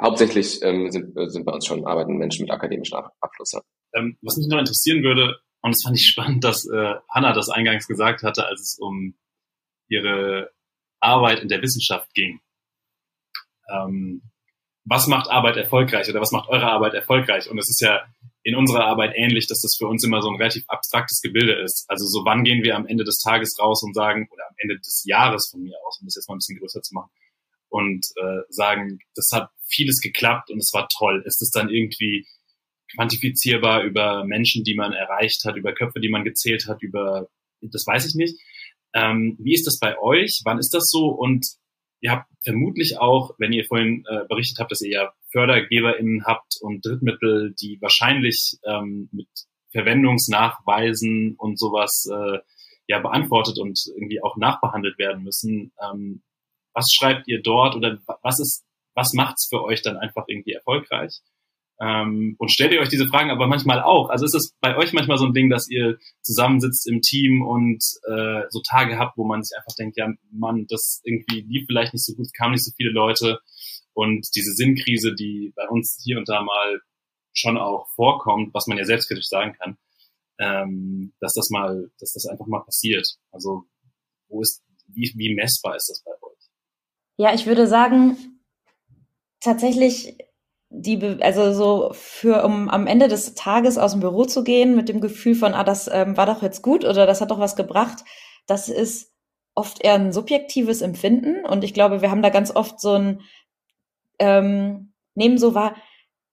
hauptsächlich 0.00 0.62
ähm, 0.62 0.90
sind, 0.90 1.14
sind 1.30 1.44
bei 1.44 1.52
uns 1.52 1.66
schon 1.66 1.86
arbeiten 1.86 2.16
Menschen 2.16 2.42
mit 2.42 2.50
akademischem 2.50 3.00
Abschluss. 3.20 3.52
Ja. 3.52 3.62
Ähm, 3.94 4.18
was 4.22 4.36
mich 4.36 4.48
noch 4.48 4.58
interessieren 4.58 5.02
würde, 5.02 5.36
und 5.62 5.74
das 5.74 5.82
fand 5.82 5.96
ich 5.96 6.06
spannend, 6.10 6.44
dass 6.44 6.66
äh, 6.66 6.94
Hanna 7.08 7.32
das 7.32 7.48
eingangs 7.48 7.86
gesagt 7.86 8.22
hatte, 8.22 8.46
als 8.46 8.60
es 8.60 8.78
um 8.78 9.16
ihre 9.88 10.50
Arbeit 11.00 11.40
in 11.40 11.48
der 11.48 11.62
Wissenschaft 11.62 12.12
ging. 12.14 12.40
Ähm, 13.68 14.22
was 14.84 15.06
macht 15.06 15.30
Arbeit 15.30 15.56
erfolgreich 15.56 16.08
oder 16.10 16.20
was 16.20 16.32
macht 16.32 16.48
eure 16.48 16.70
Arbeit 16.70 16.94
erfolgreich? 16.94 17.50
Und 17.50 17.58
es 17.58 17.68
ist 17.70 17.80
ja 17.80 18.04
in 18.44 18.54
unserer 18.54 18.84
Arbeit 18.84 19.14
ähnlich, 19.16 19.46
dass 19.46 19.60
das 19.60 19.74
für 19.76 19.88
uns 19.88 20.04
immer 20.04 20.20
so 20.20 20.28
ein 20.28 20.36
relativ 20.36 20.64
abstraktes 20.68 21.20
Gebilde 21.22 21.54
ist. 21.62 21.86
Also 21.88 22.04
so 22.06 22.24
wann 22.24 22.44
gehen 22.44 22.62
wir 22.62 22.76
am 22.76 22.86
Ende 22.86 23.02
des 23.02 23.18
Tages 23.18 23.56
raus 23.58 23.82
und 23.82 23.94
sagen, 23.94 24.28
oder 24.30 24.46
am 24.46 24.54
Ende 24.58 24.78
des 24.78 25.02
Jahres 25.06 25.48
von 25.50 25.62
mir 25.62 25.76
aus, 25.86 25.98
um 26.00 26.06
das 26.06 26.14
jetzt 26.16 26.28
mal 26.28 26.34
ein 26.34 26.38
bisschen 26.38 26.58
größer 26.58 26.82
zu 26.82 26.94
machen, 26.94 27.10
und 27.70 28.06
äh, 28.22 28.42
sagen, 28.50 29.00
das 29.16 29.30
hat 29.32 29.50
vieles 29.66 30.00
geklappt 30.00 30.50
und 30.50 30.58
es 30.58 30.70
war 30.72 30.86
toll. 30.96 31.24
Ist 31.26 31.42
es 31.42 31.50
dann 31.50 31.70
irgendwie 31.70 32.26
quantifizierbar 32.94 33.82
über 33.82 34.24
Menschen, 34.24 34.62
die 34.62 34.76
man 34.76 34.92
erreicht 34.92 35.44
hat, 35.44 35.56
über 35.56 35.72
Köpfe, 35.72 35.98
die 36.00 36.10
man 36.10 36.22
gezählt 36.22 36.66
hat, 36.68 36.82
über, 36.82 37.28
das 37.62 37.84
weiß 37.86 38.06
ich 38.06 38.14
nicht. 38.14 38.38
Ähm, 38.94 39.36
wie 39.40 39.54
ist 39.54 39.66
das 39.66 39.80
bei 39.80 39.98
euch? 39.98 40.42
Wann 40.44 40.58
ist 40.58 40.72
das 40.72 40.84
so? 40.88 41.08
Und 41.08 41.46
ihr 42.00 42.12
habt 42.12 42.30
vermutlich 42.44 42.98
auch, 42.98 43.34
wenn 43.38 43.52
ihr 43.52 43.64
vorhin 43.64 44.04
äh, 44.08 44.24
berichtet 44.28 44.58
habt, 44.60 44.70
dass 44.70 44.82
ihr 44.82 44.90
ja 44.90 45.12
FördergeberInnen 45.34 46.24
habt 46.24 46.56
und 46.60 46.86
Drittmittel, 46.86 47.54
die 47.60 47.78
wahrscheinlich 47.80 48.56
ähm, 48.64 49.08
mit 49.12 49.28
Verwendungsnachweisen 49.72 51.34
und 51.36 51.58
sowas 51.58 52.08
äh, 52.10 52.38
ja 52.86 53.00
beantwortet 53.00 53.58
und 53.58 53.78
irgendwie 53.96 54.22
auch 54.22 54.36
nachbehandelt 54.36 54.98
werden 54.98 55.24
müssen. 55.24 55.72
Ähm, 55.82 56.22
was 56.72 56.86
schreibt 56.92 57.28
ihr 57.28 57.42
dort 57.42 57.74
oder 57.74 57.98
was 58.22 58.40
ist, 58.40 58.64
was 58.94 59.12
macht's 59.12 59.48
für 59.48 59.62
euch 59.62 59.82
dann 59.82 59.96
einfach 59.96 60.24
irgendwie 60.28 60.52
erfolgreich? 60.52 61.20
Ähm, 61.80 62.36
und 62.38 62.52
stellt 62.52 62.72
ihr 62.72 62.80
euch 62.80 62.88
diese 62.88 63.08
Fragen 63.08 63.30
aber 63.30 63.48
manchmal 63.48 63.82
auch. 63.82 64.08
Also 64.10 64.24
ist 64.26 64.34
es 64.34 64.54
bei 64.60 64.76
euch 64.76 64.92
manchmal 64.92 65.18
so 65.18 65.26
ein 65.26 65.34
Ding, 65.34 65.50
dass 65.50 65.68
ihr 65.68 65.98
zusammensitzt 66.22 66.88
im 66.88 67.00
Team 67.00 67.42
und 67.42 67.82
äh, 68.08 68.42
so 68.50 68.60
Tage 68.68 68.98
habt, 68.98 69.18
wo 69.18 69.24
man 69.24 69.42
sich 69.42 69.56
einfach 69.58 69.74
denkt, 69.76 69.96
ja, 69.96 70.08
Mann, 70.30 70.66
das 70.68 71.00
irgendwie 71.04 71.40
lief 71.40 71.64
vielleicht 71.66 71.92
nicht 71.92 72.04
so 72.04 72.14
gut, 72.14 72.28
kamen 72.36 72.52
nicht 72.52 72.64
so 72.64 72.70
viele 72.76 72.90
Leute 72.90 73.40
und 73.94 74.28
diese 74.34 74.52
Sinnkrise, 74.52 75.14
die 75.14 75.52
bei 75.56 75.68
uns 75.68 76.00
hier 76.04 76.18
und 76.18 76.28
da 76.28 76.42
mal 76.42 76.80
schon 77.32 77.56
auch 77.56 77.88
vorkommt, 77.94 78.54
was 78.54 78.66
man 78.66 78.78
ja 78.78 78.84
selbstkritisch 78.84 79.28
sagen 79.28 79.54
kann, 79.58 79.76
ähm, 80.38 81.12
dass 81.20 81.34
das 81.34 81.50
mal, 81.50 81.90
dass 81.98 82.12
das 82.12 82.26
einfach 82.26 82.46
mal 82.46 82.62
passiert. 82.64 83.06
Also 83.30 83.64
wo 84.28 84.40
ist, 84.40 84.62
wie, 84.88 85.12
wie 85.16 85.34
messbar 85.34 85.76
ist 85.76 85.88
das 85.88 86.02
bei 86.04 86.12
euch? 86.12 86.50
Ja, 87.16 87.34
ich 87.34 87.46
würde 87.46 87.66
sagen, 87.66 88.16
tatsächlich 89.40 90.16
die, 90.70 91.00
also 91.20 91.52
so 91.52 91.92
für, 91.92 92.44
um 92.44 92.68
am 92.68 92.86
Ende 92.86 93.06
des 93.06 93.34
Tages 93.34 93.78
aus 93.78 93.92
dem 93.92 94.00
Büro 94.00 94.24
zu 94.24 94.42
gehen 94.42 94.74
mit 94.74 94.88
dem 94.88 95.00
Gefühl 95.00 95.36
von, 95.36 95.54
ah, 95.54 95.62
das 95.62 95.88
ähm, 95.92 96.16
war 96.16 96.26
doch 96.26 96.42
jetzt 96.42 96.62
gut 96.62 96.84
oder 96.84 97.06
das 97.06 97.20
hat 97.20 97.30
doch 97.30 97.38
was 97.38 97.54
gebracht, 97.54 98.04
das 98.46 98.68
ist 98.68 99.12
oft 99.54 99.84
eher 99.84 99.94
ein 99.94 100.12
subjektives 100.12 100.82
Empfinden 100.82 101.44
und 101.44 101.62
ich 101.62 101.74
glaube, 101.74 102.02
wir 102.02 102.10
haben 102.10 102.22
da 102.22 102.30
ganz 102.30 102.54
oft 102.54 102.80
so 102.80 102.94
ein, 102.94 103.20
ähm, 104.18 104.92
nehmen 105.14 105.38
so 105.38 105.54
wahr, 105.54 105.74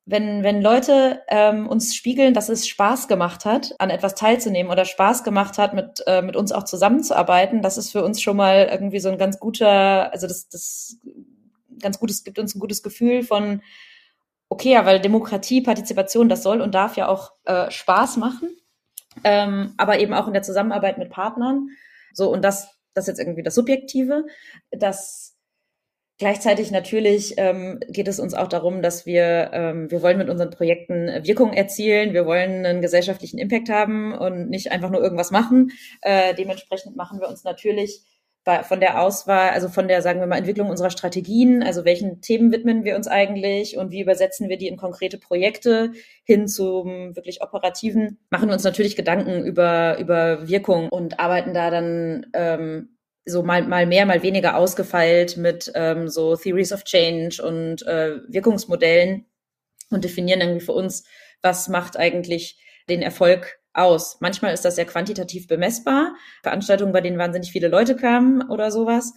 wenn, 0.05 0.43
wenn 0.43 0.61
Leute 0.61 1.21
ähm, 1.27 1.67
uns 1.67 1.95
spiegeln, 1.95 2.33
dass 2.33 2.49
es 2.49 2.67
Spaß 2.67 3.07
gemacht 3.07 3.45
hat, 3.45 3.75
an 3.79 3.89
etwas 3.89 4.15
teilzunehmen 4.15 4.71
oder 4.71 4.85
Spaß 4.85 5.23
gemacht 5.23 5.57
hat, 5.57 5.73
mit, 5.73 6.03
äh, 6.07 6.21
mit 6.21 6.35
uns 6.35 6.51
auch 6.51 6.63
zusammenzuarbeiten, 6.63 7.61
das 7.61 7.77
ist 7.77 7.91
für 7.91 8.03
uns 8.03 8.21
schon 8.21 8.35
mal 8.35 8.67
irgendwie 8.71 8.99
so 8.99 9.09
ein 9.09 9.17
ganz 9.17 9.39
guter, 9.39 10.11
also 10.11 10.27
das, 10.27 10.49
das 10.49 10.97
ganz 11.79 11.99
gutes, 11.99 12.23
gibt 12.23 12.39
uns 12.39 12.55
ein 12.55 12.59
gutes 12.59 12.81
Gefühl 12.83 13.23
von, 13.23 13.61
okay, 14.49 14.73
ja, 14.73 14.85
weil 14.85 14.99
Demokratie, 14.99 15.61
Partizipation, 15.61 16.29
das 16.29 16.43
soll 16.43 16.61
und 16.61 16.75
darf 16.75 16.97
ja 16.97 17.07
auch 17.07 17.33
äh, 17.45 17.69
Spaß 17.69 18.17
machen, 18.17 18.49
ähm, 19.23 19.73
aber 19.77 19.99
eben 19.99 20.13
auch 20.13 20.27
in 20.27 20.33
der 20.33 20.43
Zusammenarbeit 20.43 20.97
mit 20.97 21.09
Partnern. 21.09 21.69
So, 22.13 22.31
und 22.31 22.43
das, 22.43 22.69
das 22.93 23.05
ist 23.05 23.09
jetzt 23.09 23.19
irgendwie 23.19 23.43
das 23.43 23.55
Subjektive. 23.55 24.25
Das 24.71 25.30
gleichzeitig 26.21 26.69
natürlich 26.69 27.33
ähm, 27.37 27.79
geht 27.89 28.07
es 28.07 28.19
uns 28.19 28.35
auch 28.35 28.47
darum, 28.47 28.83
dass 28.83 29.07
wir, 29.07 29.49
ähm, 29.53 29.89
wir 29.89 30.03
wollen 30.03 30.19
mit 30.19 30.29
unseren 30.29 30.51
Projekten 30.51 31.07
Wirkung 31.25 31.51
erzielen, 31.51 32.13
wir 32.13 32.27
wollen 32.27 32.63
einen 32.63 32.79
gesellschaftlichen 32.79 33.39
Impact 33.39 33.69
haben 33.69 34.13
und 34.13 34.47
nicht 34.47 34.71
einfach 34.71 34.91
nur 34.91 35.01
irgendwas 35.01 35.31
machen. 35.31 35.71
Äh, 36.03 36.35
dementsprechend 36.35 36.95
machen 36.95 37.19
wir 37.19 37.27
uns 37.27 37.43
natürlich 37.43 38.03
von 38.63 38.79
der 38.79 39.01
Auswahl, 39.01 39.49
also 39.49 39.67
von 39.67 39.87
der, 39.87 40.03
sagen 40.03 40.19
wir 40.19 40.27
mal, 40.27 40.37
Entwicklung 40.37 40.69
unserer 40.69 40.91
Strategien, 40.91 41.63
also 41.63 41.85
welchen 41.85 42.21
Themen 42.21 42.51
widmen 42.51 42.83
wir 42.83 42.95
uns 42.95 43.07
eigentlich 43.07 43.77
und 43.77 43.91
wie 43.91 44.01
übersetzen 44.01 44.47
wir 44.47 44.57
die 44.57 44.67
in 44.67 44.77
konkrete 44.77 45.17
Projekte 45.17 45.91
hin 46.23 46.47
zum 46.47 47.15
wirklich 47.15 47.41
operativen, 47.41 48.19
machen 48.29 48.49
wir 48.49 48.53
uns 48.53 48.63
natürlich 48.63 48.95
Gedanken 48.95 49.43
über, 49.43 49.97
über 49.99 50.47
Wirkung 50.47 50.89
und 50.89 51.19
arbeiten 51.19 51.53
da 51.53 51.69
dann 51.71 52.27
ähm, 52.33 52.97
so 53.25 53.43
mal, 53.43 53.63
mal 53.63 53.85
mehr, 53.85 54.05
mal 54.05 54.23
weniger 54.23 54.57
ausgefeilt 54.57 55.37
mit 55.37 55.71
ähm, 55.75 56.07
so 56.07 56.35
Theories 56.35 56.73
of 56.73 56.83
Change 56.83 57.41
und 57.43 57.85
äh, 57.85 58.17
Wirkungsmodellen 58.27 59.25
und 59.89 60.03
definieren 60.03 60.41
irgendwie 60.41 60.65
für 60.65 60.73
uns, 60.73 61.03
was 61.41 61.67
macht 61.67 61.97
eigentlich 61.97 62.59
den 62.89 63.01
Erfolg 63.01 63.59
aus. 63.73 64.17
Manchmal 64.19 64.53
ist 64.53 64.65
das 64.65 64.75
sehr 64.75 64.85
quantitativ 64.85 65.47
bemessbar. 65.47 66.15
Veranstaltungen, 66.43 66.91
bei 66.91 67.01
denen 67.01 67.17
wahnsinnig 67.17 67.51
viele 67.51 67.67
Leute 67.67 67.95
kamen 67.95 68.49
oder 68.49 68.71
sowas. 68.71 69.13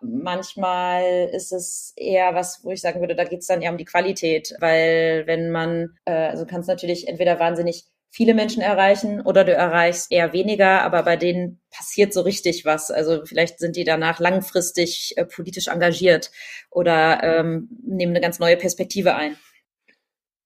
Manchmal 0.00 1.30
ist 1.32 1.52
es 1.52 1.92
eher 1.96 2.34
was, 2.34 2.64
wo 2.64 2.70
ich 2.70 2.80
sagen 2.80 3.00
würde, 3.00 3.16
da 3.16 3.24
geht 3.24 3.40
es 3.40 3.46
dann 3.46 3.62
eher 3.62 3.70
um 3.70 3.78
die 3.78 3.84
Qualität, 3.84 4.54
weil 4.60 5.24
wenn 5.26 5.50
man, 5.50 5.96
äh, 6.04 6.12
also 6.12 6.46
kannst 6.46 6.68
natürlich 6.68 7.08
entweder 7.08 7.38
wahnsinnig 7.38 7.86
viele 8.16 8.32
Menschen 8.32 8.62
erreichen 8.62 9.20
oder 9.20 9.44
du 9.44 9.52
erreichst 9.52 10.10
eher 10.10 10.32
weniger, 10.32 10.80
aber 10.82 11.02
bei 11.02 11.16
denen 11.16 11.60
passiert 11.70 12.14
so 12.14 12.22
richtig 12.22 12.64
was. 12.64 12.90
Also 12.90 13.26
vielleicht 13.26 13.58
sind 13.58 13.76
die 13.76 13.84
danach 13.84 14.20
langfristig 14.20 15.12
äh, 15.16 15.26
politisch 15.26 15.68
engagiert 15.68 16.30
oder 16.70 17.22
ähm, 17.22 17.68
nehmen 17.86 18.12
eine 18.12 18.22
ganz 18.22 18.38
neue 18.38 18.56
Perspektive 18.56 19.16
ein. 19.16 19.36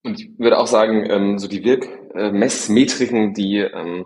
Und 0.03 0.19
ich 0.19 0.37
würde 0.37 0.57
auch 0.57 0.67
sagen, 0.67 1.09
ähm, 1.09 1.39
so 1.39 1.47
die 1.47 1.63
Wirkmessmetriken, 1.63 3.33
die 3.33 3.59
ähm, 3.59 4.05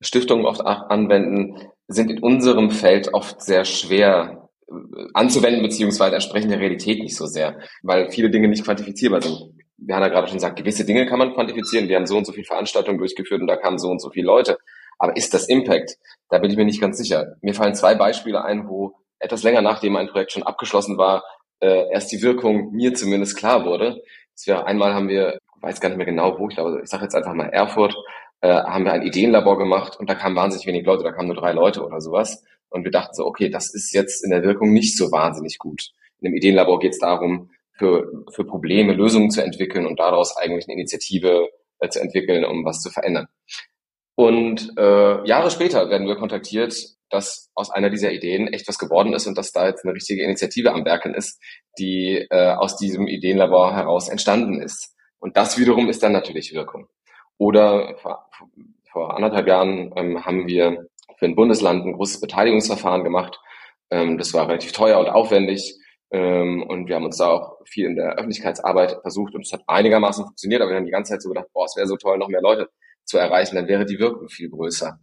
Stiftungen 0.00 0.46
oft 0.46 0.60
anwenden, 0.60 1.56
sind 1.88 2.08
in 2.08 2.20
unserem 2.20 2.70
Feld 2.70 3.12
oft 3.14 3.42
sehr 3.42 3.64
schwer 3.64 4.48
äh, 4.68 4.74
anzuwenden, 5.12 5.64
beziehungsweise 5.64 6.14
entsprechen 6.14 6.50
der 6.50 6.60
Realität 6.60 7.00
nicht 7.00 7.16
so 7.16 7.26
sehr, 7.26 7.58
weil 7.82 8.12
viele 8.12 8.30
Dinge 8.30 8.46
nicht 8.46 8.64
quantifizierbar 8.64 9.22
sind. 9.22 9.51
Wie 9.86 9.92
Hanna 9.92 10.08
gerade 10.08 10.28
schon 10.28 10.38
sagt, 10.38 10.56
gewisse 10.56 10.84
Dinge 10.84 11.06
kann 11.06 11.18
man 11.18 11.34
quantifizieren. 11.34 11.88
Wir 11.88 11.96
haben 11.96 12.06
so 12.06 12.16
und 12.16 12.24
so 12.24 12.32
viele 12.32 12.46
Veranstaltungen 12.46 12.98
durchgeführt 12.98 13.40
und 13.40 13.46
da 13.46 13.56
kamen 13.56 13.78
so 13.78 13.88
und 13.88 14.00
so 14.00 14.10
viele 14.10 14.26
Leute. 14.26 14.58
Aber 14.98 15.16
ist 15.16 15.34
das 15.34 15.48
Impact? 15.48 15.96
Da 16.28 16.38
bin 16.38 16.50
ich 16.50 16.56
mir 16.56 16.64
nicht 16.64 16.80
ganz 16.80 16.98
sicher. 16.98 17.36
Mir 17.40 17.54
fallen 17.54 17.74
zwei 17.74 17.94
Beispiele 17.94 18.44
ein, 18.44 18.68
wo 18.68 18.94
etwas 19.18 19.42
länger 19.42 19.62
nachdem 19.62 19.96
ein 19.96 20.08
Projekt 20.08 20.32
schon 20.32 20.42
abgeschlossen 20.42 20.98
war, 20.98 21.24
äh, 21.60 21.90
erst 21.90 22.12
die 22.12 22.22
Wirkung 22.22 22.72
mir 22.72 22.94
zumindest 22.94 23.36
klar 23.36 23.64
wurde. 23.64 24.02
Das 24.34 24.46
wäre 24.46 24.66
einmal 24.66 24.94
haben 24.94 25.08
wir, 25.08 25.38
weiß 25.60 25.80
gar 25.80 25.88
nicht 25.88 25.98
mehr 25.98 26.06
genau 26.06 26.38
wo, 26.38 26.48
ich 26.48 26.56
glaube, 26.56 26.80
ich 26.82 26.90
sage 26.90 27.04
jetzt 27.04 27.14
einfach 27.14 27.34
mal 27.34 27.48
Erfurt, 27.48 27.94
äh, 28.40 28.48
haben 28.48 28.84
wir 28.84 28.92
ein 28.92 29.02
Ideenlabor 29.02 29.58
gemacht 29.58 29.98
und 29.98 30.10
da 30.10 30.14
kamen 30.14 30.36
wahnsinnig 30.36 30.66
wenig 30.66 30.84
Leute, 30.84 31.04
da 31.04 31.12
kamen 31.12 31.28
nur 31.28 31.36
drei 31.36 31.52
Leute 31.52 31.84
oder 31.84 32.00
sowas. 32.00 32.44
Und 32.68 32.84
wir 32.84 32.90
dachten 32.90 33.14
so, 33.14 33.26
okay, 33.26 33.50
das 33.50 33.72
ist 33.72 33.92
jetzt 33.92 34.24
in 34.24 34.30
der 34.30 34.42
Wirkung 34.42 34.72
nicht 34.72 34.96
so 34.96 35.12
wahnsinnig 35.12 35.58
gut. 35.58 35.90
In 36.20 36.30
dem 36.30 36.36
Ideenlabor 36.36 36.80
geht 36.80 36.92
es 36.92 36.98
darum, 36.98 37.50
für, 37.72 38.24
für 38.30 38.44
Probleme 38.44 38.92
Lösungen 38.92 39.30
zu 39.30 39.42
entwickeln 39.42 39.86
und 39.86 39.98
daraus 39.98 40.36
eigentlich 40.36 40.66
eine 40.66 40.74
Initiative 40.74 41.48
äh, 41.78 41.88
zu 41.88 42.00
entwickeln, 42.00 42.44
um 42.44 42.64
was 42.64 42.80
zu 42.80 42.90
verändern. 42.90 43.28
Und 44.14 44.72
äh, 44.76 45.26
Jahre 45.26 45.50
später 45.50 45.88
werden 45.88 46.06
wir 46.06 46.16
kontaktiert, 46.16 46.74
dass 47.08 47.50
aus 47.54 47.70
einer 47.70 47.90
dieser 47.90 48.12
Ideen 48.12 48.48
echt 48.48 48.68
was 48.68 48.78
geworden 48.78 49.12
ist 49.12 49.26
und 49.26 49.36
dass 49.36 49.52
da 49.52 49.66
jetzt 49.66 49.84
eine 49.84 49.94
richtige 49.94 50.22
Initiative 50.22 50.72
am 50.72 50.84
Werken 50.84 51.14
ist, 51.14 51.40
die 51.78 52.26
äh, 52.30 52.52
aus 52.52 52.76
diesem 52.76 53.06
Ideenlabor 53.06 53.74
heraus 53.74 54.08
entstanden 54.08 54.60
ist. 54.60 54.94
Und 55.18 55.36
das 55.36 55.58
wiederum 55.58 55.88
ist 55.88 56.02
dann 56.02 56.12
natürlich 56.12 56.54
Wirkung. 56.54 56.88
Oder 57.38 57.96
vor, 57.98 58.28
vor 58.90 59.16
anderthalb 59.16 59.46
Jahren 59.46 59.92
ähm, 59.96 60.24
haben 60.24 60.46
wir 60.46 60.88
für 61.18 61.26
ein 61.26 61.36
Bundesland 61.36 61.84
ein 61.84 61.92
großes 61.94 62.20
Beteiligungsverfahren 62.20 63.04
gemacht. 63.04 63.40
Ähm, 63.90 64.18
das 64.18 64.34
war 64.34 64.48
relativ 64.48 64.72
teuer 64.72 64.98
und 64.98 65.08
aufwendig. 65.08 65.74
Ähm, 66.12 66.62
und 66.62 66.88
wir 66.88 66.96
haben 66.96 67.06
uns 67.06 67.16
da 67.16 67.28
auch 67.28 67.58
viel 67.64 67.86
in 67.86 67.96
der 67.96 68.14
Öffentlichkeitsarbeit 68.16 68.98
versucht 69.00 69.34
und 69.34 69.46
es 69.46 69.52
hat 69.52 69.62
einigermaßen 69.66 70.24
funktioniert, 70.24 70.60
aber 70.60 70.70
wir 70.70 70.76
haben 70.76 70.84
die 70.84 70.92
ganze 70.92 71.12
Zeit 71.12 71.22
so 71.22 71.30
gedacht, 71.30 71.48
boah, 71.54 71.64
es 71.64 71.74
wäre 71.76 71.86
so 71.86 71.96
toll, 71.96 72.18
noch 72.18 72.28
mehr 72.28 72.42
Leute 72.42 72.68
zu 73.04 73.16
erreichen, 73.16 73.56
dann 73.56 73.66
wäre 73.66 73.86
die 73.86 73.98
Wirkung 73.98 74.28
viel 74.28 74.50
größer. 74.50 75.00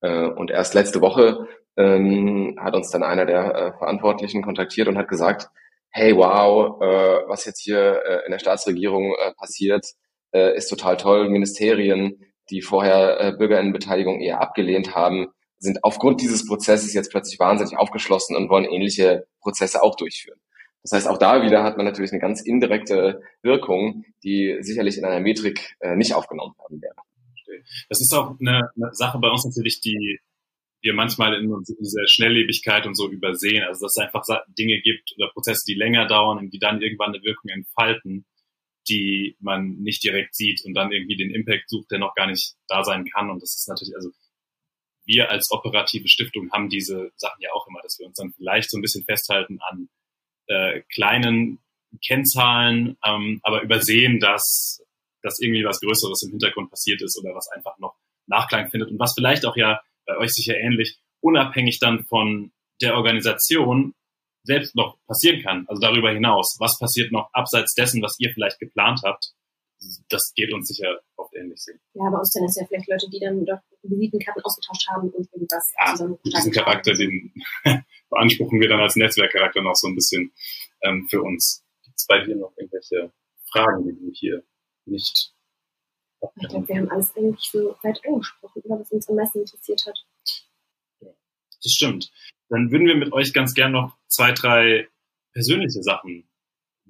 Äh, 0.00 0.26
und 0.26 0.50
erst 0.50 0.74
letzte 0.74 1.00
Woche 1.00 1.46
ähm, 1.76 2.56
hat 2.60 2.74
uns 2.74 2.90
dann 2.90 3.04
einer 3.04 3.24
der 3.24 3.54
äh, 3.54 3.72
Verantwortlichen 3.78 4.42
kontaktiert 4.42 4.88
und 4.88 4.98
hat 4.98 5.08
gesagt, 5.08 5.48
hey, 5.90 6.16
wow, 6.16 6.80
äh, 6.82 7.28
was 7.28 7.44
jetzt 7.44 7.60
hier 7.60 8.02
äh, 8.04 8.24
in 8.26 8.32
der 8.32 8.40
Staatsregierung 8.40 9.14
äh, 9.14 9.32
passiert, 9.34 9.86
äh, 10.32 10.56
ist 10.56 10.68
total 10.68 10.96
toll. 10.96 11.30
Ministerien, 11.30 12.20
die 12.50 12.62
vorher 12.62 13.34
Bürgerinnenbeteiligung 13.38 14.20
eher 14.20 14.40
abgelehnt 14.40 14.94
haben, 14.94 15.28
sind 15.58 15.84
aufgrund 15.84 16.22
dieses 16.22 16.46
Prozesses 16.46 16.94
jetzt 16.94 17.10
plötzlich 17.10 17.38
wahnsinnig 17.38 17.76
aufgeschlossen 17.76 18.36
und 18.36 18.48
wollen 18.48 18.64
ähnliche 18.64 19.26
Prozesse 19.40 19.82
auch 19.82 19.96
durchführen. 19.96 20.40
Das 20.82 20.92
heißt, 20.92 21.08
auch 21.08 21.18
da 21.18 21.42
wieder 21.42 21.64
hat 21.64 21.76
man 21.76 21.86
natürlich 21.86 22.12
eine 22.12 22.20
ganz 22.20 22.40
indirekte 22.40 23.20
Wirkung, 23.42 24.04
die 24.22 24.56
sicherlich 24.60 24.96
in 24.96 25.04
einer 25.04 25.20
Metrik 25.20 25.76
äh, 25.80 25.96
nicht 25.96 26.14
aufgenommen 26.14 26.54
werden 26.58 26.80
wäre. 26.80 26.94
Das 27.88 28.00
ist 28.00 28.14
auch 28.14 28.38
eine, 28.38 28.70
eine 28.76 28.94
Sache 28.94 29.18
bei 29.18 29.28
uns 29.28 29.44
natürlich, 29.44 29.80
die 29.80 30.20
wir 30.80 30.94
manchmal 30.94 31.34
in 31.34 31.50
dieser 31.66 32.06
Schnelllebigkeit 32.06 32.86
und 32.86 32.94
so 32.94 33.10
übersehen. 33.10 33.64
Also 33.64 33.86
dass 33.86 33.96
es 33.96 34.02
einfach 34.02 34.24
Dinge 34.56 34.80
gibt 34.80 35.12
oder 35.16 35.30
Prozesse, 35.32 35.64
die 35.66 35.74
länger 35.74 36.06
dauern 36.06 36.38
und 36.38 36.50
die 36.50 36.58
dann 36.58 36.80
irgendwann 36.80 37.14
eine 37.14 37.22
Wirkung 37.24 37.50
entfalten, 37.50 38.26
die 38.88 39.36
man 39.40 39.76
nicht 39.80 40.04
direkt 40.04 40.34
sieht 40.34 40.62
und 40.64 40.74
dann 40.74 40.92
irgendwie 40.92 41.16
den 41.16 41.34
Impact 41.34 41.68
sucht, 41.68 41.90
der 41.90 41.98
noch 41.98 42.14
gar 42.14 42.26
nicht 42.26 42.54
da 42.68 42.84
sein 42.84 43.04
kann. 43.04 43.28
Und 43.28 43.42
das 43.42 43.54
ist 43.54 43.68
natürlich, 43.68 43.94
also 43.96 44.10
wir 45.04 45.30
als 45.30 45.50
operative 45.50 46.08
Stiftung 46.08 46.50
haben 46.52 46.68
diese 46.68 47.10
Sachen 47.16 47.40
ja 47.40 47.50
auch 47.52 47.66
immer, 47.66 47.80
dass 47.82 47.98
wir 47.98 48.06
uns 48.06 48.16
dann 48.16 48.32
vielleicht 48.32 48.70
so 48.70 48.78
ein 48.78 48.82
bisschen 48.82 49.04
festhalten 49.04 49.58
an 49.60 49.88
äh, 50.48 50.82
kleinen 50.92 51.58
Kennzahlen, 52.04 52.96
ähm, 53.04 53.40
aber 53.42 53.62
übersehen, 53.62 54.20
dass, 54.20 54.82
dass 55.22 55.40
irgendwie 55.40 55.64
was 55.64 55.80
Größeres 55.80 56.22
im 56.24 56.30
Hintergrund 56.30 56.70
passiert 56.70 57.00
ist 57.02 57.18
oder 57.22 57.34
was 57.34 57.48
einfach 57.48 57.78
noch 57.78 57.96
Nachklang 58.26 58.68
findet 58.68 58.90
und 58.90 58.98
was 58.98 59.14
vielleicht 59.14 59.46
auch 59.46 59.56
ja 59.56 59.80
bei 60.06 60.16
euch 60.18 60.32
sicher 60.32 60.56
ähnlich, 60.58 60.98
unabhängig 61.20 61.78
dann 61.78 62.04
von 62.04 62.52
der 62.80 62.96
Organisation 62.96 63.94
selbst 64.44 64.74
noch 64.76 64.98
passieren 65.06 65.42
kann. 65.42 65.66
Also 65.68 65.80
darüber 65.80 66.10
hinaus, 66.10 66.56
was 66.58 66.78
passiert 66.78 67.12
noch 67.12 67.28
abseits 67.32 67.74
dessen, 67.74 68.02
was 68.02 68.16
ihr 68.18 68.32
vielleicht 68.32 68.58
geplant 68.58 69.00
habt, 69.04 69.32
das 70.08 70.32
geht 70.34 70.52
uns 70.52 70.68
sicher 70.68 71.00
oft 71.16 71.34
ähnlich 71.34 71.62
sehen. 71.62 71.80
Ja, 71.94 72.08
uns 72.08 72.32
sind 72.32 72.44
es 72.44 72.56
ja 72.56 72.66
vielleicht 72.66 72.88
Leute, 72.88 73.08
die 73.10 73.20
dann 73.20 73.44
doch 73.44 73.60
Visitenkarten 73.82 74.42
ausgetauscht 74.42 74.88
haben 74.88 75.10
und 75.10 75.32
irgendwas 75.32 75.72
ja, 75.78 75.92
zusammen. 75.92 76.18
Diesen 76.24 76.52
Charakter, 76.52 76.92
den 76.92 77.32
beanspruchen 78.10 78.60
wir 78.60 78.68
dann 78.68 78.80
als 78.80 78.96
Netzwerkcharakter 78.96 79.62
noch 79.62 79.74
so 79.74 79.88
ein 79.88 79.94
bisschen 79.94 80.32
ähm, 80.82 81.06
für 81.08 81.22
uns. 81.22 81.64
Gibt 81.84 81.98
es 81.98 82.06
bei 82.06 82.24
dir 82.24 82.36
noch 82.36 82.52
irgendwelche 82.56 83.12
Fragen, 83.50 83.84
die 83.84 83.94
du 83.94 84.10
hier 84.12 84.42
nicht 84.84 85.32
ich 86.20 86.48
glaube, 86.48 86.68
wir 86.68 86.76
haben 86.76 86.90
alles 86.90 87.16
eigentlich 87.16 87.48
so 87.50 87.76
weit 87.82 88.00
angesprochen, 88.04 88.62
oder 88.64 88.80
was 88.80 88.90
uns 88.90 89.08
am 89.08 89.16
meisten 89.16 89.40
interessiert 89.40 89.86
hat. 89.86 90.04
Das 91.00 91.72
stimmt. 91.72 92.10
Dann 92.48 92.70
würden 92.70 92.86
wir 92.86 92.96
mit 92.96 93.12
euch 93.12 93.32
ganz 93.32 93.54
gern 93.54 93.72
noch 93.72 93.96
zwei, 94.08 94.32
drei 94.32 94.88
persönliche 95.32 95.82
Sachen 95.82 96.27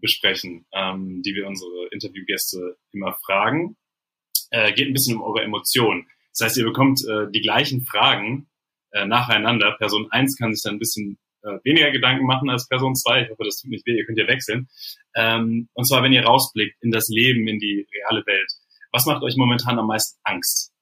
besprechen, 0.00 0.66
ähm, 0.72 1.22
die 1.22 1.34
wir 1.34 1.46
unsere 1.46 1.88
Interviewgäste 1.90 2.76
immer 2.92 3.16
fragen. 3.24 3.76
Äh, 4.50 4.72
geht 4.72 4.88
ein 4.88 4.94
bisschen 4.94 5.16
um 5.16 5.22
eure 5.22 5.42
Emotionen. 5.42 6.06
Das 6.32 6.46
heißt, 6.46 6.56
ihr 6.58 6.64
bekommt 6.64 7.00
äh, 7.08 7.30
die 7.30 7.40
gleichen 7.40 7.82
Fragen 7.82 8.48
äh, 8.92 9.04
nacheinander. 9.04 9.76
Person 9.78 10.10
1 10.10 10.36
kann 10.38 10.54
sich 10.54 10.62
dann 10.62 10.76
ein 10.76 10.78
bisschen 10.78 11.18
äh, 11.42 11.58
weniger 11.64 11.90
Gedanken 11.90 12.26
machen 12.26 12.48
als 12.50 12.68
Person 12.68 12.94
2. 12.94 13.22
Ich 13.22 13.30
hoffe, 13.30 13.44
das 13.44 13.60
tut 13.60 13.70
nicht 13.70 13.86
weh, 13.86 13.96
ihr 13.96 14.06
könnt 14.06 14.18
ja 14.18 14.26
wechseln. 14.26 14.68
Ähm, 15.14 15.68
und 15.74 15.86
zwar, 15.86 16.02
wenn 16.02 16.12
ihr 16.12 16.24
rausblickt 16.24 16.76
in 16.82 16.90
das 16.90 17.08
Leben, 17.08 17.46
in 17.48 17.58
die 17.58 17.86
reale 17.94 18.24
Welt. 18.26 18.50
Was 18.92 19.06
macht 19.06 19.22
euch 19.22 19.36
momentan 19.36 19.78
am 19.78 19.86
meisten 19.86 20.18
Angst? 20.24 20.72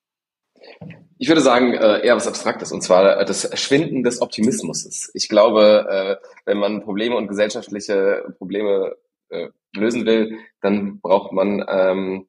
Ich 1.19 1.29
würde 1.29 1.41
sagen, 1.41 1.73
äh, 1.73 2.05
eher 2.05 2.17
was 2.17 2.27
Abstraktes, 2.27 2.73
und 2.73 2.83
zwar 2.83 3.19
äh, 3.19 3.25
das 3.25 3.59
Schwinden 3.59 4.03
des 4.03 4.21
Optimismus. 4.21 5.11
Ich 5.14 5.29
glaube, 5.29 6.19
äh, 6.21 6.27
wenn 6.45 6.59
man 6.59 6.83
Probleme 6.83 7.17
und 7.17 7.29
gesellschaftliche 7.29 8.35
Probleme 8.39 8.95
äh, 9.31 9.49
lösen 9.74 10.07
will, 10.07 10.39
dann 10.61 11.01
braucht 11.01 11.33
man 11.33 11.64
ähm, 11.68 12.29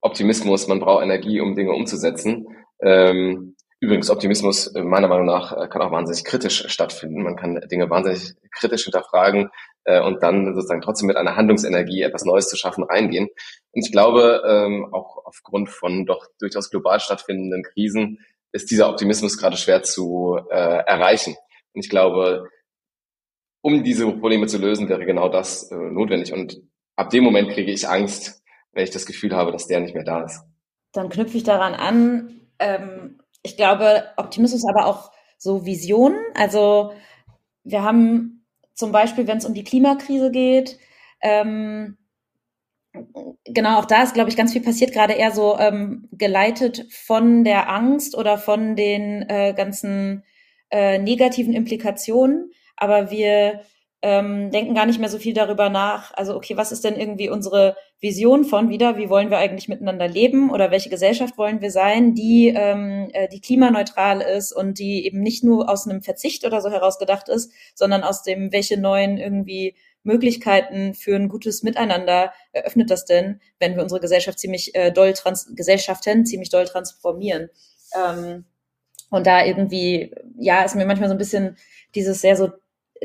Optimismus, 0.00 0.68
man 0.68 0.80
braucht 0.80 1.02
Energie, 1.02 1.40
um 1.40 1.54
Dinge 1.54 1.72
umzusetzen. 1.72 2.46
Ähm, 2.80 3.56
übrigens, 3.80 4.10
Optimismus 4.10 4.66
äh, 4.74 4.82
meiner 4.82 5.08
Meinung 5.08 5.26
nach 5.26 5.52
äh, 5.52 5.68
kann 5.68 5.82
auch 5.82 5.92
wahnsinnig 5.92 6.24
kritisch 6.24 6.68
stattfinden. 6.68 7.22
Man 7.22 7.36
kann 7.36 7.60
Dinge 7.70 7.88
wahnsinnig 7.88 8.34
kritisch 8.50 8.84
hinterfragen 8.84 9.48
äh, 9.84 10.02
und 10.02 10.22
dann 10.22 10.54
sozusagen 10.54 10.82
trotzdem 10.82 11.06
mit 11.06 11.16
einer 11.16 11.36
Handlungsenergie 11.36 12.02
etwas 12.02 12.24
Neues 12.24 12.48
zu 12.48 12.56
schaffen 12.56 12.84
reingehen. 12.84 13.28
Und 13.72 13.84
ich 13.84 13.92
glaube, 13.92 14.42
ähm, 14.46 14.88
auch 14.92 15.24
aufgrund 15.24 15.70
von 15.70 16.04
doch 16.04 16.26
durchaus 16.38 16.70
global 16.70 17.00
stattfindenden 17.00 17.62
Krisen 17.62 18.18
ist 18.52 18.70
dieser 18.70 18.88
Optimismus 18.88 19.38
gerade 19.38 19.56
schwer 19.56 19.82
zu 19.82 20.38
äh, 20.50 20.54
erreichen. 20.54 21.34
Und 21.72 21.84
ich 21.84 21.90
glaube, 21.90 22.48
um 23.64 23.82
diese 23.82 24.06
Probleme 24.12 24.46
zu 24.46 24.58
lösen, 24.58 24.90
wäre 24.90 25.06
genau 25.06 25.30
das 25.30 25.70
äh, 25.70 25.74
notwendig. 25.74 26.34
Und 26.34 26.60
ab 26.96 27.08
dem 27.08 27.24
Moment 27.24 27.48
kriege 27.48 27.72
ich 27.72 27.88
Angst, 27.88 28.42
wenn 28.72 28.84
ich 28.84 28.90
das 28.90 29.06
Gefühl 29.06 29.34
habe, 29.34 29.52
dass 29.52 29.66
der 29.66 29.80
nicht 29.80 29.94
mehr 29.94 30.04
da 30.04 30.22
ist. 30.22 30.42
Dann 30.92 31.08
knüpfe 31.08 31.38
ich 31.38 31.44
daran 31.44 31.72
an. 31.72 32.40
Ähm, 32.58 33.22
ich 33.42 33.56
glaube, 33.56 34.04
Optimismus 34.18 34.66
aber 34.68 34.84
auch 34.84 35.12
so 35.38 35.64
Visionen. 35.64 36.18
Also 36.34 36.92
wir 37.62 37.82
haben 37.82 38.44
zum 38.74 38.92
Beispiel, 38.92 39.26
wenn 39.26 39.38
es 39.38 39.46
um 39.46 39.54
die 39.54 39.64
Klimakrise 39.64 40.30
geht, 40.30 40.78
ähm, 41.22 41.96
genau, 43.46 43.78
auch 43.78 43.86
da 43.86 44.02
ist, 44.02 44.12
glaube 44.12 44.28
ich, 44.28 44.36
ganz 44.36 44.52
viel 44.52 44.62
passiert, 44.62 44.92
gerade 44.92 45.14
eher 45.14 45.30
so 45.30 45.58
ähm, 45.58 46.06
geleitet 46.12 46.86
von 46.90 47.44
der 47.44 47.70
Angst 47.70 48.14
oder 48.14 48.36
von 48.36 48.76
den 48.76 49.22
äh, 49.30 49.54
ganzen 49.56 50.22
äh, 50.68 50.98
negativen 50.98 51.54
Implikationen 51.54 52.50
aber 52.76 53.10
wir 53.10 53.60
ähm, 54.04 54.50
denken 54.50 54.74
gar 54.74 54.84
nicht 54.84 55.00
mehr 55.00 55.08
so 55.08 55.16
viel 55.18 55.32
darüber 55.32 55.70
nach. 55.70 56.12
Also, 56.12 56.36
okay, 56.36 56.58
was 56.58 56.72
ist 56.72 56.84
denn 56.84 56.94
irgendwie 56.96 57.30
unsere 57.30 57.74
Vision 58.00 58.44
von 58.44 58.68
wieder? 58.68 58.98
Wie 58.98 59.08
wollen 59.08 59.30
wir 59.30 59.38
eigentlich 59.38 59.66
miteinander 59.66 60.06
leben 60.06 60.50
oder 60.50 60.70
welche 60.70 60.90
Gesellschaft 60.90 61.38
wollen 61.38 61.62
wir 61.62 61.70
sein, 61.70 62.14
die, 62.14 62.48
ähm, 62.54 63.08
äh, 63.14 63.28
die 63.28 63.40
klimaneutral 63.40 64.20
ist 64.20 64.52
und 64.52 64.78
die 64.78 65.06
eben 65.06 65.22
nicht 65.22 65.42
nur 65.42 65.70
aus 65.70 65.88
einem 65.88 66.02
Verzicht 66.02 66.44
oder 66.44 66.60
so 66.60 66.70
heraus 66.70 66.98
gedacht 66.98 67.30
ist, 67.30 67.50
sondern 67.74 68.02
aus 68.02 68.22
dem, 68.22 68.52
welche 68.52 68.78
neuen 68.78 69.16
irgendwie 69.16 69.74
Möglichkeiten 70.02 70.92
für 70.92 71.16
ein 71.16 71.30
gutes 71.30 71.62
Miteinander 71.62 72.34
eröffnet 72.52 72.90
das 72.90 73.06
denn, 73.06 73.40
wenn 73.58 73.74
wir 73.74 73.82
unsere 73.82 74.02
Gesellschaft 74.02 74.38
ziemlich 74.38 74.74
äh, 74.74 74.92
doll 74.92 75.14
trans 75.14 75.50
Gesellschaften 75.56 76.26
ziemlich 76.26 76.50
doll 76.50 76.66
transformieren. 76.66 77.48
Ähm, 77.96 78.44
und 79.10 79.26
da 79.26 79.44
irgendwie, 79.46 80.14
ja, 80.38 80.62
ist 80.62 80.74
mir 80.74 80.84
manchmal 80.84 81.08
so 81.08 81.14
ein 81.14 81.18
bisschen 81.18 81.56
dieses 81.94 82.20
sehr 82.20 82.36
so 82.36 82.50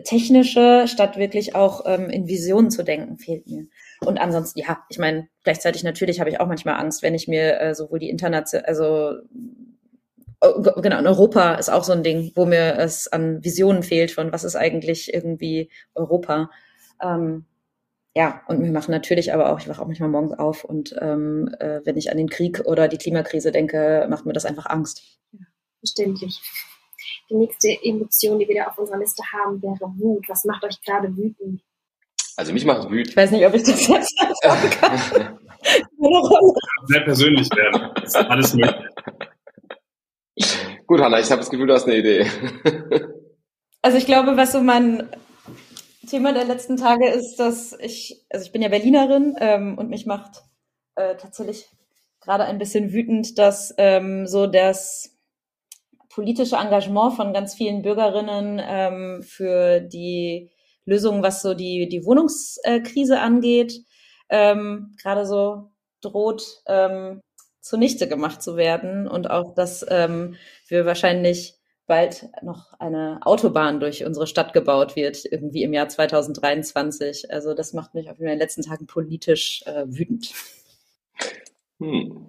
technische, 0.04 0.86
statt 0.88 1.18
wirklich 1.18 1.56
auch 1.56 1.84
ähm, 1.86 2.10
in 2.10 2.28
Visionen 2.28 2.72
zu 2.72 2.84
denken, 2.84 3.18
fehlt 3.18 3.48
mir. 3.48 3.68
Und 4.02 4.20
ansonsten, 4.20 4.60
ja, 4.60 4.80
ich 4.90 4.98
meine, 4.98 5.28
gleichzeitig 5.44 5.84
natürlich 5.84 6.20
habe 6.20 6.30
ich 6.30 6.40
auch 6.40 6.48
manchmal 6.48 6.76
Angst, 6.76 7.04
wenn 7.04 7.16
ich 7.16 7.28
mir 7.28 7.60
äh, 7.60 7.76
sowohl 7.76 8.00
die 8.00 8.10
Internation, 8.10 8.64
also 8.66 9.16
äh, 10.42 10.82
genau, 10.82 11.00
in 11.00 11.08
Europa 11.08 11.56
ist 11.56 11.70
auch 11.70 11.84
so 11.84 11.94
ein 11.94 12.04
Ding, 12.04 12.32
wo 12.36 12.46
mir 12.46 12.78
es 12.78 13.08
an 13.08 13.44
Visionen 13.44 13.84
fehlt 13.84 14.12
von 14.12 14.32
was 14.32 14.44
ist 14.44 14.56
eigentlich 14.56 15.14
irgendwie 15.14 15.70
Europa. 15.96 16.50
Ähm, 17.02 17.46
ja, 18.16 18.42
und 18.48 18.64
wir 18.64 18.72
machen 18.72 18.92
natürlich 18.92 19.34
aber 19.34 19.52
auch, 19.52 19.60
ich 19.60 19.68
wache 19.68 19.82
auch 19.82 19.88
manchmal 19.88 20.10
morgens 20.10 20.38
auf 20.38 20.64
und 20.64 20.96
ähm, 21.00 21.54
äh, 21.60 21.82
wenn 21.86 21.98
ich 21.98 22.12
an 22.12 22.18
den 22.18 22.30
Krieg 22.30 22.62
oder 22.66 22.88
die 22.88 22.98
Klimakrise 22.98 23.52
denke, 23.52 24.08
macht 24.10 24.26
mir 24.26 24.34
das 24.34 24.46
einfach 24.46 24.66
Angst. 24.66 25.20
Ja, 25.32 25.46
verständlich. 25.80 26.42
Die 27.30 27.36
nächste 27.36 27.70
Emotion, 27.84 28.40
die 28.40 28.48
wir 28.48 28.56
da 28.56 28.68
auf 28.68 28.78
unserer 28.78 28.98
Liste 28.98 29.24
haben, 29.32 29.62
wäre 29.62 29.92
Wut. 29.98 30.28
Was 30.28 30.46
macht 30.46 30.64
euch 30.64 30.82
gerade 30.82 31.16
wütend? 31.16 31.62
Also 32.36 32.54
mich 32.54 32.66
macht 32.66 32.90
wütend. 32.90 33.10
Ich 33.10 33.18
weiß 33.18 33.32
nicht, 33.32 33.46
ob 33.46 33.54
ich 33.54 33.64
das 33.64 33.88
jetzt 33.88 34.18
sagen 34.42 34.70
kann. 34.70 35.40
Sehr 36.86 37.02
persönlich 37.02 37.50
werden. 37.56 37.92
Das 37.96 38.04
ist 38.06 38.16
alles 38.16 38.54
möglich. 38.54 38.86
Gut, 40.88 41.02
Hanna, 41.02 41.20
ich 41.20 41.30
habe 41.30 41.42
das 41.42 41.50
Gefühl, 41.50 41.68
du 41.68 41.74
hast 41.74 41.86
eine 41.86 41.98
Idee. 41.98 42.26
Also 43.82 43.98
ich 43.98 44.06
glaube, 44.06 44.38
was 44.38 44.52
so 44.54 44.62
mein 44.62 45.10
Thema 46.10 46.34
der 46.34 46.46
letzten 46.46 46.78
Tage 46.78 47.08
ist, 47.10 47.38
dass 47.38 47.78
ich, 47.80 48.26
also 48.30 48.46
ich 48.46 48.52
bin 48.52 48.62
ja 48.62 48.70
Berlinerin 48.70 49.36
ähm, 49.40 49.78
und 49.78 49.90
mich 49.90 50.06
macht 50.06 50.44
äh, 50.96 51.16
tatsächlich 51.16 51.70
gerade 52.22 52.46
ein 52.46 52.58
bisschen 52.58 52.92
wütend, 52.92 53.38
dass 53.38 53.74
ähm, 53.78 54.28
so 54.28 54.48
das 54.48 55.19
politische 56.20 56.58
Engagement 56.58 57.14
von 57.14 57.32
ganz 57.32 57.56
vielen 57.56 57.82
Bürgerinnen 57.82 58.62
ähm, 58.62 59.24
für 59.24 59.80
die 59.80 60.52
Lösung, 60.84 61.24
was 61.24 61.42
so 61.42 61.54
die, 61.54 61.88
die 61.88 62.04
Wohnungskrise 62.04 63.22
angeht, 63.22 63.86
ähm, 64.28 64.98
gerade 65.02 65.26
so 65.26 65.72
droht 66.02 66.44
ähm, 66.68 67.22
zunichte 67.62 68.10
gemacht 68.10 68.44
zu 68.44 68.58
werden 68.58 69.08
und 69.08 69.30
auch, 69.30 69.54
dass 69.54 69.86
ähm, 69.88 70.36
wir 70.68 70.86
wahrscheinlich 70.86 71.56
bald 71.88 72.28
noch 72.42 72.74
eine 72.80 73.22
Autobahn 73.24 73.80
durch 73.80 74.04
unsere 74.06 74.28
Stadt 74.28 74.52
gebaut 74.52 74.98
wird, 74.98 75.24
irgendwie 75.24 75.64
im 75.64 75.72
Jahr 75.72 75.88
2023. 75.88 77.32
Also 77.32 77.54
das 77.54 77.72
macht 77.72 77.94
mich 77.94 78.10
auf 78.10 78.20
in 78.20 78.26
den 78.26 78.38
letzten 78.38 78.64
Tagen 78.64 78.88
politisch 78.88 79.64
äh, 79.66 79.86
wütend. 79.88 80.34
Hm. 81.80 82.28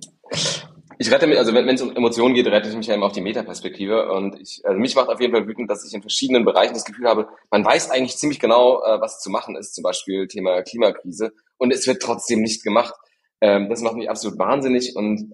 Ich 1.03 1.11
rette 1.11 1.27
mich, 1.27 1.39
also 1.39 1.55
wenn 1.55 1.67
es 1.67 1.81
um 1.81 1.97
Emotionen 1.97 2.35
geht, 2.35 2.47
rette 2.47 2.69
ich 2.69 2.77
mich 2.77 2.87
ja 2.87 2.95
immer 2.95 3.07
auf 3.07 3.13
die 3.13 3.23
Metaperspektive. 3.23 4.13
Und 4.13 4.39
ich, 4.39 4.61
also 4.65 4.79
mich 4.79 4.95
macht 4.95 5.09
auf 5.09 5.19
jeden 5.19 5.33
Fall 5.35 5.49
wütend, 5.49 5.71
dass 5.71 5.83
ich 5.87 5.95
in 5.95 6.03
verschiedenen 6.03 6.45
Bereichen 6.45 6.75
das 6.75 6.85
Gefühl 6.85 7.09
habe, 7.09 7.27
man 7.51 7.65
weiß 7.65 7.91
eigentlich 7.91 8.19
ziemlich 8.19 8.39
genau, 8.39 8.83
äh, 8.85 9.01
was 9.01 9.19
zu 9.19 9.31
machen 9.31 9.57
ist, 9.57 9.75
zum 9.75 9.83
Beispiel 9.83 10.29
Thema 10.29 10.61
Klimakrise, 10.61 11.33
und 11.57 11.73
es 11.73 11.87
wird 11.87 12.03
trotzdem 12.03 12.43
nicht 12.43 12.63
gemacht. 12.63 12.93
Ähm, 13.41 13.71
das 13.71 13.81
macht 13.81 13.97
mich 13.97 14.11
absolut 14.11 14.39
wahnsinnig. 14.39 14.95
Und 14.95 15.33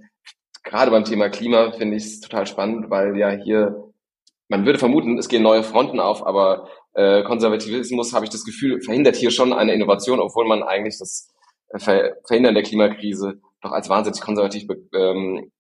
gerade 0.63 0.93
beim 0.93 1.03
Thema 1.03 1.31
Klima 1.31 1.73
finde 1.73 1.97
ich 1.97 2.05
es 2.05 2.21
total 2.21 2.47
spannend, 2.47 2.89
weil 2.89 3.17
ja 3.17 3.31
hier 3.31 3.93
man 4.47 4.67
würde 4.67 4.79
vermuten, 4.79 5.19
es 5.19 5.27
gehen 5.27 5.43
neue 5.43 5.65
Fronten 5.65 5.99
auf, 5.99 6.25
aber 6.25 6.69
äh, 6.95 7.25
Konservativismus, 7.25 8.13
habe 8.13 8.25
ich 8.25 8.31
das 8.31 8.45
Gefühl, 8.45 8.81
verhindert 8.83 9.17
hier 9.17 9.33
schon 9.33 9.53
eine 9.53 9.75
Innovation, 9.75 10.21
obwohl 10.21 10.47
man 10.47 10.63
eigentlich 10.63 10.97
das 10.97 11.29
äh, 11.71 11.81
Ver 11.81 12.15
Verhindern 12.25 12.55
der 12.55 12.63
Klimakrise 12.63 13.41
doch 13.63 13.73
als 13.73 13.89
wahnsinnig 13.89 14.21
konservativ 14.21 14.69
ähm, 14.95 15.51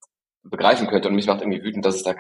begreifen 0.51 0.87
könnte. 0.87 1.09
Und 1.09 1.15
mich 1.15 1.27
macht 1.27 1.41
irgendwie 1.41 1.63
wütend, 1.63 1.85
dass 1.85 1.97
es 1.97 2.03
da 2.03 2.15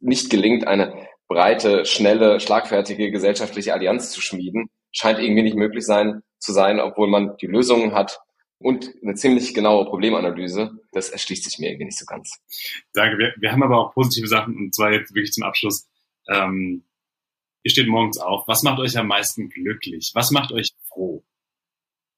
nicht 0.00 0.30
gelingt, 0.30 0.66
eine 0.66 1.08
breite, 1.28 1.84
schnelle, 1.84 2.40
schlagfertige 2.40 3.10
gesellschaftliche 3.10 3.72
Allianz 3.72 4.10
zu 4.10 4.20
schmieden. 4.20 4.70
Scheint 4.92 5.18
irgendwie 5.18 5.42
nicht 5.42 5.56
möglich 5.56 5.84
sein 5.84 6.22
zu 6.38 6.52
sein, 6.52 6.80
obwohl 6.80 7.08
man 7.08 7.36
die 7.38 7.46
Lösungen 7.46 7.94
hat 7.94 8.20
und 8.58 8.90
eine 9.02 9.14
ziemlich 9.14 9.54
genaue 9.54 9.86
Problemanalyse. 9.86 10.72
Das 10.92 11.10
erschließt 11.10 11.44
sich 11.44 11.58
mir 11.58 11.70
irgendwie 11.70 11.86
nicht 11.86 11.98
so 11.98 12.04
ganz. 12.04 12.38
Danke. 12.92 13.18
Wir, 13.18 13.34
wir 13.38 13.52
haben 13.52 13.62
aber 13.62 13.78
auch 13.78 13.94
positive 13.94 14.28
Sachen 14.28 14.56
und 14.56 14.74
zwar 14.74 14.92
jetzt 14.92 15.14
wirklich 15.14 15.32
zum 15.32 15.44
Abschluss 15.44 15.88
ähm, 16.28 16.84
ihr 17.64 17.70
steht 17.70 17.88
morgens 17.88 18.18
auf. 18.18 18.46
Was 18.46 18.62
macht 18.62 18.78
euch 18.78 18.96
am 18.96 19.08
meisten 19.08 19.48
glücklich? 19.48 20.12
Was 20.14 20.30
macht 20.30 20.52
euch 20.52 20.70
froh? 20.88 21.24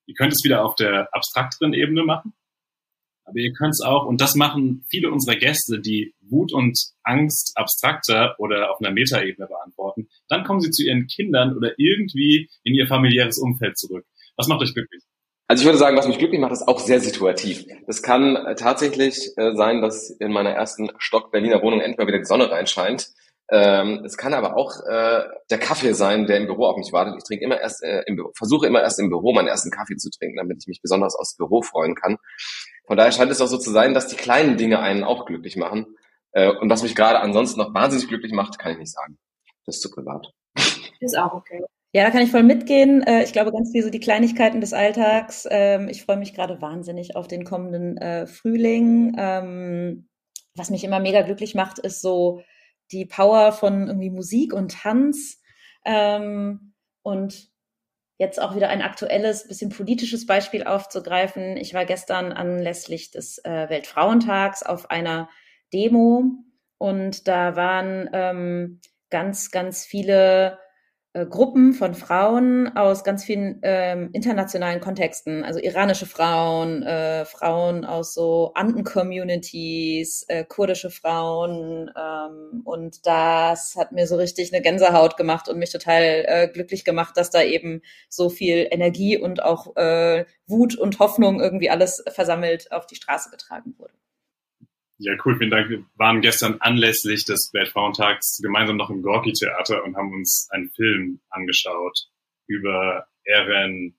Ihr 0.07 0.15
könnt 0.15 0.33
es 0.33 0.45
wieder 0.45 0.65
auf 0.65 0.75
der 0.75 1.09
abstrakteren 1.13 1.73
Ebene 1.73 2.05
machen, 2.05 2.35
aber 3.27 3.39
ihr 3.39 3.53
könnt 3.53 3.72
es 3.72 3.81
auch, 3.81 4.07
und 4.07 4.20
das 4.20 4.35
machen 4.35 4.85
viele 4.89 5.11
unserer 5.11 5.37
Gäste, 5.37 5.81
die 5.81 6.14
Wut 6.20 6.53
und 6.53 6.79
Angst 7.03 7.53
abstrakter 7.57 8.37
oder 8.39 8.70
auf 8.70 8.81
einer 8.81 8.93
Metaebene 8.93 9.47
beantworten, 9.47 10.09
dann 10.29 10.45
kommen 10.45 10.61
sie 10.61 10.70
zu 10.70 10.85
ihren 10.85 11.07
Kindern 11.07 11.57
oder 11.57 11.72
irgendwie 11.77 12.49
in 12.62 12.74
ihr 12.74 12.87
familiäres 12.87 13.39
Umfeld 13.39 13.77
zurück. 13.77 14.07
Was 14.37 14.49
macht 14.49 14.62
euch 14.62 14.74
glücklich? 14.74 15.03
Also 15.49 15.62
ich 15.62 15.66
würde 15.66 15.79
sagen, 15.79 15.97
was 15.97 16.09
mich 16.09 16.18
glücklich 16.18 16.41
macht, 16.41 16.53
ist 16.53 16.66
auch 16.66 16.81
sehr 16.81 17.01
situativ. 17.01 17.64
Es 17.87 18.03
kann 18.03 18.57
tatsächlich 18.57 19.31
äh, 19.37 19.55
sein, 19.55 19.81
dass 19.81 20.11
in 20.11 20.33
meiner 20.33 20.51
ersten 20.51 20.91
Stock 20.99 21.31
Berliner 21.31 21.62
Wohnung 21.62 21.81
endlich 21.81 21.99
mal 21.99 22.09
wieder 22.09 22.18
die 22.18 22.24
Sonne 22.24 22.51
reinscheint 22.51 23.11
ähm, 23.49 24.03
es 24.05 24.17
kann 24.17 24.35
aber 24.35 24.57
auch 24.57 24.73
äh, 24.89 25.23
der 25.51 25.59
Kaffee 25.59 25.93
sein, 25.93 26.27
der 26.27 26.39
im 26.39 26.47
Büro 26.47 26.67
auf 26.67 26.77
mich 26.77 26.93
wartet. 26.93 27.15
Ich 27.17 27.25
trinke 27.25 27.45
immer 27.45 27.61
erst 27.61 27.83
äh, 27.83 28.03
im 28.07 28.17
Büro, 28.17 28.33
versuche 28.37 28.67
immer 28.67 28.83
erst 28.83 28.99
im 28.99 29.09
Büro 29.09 29.33
meinen 29.33 29.47
ersten 29.47 29.71
Kaffee 29.71 29.97
zu 29.97 30.11
trinken, 30.11 30.37
damit 30.37 30.59
ich 30.61 30.67
mich 30.67 30.81
besonders 30.83 31.15
aufs 31.15 31.37
Büro 31.37 31.63
freuen 31.63 31.95
kann. 31.95 32.17
Von 32.87 32.97
daher 32.97 33.13
scheint 33.13 33.31
es 33.31 33.41
auch 33.41 33.47
so 33.47 33.59
zu 33.59 33.71
sein, 33.71 33.95
dass 33.95 34.09
die 34.09 34.17
kleinen 34.17 34.57
Dinge 34.57 34.81
einen 34.81 35.05
auch 35.05 35.27
glücklich 35.27 35.57
machen. 35.57 35.87
Äh, 36.33 36.51
und 36.51 36.71
was 36.71 36.83
mich 36.83 36.97
gerade 36.97 37.21
ansonsten 37.21 37.61
noch 37.61 37.73
wahnsinnig 37.73 38.09
glücklich 38.09 38.33
macht, 38.33 38.59
kann 38.59 38.73
ich 38.73 38.79
nicht 38.79 38.93
sagen. 38.93 39.17
Das 39.65 39.77
ist 39.77 39.83
zu 39.83 39.91
privat. 39.91 40.31
Ist 41.01 41.19
auch 41.19 41.35
okay. 41.35 41.63
Ja, 41.93 42.05
da 42.05 42.11
kann 42.11 42.23
ich 42.23 42.31
voll 42.31 42.43
mitgehen. 42.43 43.03
Äh, 43.03 43.23
ich 43.23 43.33
glaube, 43.33 43.53
ganz 43.53 43.71
viel 43.71 43.83
so 43.83 43.91
die 43.91 44.01
Kleinigkeiten 44.01 44.61
des 44.61 44.73
Alltags. 44.73 45.47
Ähm, 45.51 45.89
ich 45.89 46.05
freue 46.05 46.17
mich 46.17 46.35
gerade 46.35 46.61
wahnsinnig 46.61 47.17
auf 47.17 47.29
den 47.29 47.45
kommenden 47.45 47.97
äh, 47.99 48.27
Frühling. 48.27 49.15
Ähm, 49.19 50.09
was 50.55 50.71
mich 50.71 50.85
immer 50.85 51.01
mega 51.01 51.23
glücklich 51.23 51.55
macht, 51.55 51.79
ist 51.79 52.01
so 52.01 52.43
die 52.93 53.07
Power 53.07 53.53
von 53.53 53.87
irgendwie 53.89 54.11
Musik 54.11 54.53
und 54.53 54.72
Tanz. 54.72 55.41
Ähm, 55.84 56.74
und 57.03 57.51
jetzt 58.18 58.41
auch 58.41 58.57
wieder 58.57 58.68
ein 58.68 58.82
aktuelles, 58.82 59.47
bisschen 59.47 59.70
politisches 59.70 60.26
Beispiel 60.26 60.64
aufzugreifen. 60.64 61.57
Ich 61.57 61.74
war 61.74 61.84
gestern 61.84 62.32
anlässlich 62.32 63.11
des 63.11 63.39
äh, 63.45 63.68
Weltfrauentags 63.68 64.62
auf 64.62 64.91
einer 64.91 65.28
Demo 65.72 66.24
und 66.78 67.28
da 67.28 67.57
waren 67.57 68.09
ähm, 68.12 68.80
ganz, 69.11 69.51
ganz 69.51 69.84
viele 69.84 70.59
Gruppen 71.25 71.73
von 71.73 71.95
Frauen 71.95 72.77
aus 72.77 73.03
ganz 73.03 73.25
vielen 73.25 73.61
ähm, 73.62 74.11
internationalen 74.12 74.81
Kontexten, 74.81 75.45
also 75.45 75.59
iranische 75.59 76.05
Frauen, 76.05 76.83
äh, 76.83 77.25
Frauen 77.25 77.85
aus 77.87 78.12
so 78.12 78.53
Anden-Communities, 78.55 80.25
äh, 80.29 80.45
kurdische 80.45 80.91
Frauen 80.91 81.91
ähm, 81.97 82.62
und 82.64 83.07
das 83.07 83.77
hat 83.77 83.93
mir 83.93 84.07
so 84.07 84.17
richtig 84.17 84.53
eine 84.53 84.61
Gänsehaut 84.61 85.17
gemacht 85.17 85.49
und 85.49 85.59
mich 85.59 85.73
total 85.73 86.25
äh, 86.27 86.49
glücklich 86.53 86.85
gemacht, 86.85 87.17
dass 87.17 87.31
da 87.31 87.43
eben 87.43 87.81
so 88.11 88.29
viel 88.29 88.69
Energie 88.71 89.17
und 89.17 89.43
auch 89.43 89.77
äh, 89.77 90.27
Wut 90.47 90.77
und 90.77 90.99
Hoffnung 90.99 91.41
irgendwie 91.41 91.71
alles 91.71 92.05
versammelt 92.09 92.71
auf 92.73 92.87
die 92.87 92.97
Straße 92.97 93.31
getragen 93.31 93.75
wurde. 93.79 93.95
Ja, 94.99 95.13
cool, 95.25 95.37
vielen 95.37 95.51
Dank. 95.51 95.69
Wir 95.69 95.85
waren 95.97 96.23
gestern 96.23 96.57
anlässlich 96.61 97.27
des 97.27 97.51
Weltfrauentags 97.53 98.39
gemeinsam 98.43 98.77
noch 98.77 98.89
im 98.89 99.03
Gorki-Theater 99.03 99.85
und 99.85 99.95
haben 99.95 100.15
uns 100.15 100.49
einen 100.51 100.71
Film 100.71 101.21
angeschaut 101.29 102.09
über 102.47 103.07
Erin 103.25 103.95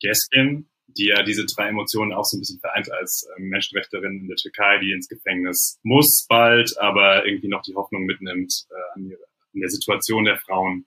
Geskin, 0.00 0.68
die 0.88 1.06
ja 1.06 1.22
diese 1.22 1.46
zwei 1.46 1.68
Emotionen 1.68 2.12
auch 2.12 2.24
so 2.24 2.36
ein 2.36 2.40
bisschen 2.40 2.58
vereint 2.58 2.90
als 2.90 3.28
ähm, 3.36 3.48
Menschenrechterin 3.48 4.20
in 4.20 4.28
der 4.28 4.36
Türkei, 4.36 4.78
die 4.78 4.90
ins 4.90 5.08
Gefängnis 5.08 5.78
muss 5.84 6.26
bald, 6.28 6.76
aber 6.78 7.24
irgendwie 7.24 7.48
noch 7.48 7.62
die 7.62 7.74
Hoffnung 7.74 8.06
mitnimmt, 8.06 8.66
äh, 8.70 8.98
an 8.98 9.16
der 9.54 9.70
Situation 9.70 10.24
der 10.24 10.38
Frauen, 10.38 10.86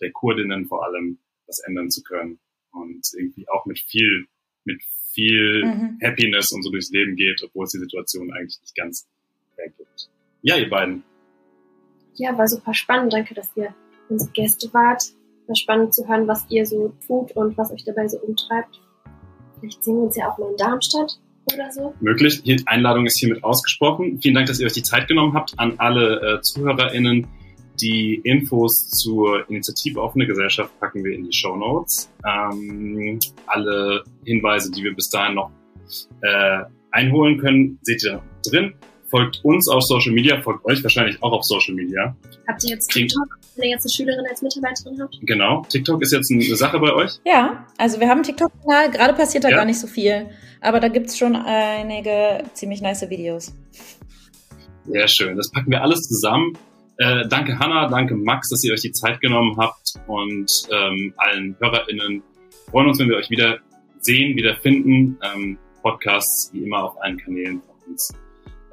der 0.00 0.12
Kurdinnen 0.12 0.66
vor 0.66 0.84
allem, 0.84 1.18
was 1.46 1.58
ändern 1.66 1.90
zu 1.90 2.02
können. 2.02 2.38
Und 2.70 3.02
irgendwie 3.18 3.48
auch 3.48 3.66
mit 3.66 3.80
viel, 3.80 4.26
mit 4.64 4.82
viel 5.16 5.64
mhm. 5.64 5.98
Happiness 6.02 6.52
und 6.52 6.62
so 6.62 6.70
durchs 6.70 6.90
Leben 6.90 7.16
geht, 7.16 7.42
obwohl 7.42 7.64
es 7.64 7.72
die 7.72 7.78
Situation 7.78 8.30
eigentlich 8.32 8.60
nicht 8.60 8.76
ganz 8.76 9.08
fair 9.56 9.68
gibt. 9.76 10.10
Ja, 10.42 10.56
ihr 10.56 10.68
beiden. 10.68 11.02
Ja, 12.14 12.36
war 12.36 12.46
super 12.46 12.74
spannend. 12.74 13.12
Danke, 13.12 13.34
dass 13.34 13.50
ihr 13.56 13.74
unsere 14.08 14.30
Gäste 14.32 14.72
wart. 14.72 15.02
War 15.46 15.56
spannend 15.56 15.94
zu 15.94 16.06
hören, 16.06 16.28
was 16.28 16.46
ihr 16.50 16.66
so 16.66 16.94
tut 17.06 17.32
und 17.32 17.56
was 17.56 17.72
euch 17.72 17.84
dabei 17.84 18.06
so 18.08 18.18
umtreibt. 18.18 18.80
Vielleicht 19.58 19.82
sehen 19.82 19.96
wir 19.96 20.02
uns 20.04 20.16
ja 20.16 20.30
auch 20.30 20.38
mal 20.38 20.50
in 20.50 20.56
Darmstadt 20.56 21.18
oder 21.52 21.70
so. 21.72 21.94
Möglich. 22.00 22.42
Die 22.42 22.62
Einladung 22.66 23.06
ist 23.06 23.18
hiermit 23.18 23.42
ausgesprochen. 23.42 24.20
Vielen 24.20 24.34
Dank, 24.34 24.48
dass 24.48 24.60
ihr 24.60 24.66
euch 24.66 24.72
die 24.72 24.82
Zeit 24.82 25.08
genommen 25.08 25.34
habt. 25.34 25.58
An 25.58 25.74
alle 25.78 26.38
äh, 26.38 26.40
ZuhörerInnen, 26.42 27.26
die 27.80 28.20
Infos 28.24 28.88
zur 28.88 29.48
Initiative 29.48 30.00
Offene 30.00 30.26
Gesellschaft 30.26 30.78
packen 30.80 31.04
wir 31.04 31.14
in 31.14 31.24
die 31.24 31.32
Show 31.32 31.56
Notes. 31.56 32.10
Ähm, 32.26 33.18
alle 33.46 34.04
Hinweise, 34.24 34.70
die 34.70 34.82
wir 34.82 34.94
bis 34.94 35.08
dahin 35.10 35.34
noch 35.34 35.50
äh, 36.22 36.62
einholen 36.90 37.38
können, 37.38 37.78
seht 37.82 38.02
ihr 38.04 38.22
drin. 38.48 38.74
Folgt 39.08 39.44
uns 39.44 39.68
auf 39.68 39.82
Social 39.84 40.12
Media, 40.12 40.40
folgt 40.42 40.64
euch 40.64 40.82
wahrscheinlich 40.82 41.22
auch 41.22 41.32
auf 41.32 41.44
Social 41.44 41.74
Media. 41.74 42.16
Habt 42.48 42.64
ihr 42.64 42.70
jetzt 42.70 42.90
TikTok, 42.90 43.38
wenn 43.54 43.66
ihr 43.66 43.70
jetzt 43.70 43.84
eine 43.84 43.92
Schülerin 43.92 44.24
als 44.28 44.42
Mitarbeiterin 44.42 45.00
habt? 45.00 45.16
Genau, 45.22 45.64
TikTok 45.68 46.02
ist 46.02 46.12
jetzt 46.12 46.30
eine 46.32 46.42
Sache 46.56 46.80
bei 46.80 46.92
euch? 46.92 47.12
Ja, 47.24 47.66
also 47.78 48.00
wir 48.00 48.08
haben 48.08 48.18
einen 48.18 48.24
TikTok-Kanal, 48.24 48.90
gerade 48.90 49.14
passiert 49.14 49.44
da 49.44 49.50
ja. 49.50 49.56
gar 49.56 49.64
nicht 49.64 49.78
so 49.78 49.86
viel, 49.86 50.26
aber 50.60 50.80
da 50.80 50.88
gibt's 50.88 51.16
schon 51.16 51.36
einige 51.36 52.42
ziemlich 52.54 52.80
nice 52.80 53.08
Videos. 53.08 53.54
Sehr 54.86 55.06
schön, 55.06 55.36
das 55.36 55.52
packen 55.52 55.70
wir 55.70 55.82
alles 55.82 56.02
zusammen 56.02 56.58
äh, 56.98 57.28
danke 57.28 57.58
Hanna, 57.58 57.88
danke 57.88 58.14
Max, 58.14 58.48
dass 58.48 58.64
ihr 58.64 58.72
euch 58.72 58.82
die 58.82 58.92
Zeit 58.92 59.20
genommen 59.20 59.56
habt 59.58 59.94
und 60.06 60.68
ähm, 60.70 61.12
allen 61.16 61.56
HörerInnen 61.60 62.22
freuen 62.70 62.88
uns, 62.88 62.98
wenn 62.98 63.08
wir 63.08 63.16
euch 63.16 63.30
wieder 63.30 63.58
sehen, 64.00 64.36
wieder 64.36 64.56
finden. 64.56 65.18
Ähm, 65.22 65.58
Podcasts 65.82 66.52
wie 66.52 66.64
immer 66.64 66.84
auf 66.84 67.00
allen 67.00 67.16
Kanälen 67.18 67.62
von 67.62 67.92
uns 67.92 68.12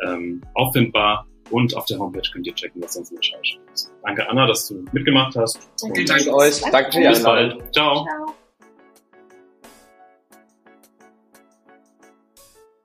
ähm, 0.06 0.42
auffindbar 0.56 1.28
und 1.52 1.76
auf 1.76 1.86
der 1.86 2.00
Homepage 2.00 2.28
könnt 2.32 2.48
ihr 2.48 2.56
checken, 2.56 2.82
was 2.82 2.94
sonst 2.94 3.12
in 3.12 3.18
der 3.18 3.24
Schau 3.24 3.38
ist. 3.72 3.92
Danke 4.04 4.28
Anna, 4.30 4.48
dass 4.48 4.68
du 4.68 4.84
mitgemacht 4.92 5.36
hast. 5.36 5.60
Vielen 5.94 6.06
Dank 6.08 6.28
euch. 6.34 6.62
Danke 6.72 7.00
Bis 7.00 7.24
bald. 7.24 7.74
Ciao. 7.74 8.06
Ciao. 8.06 8.36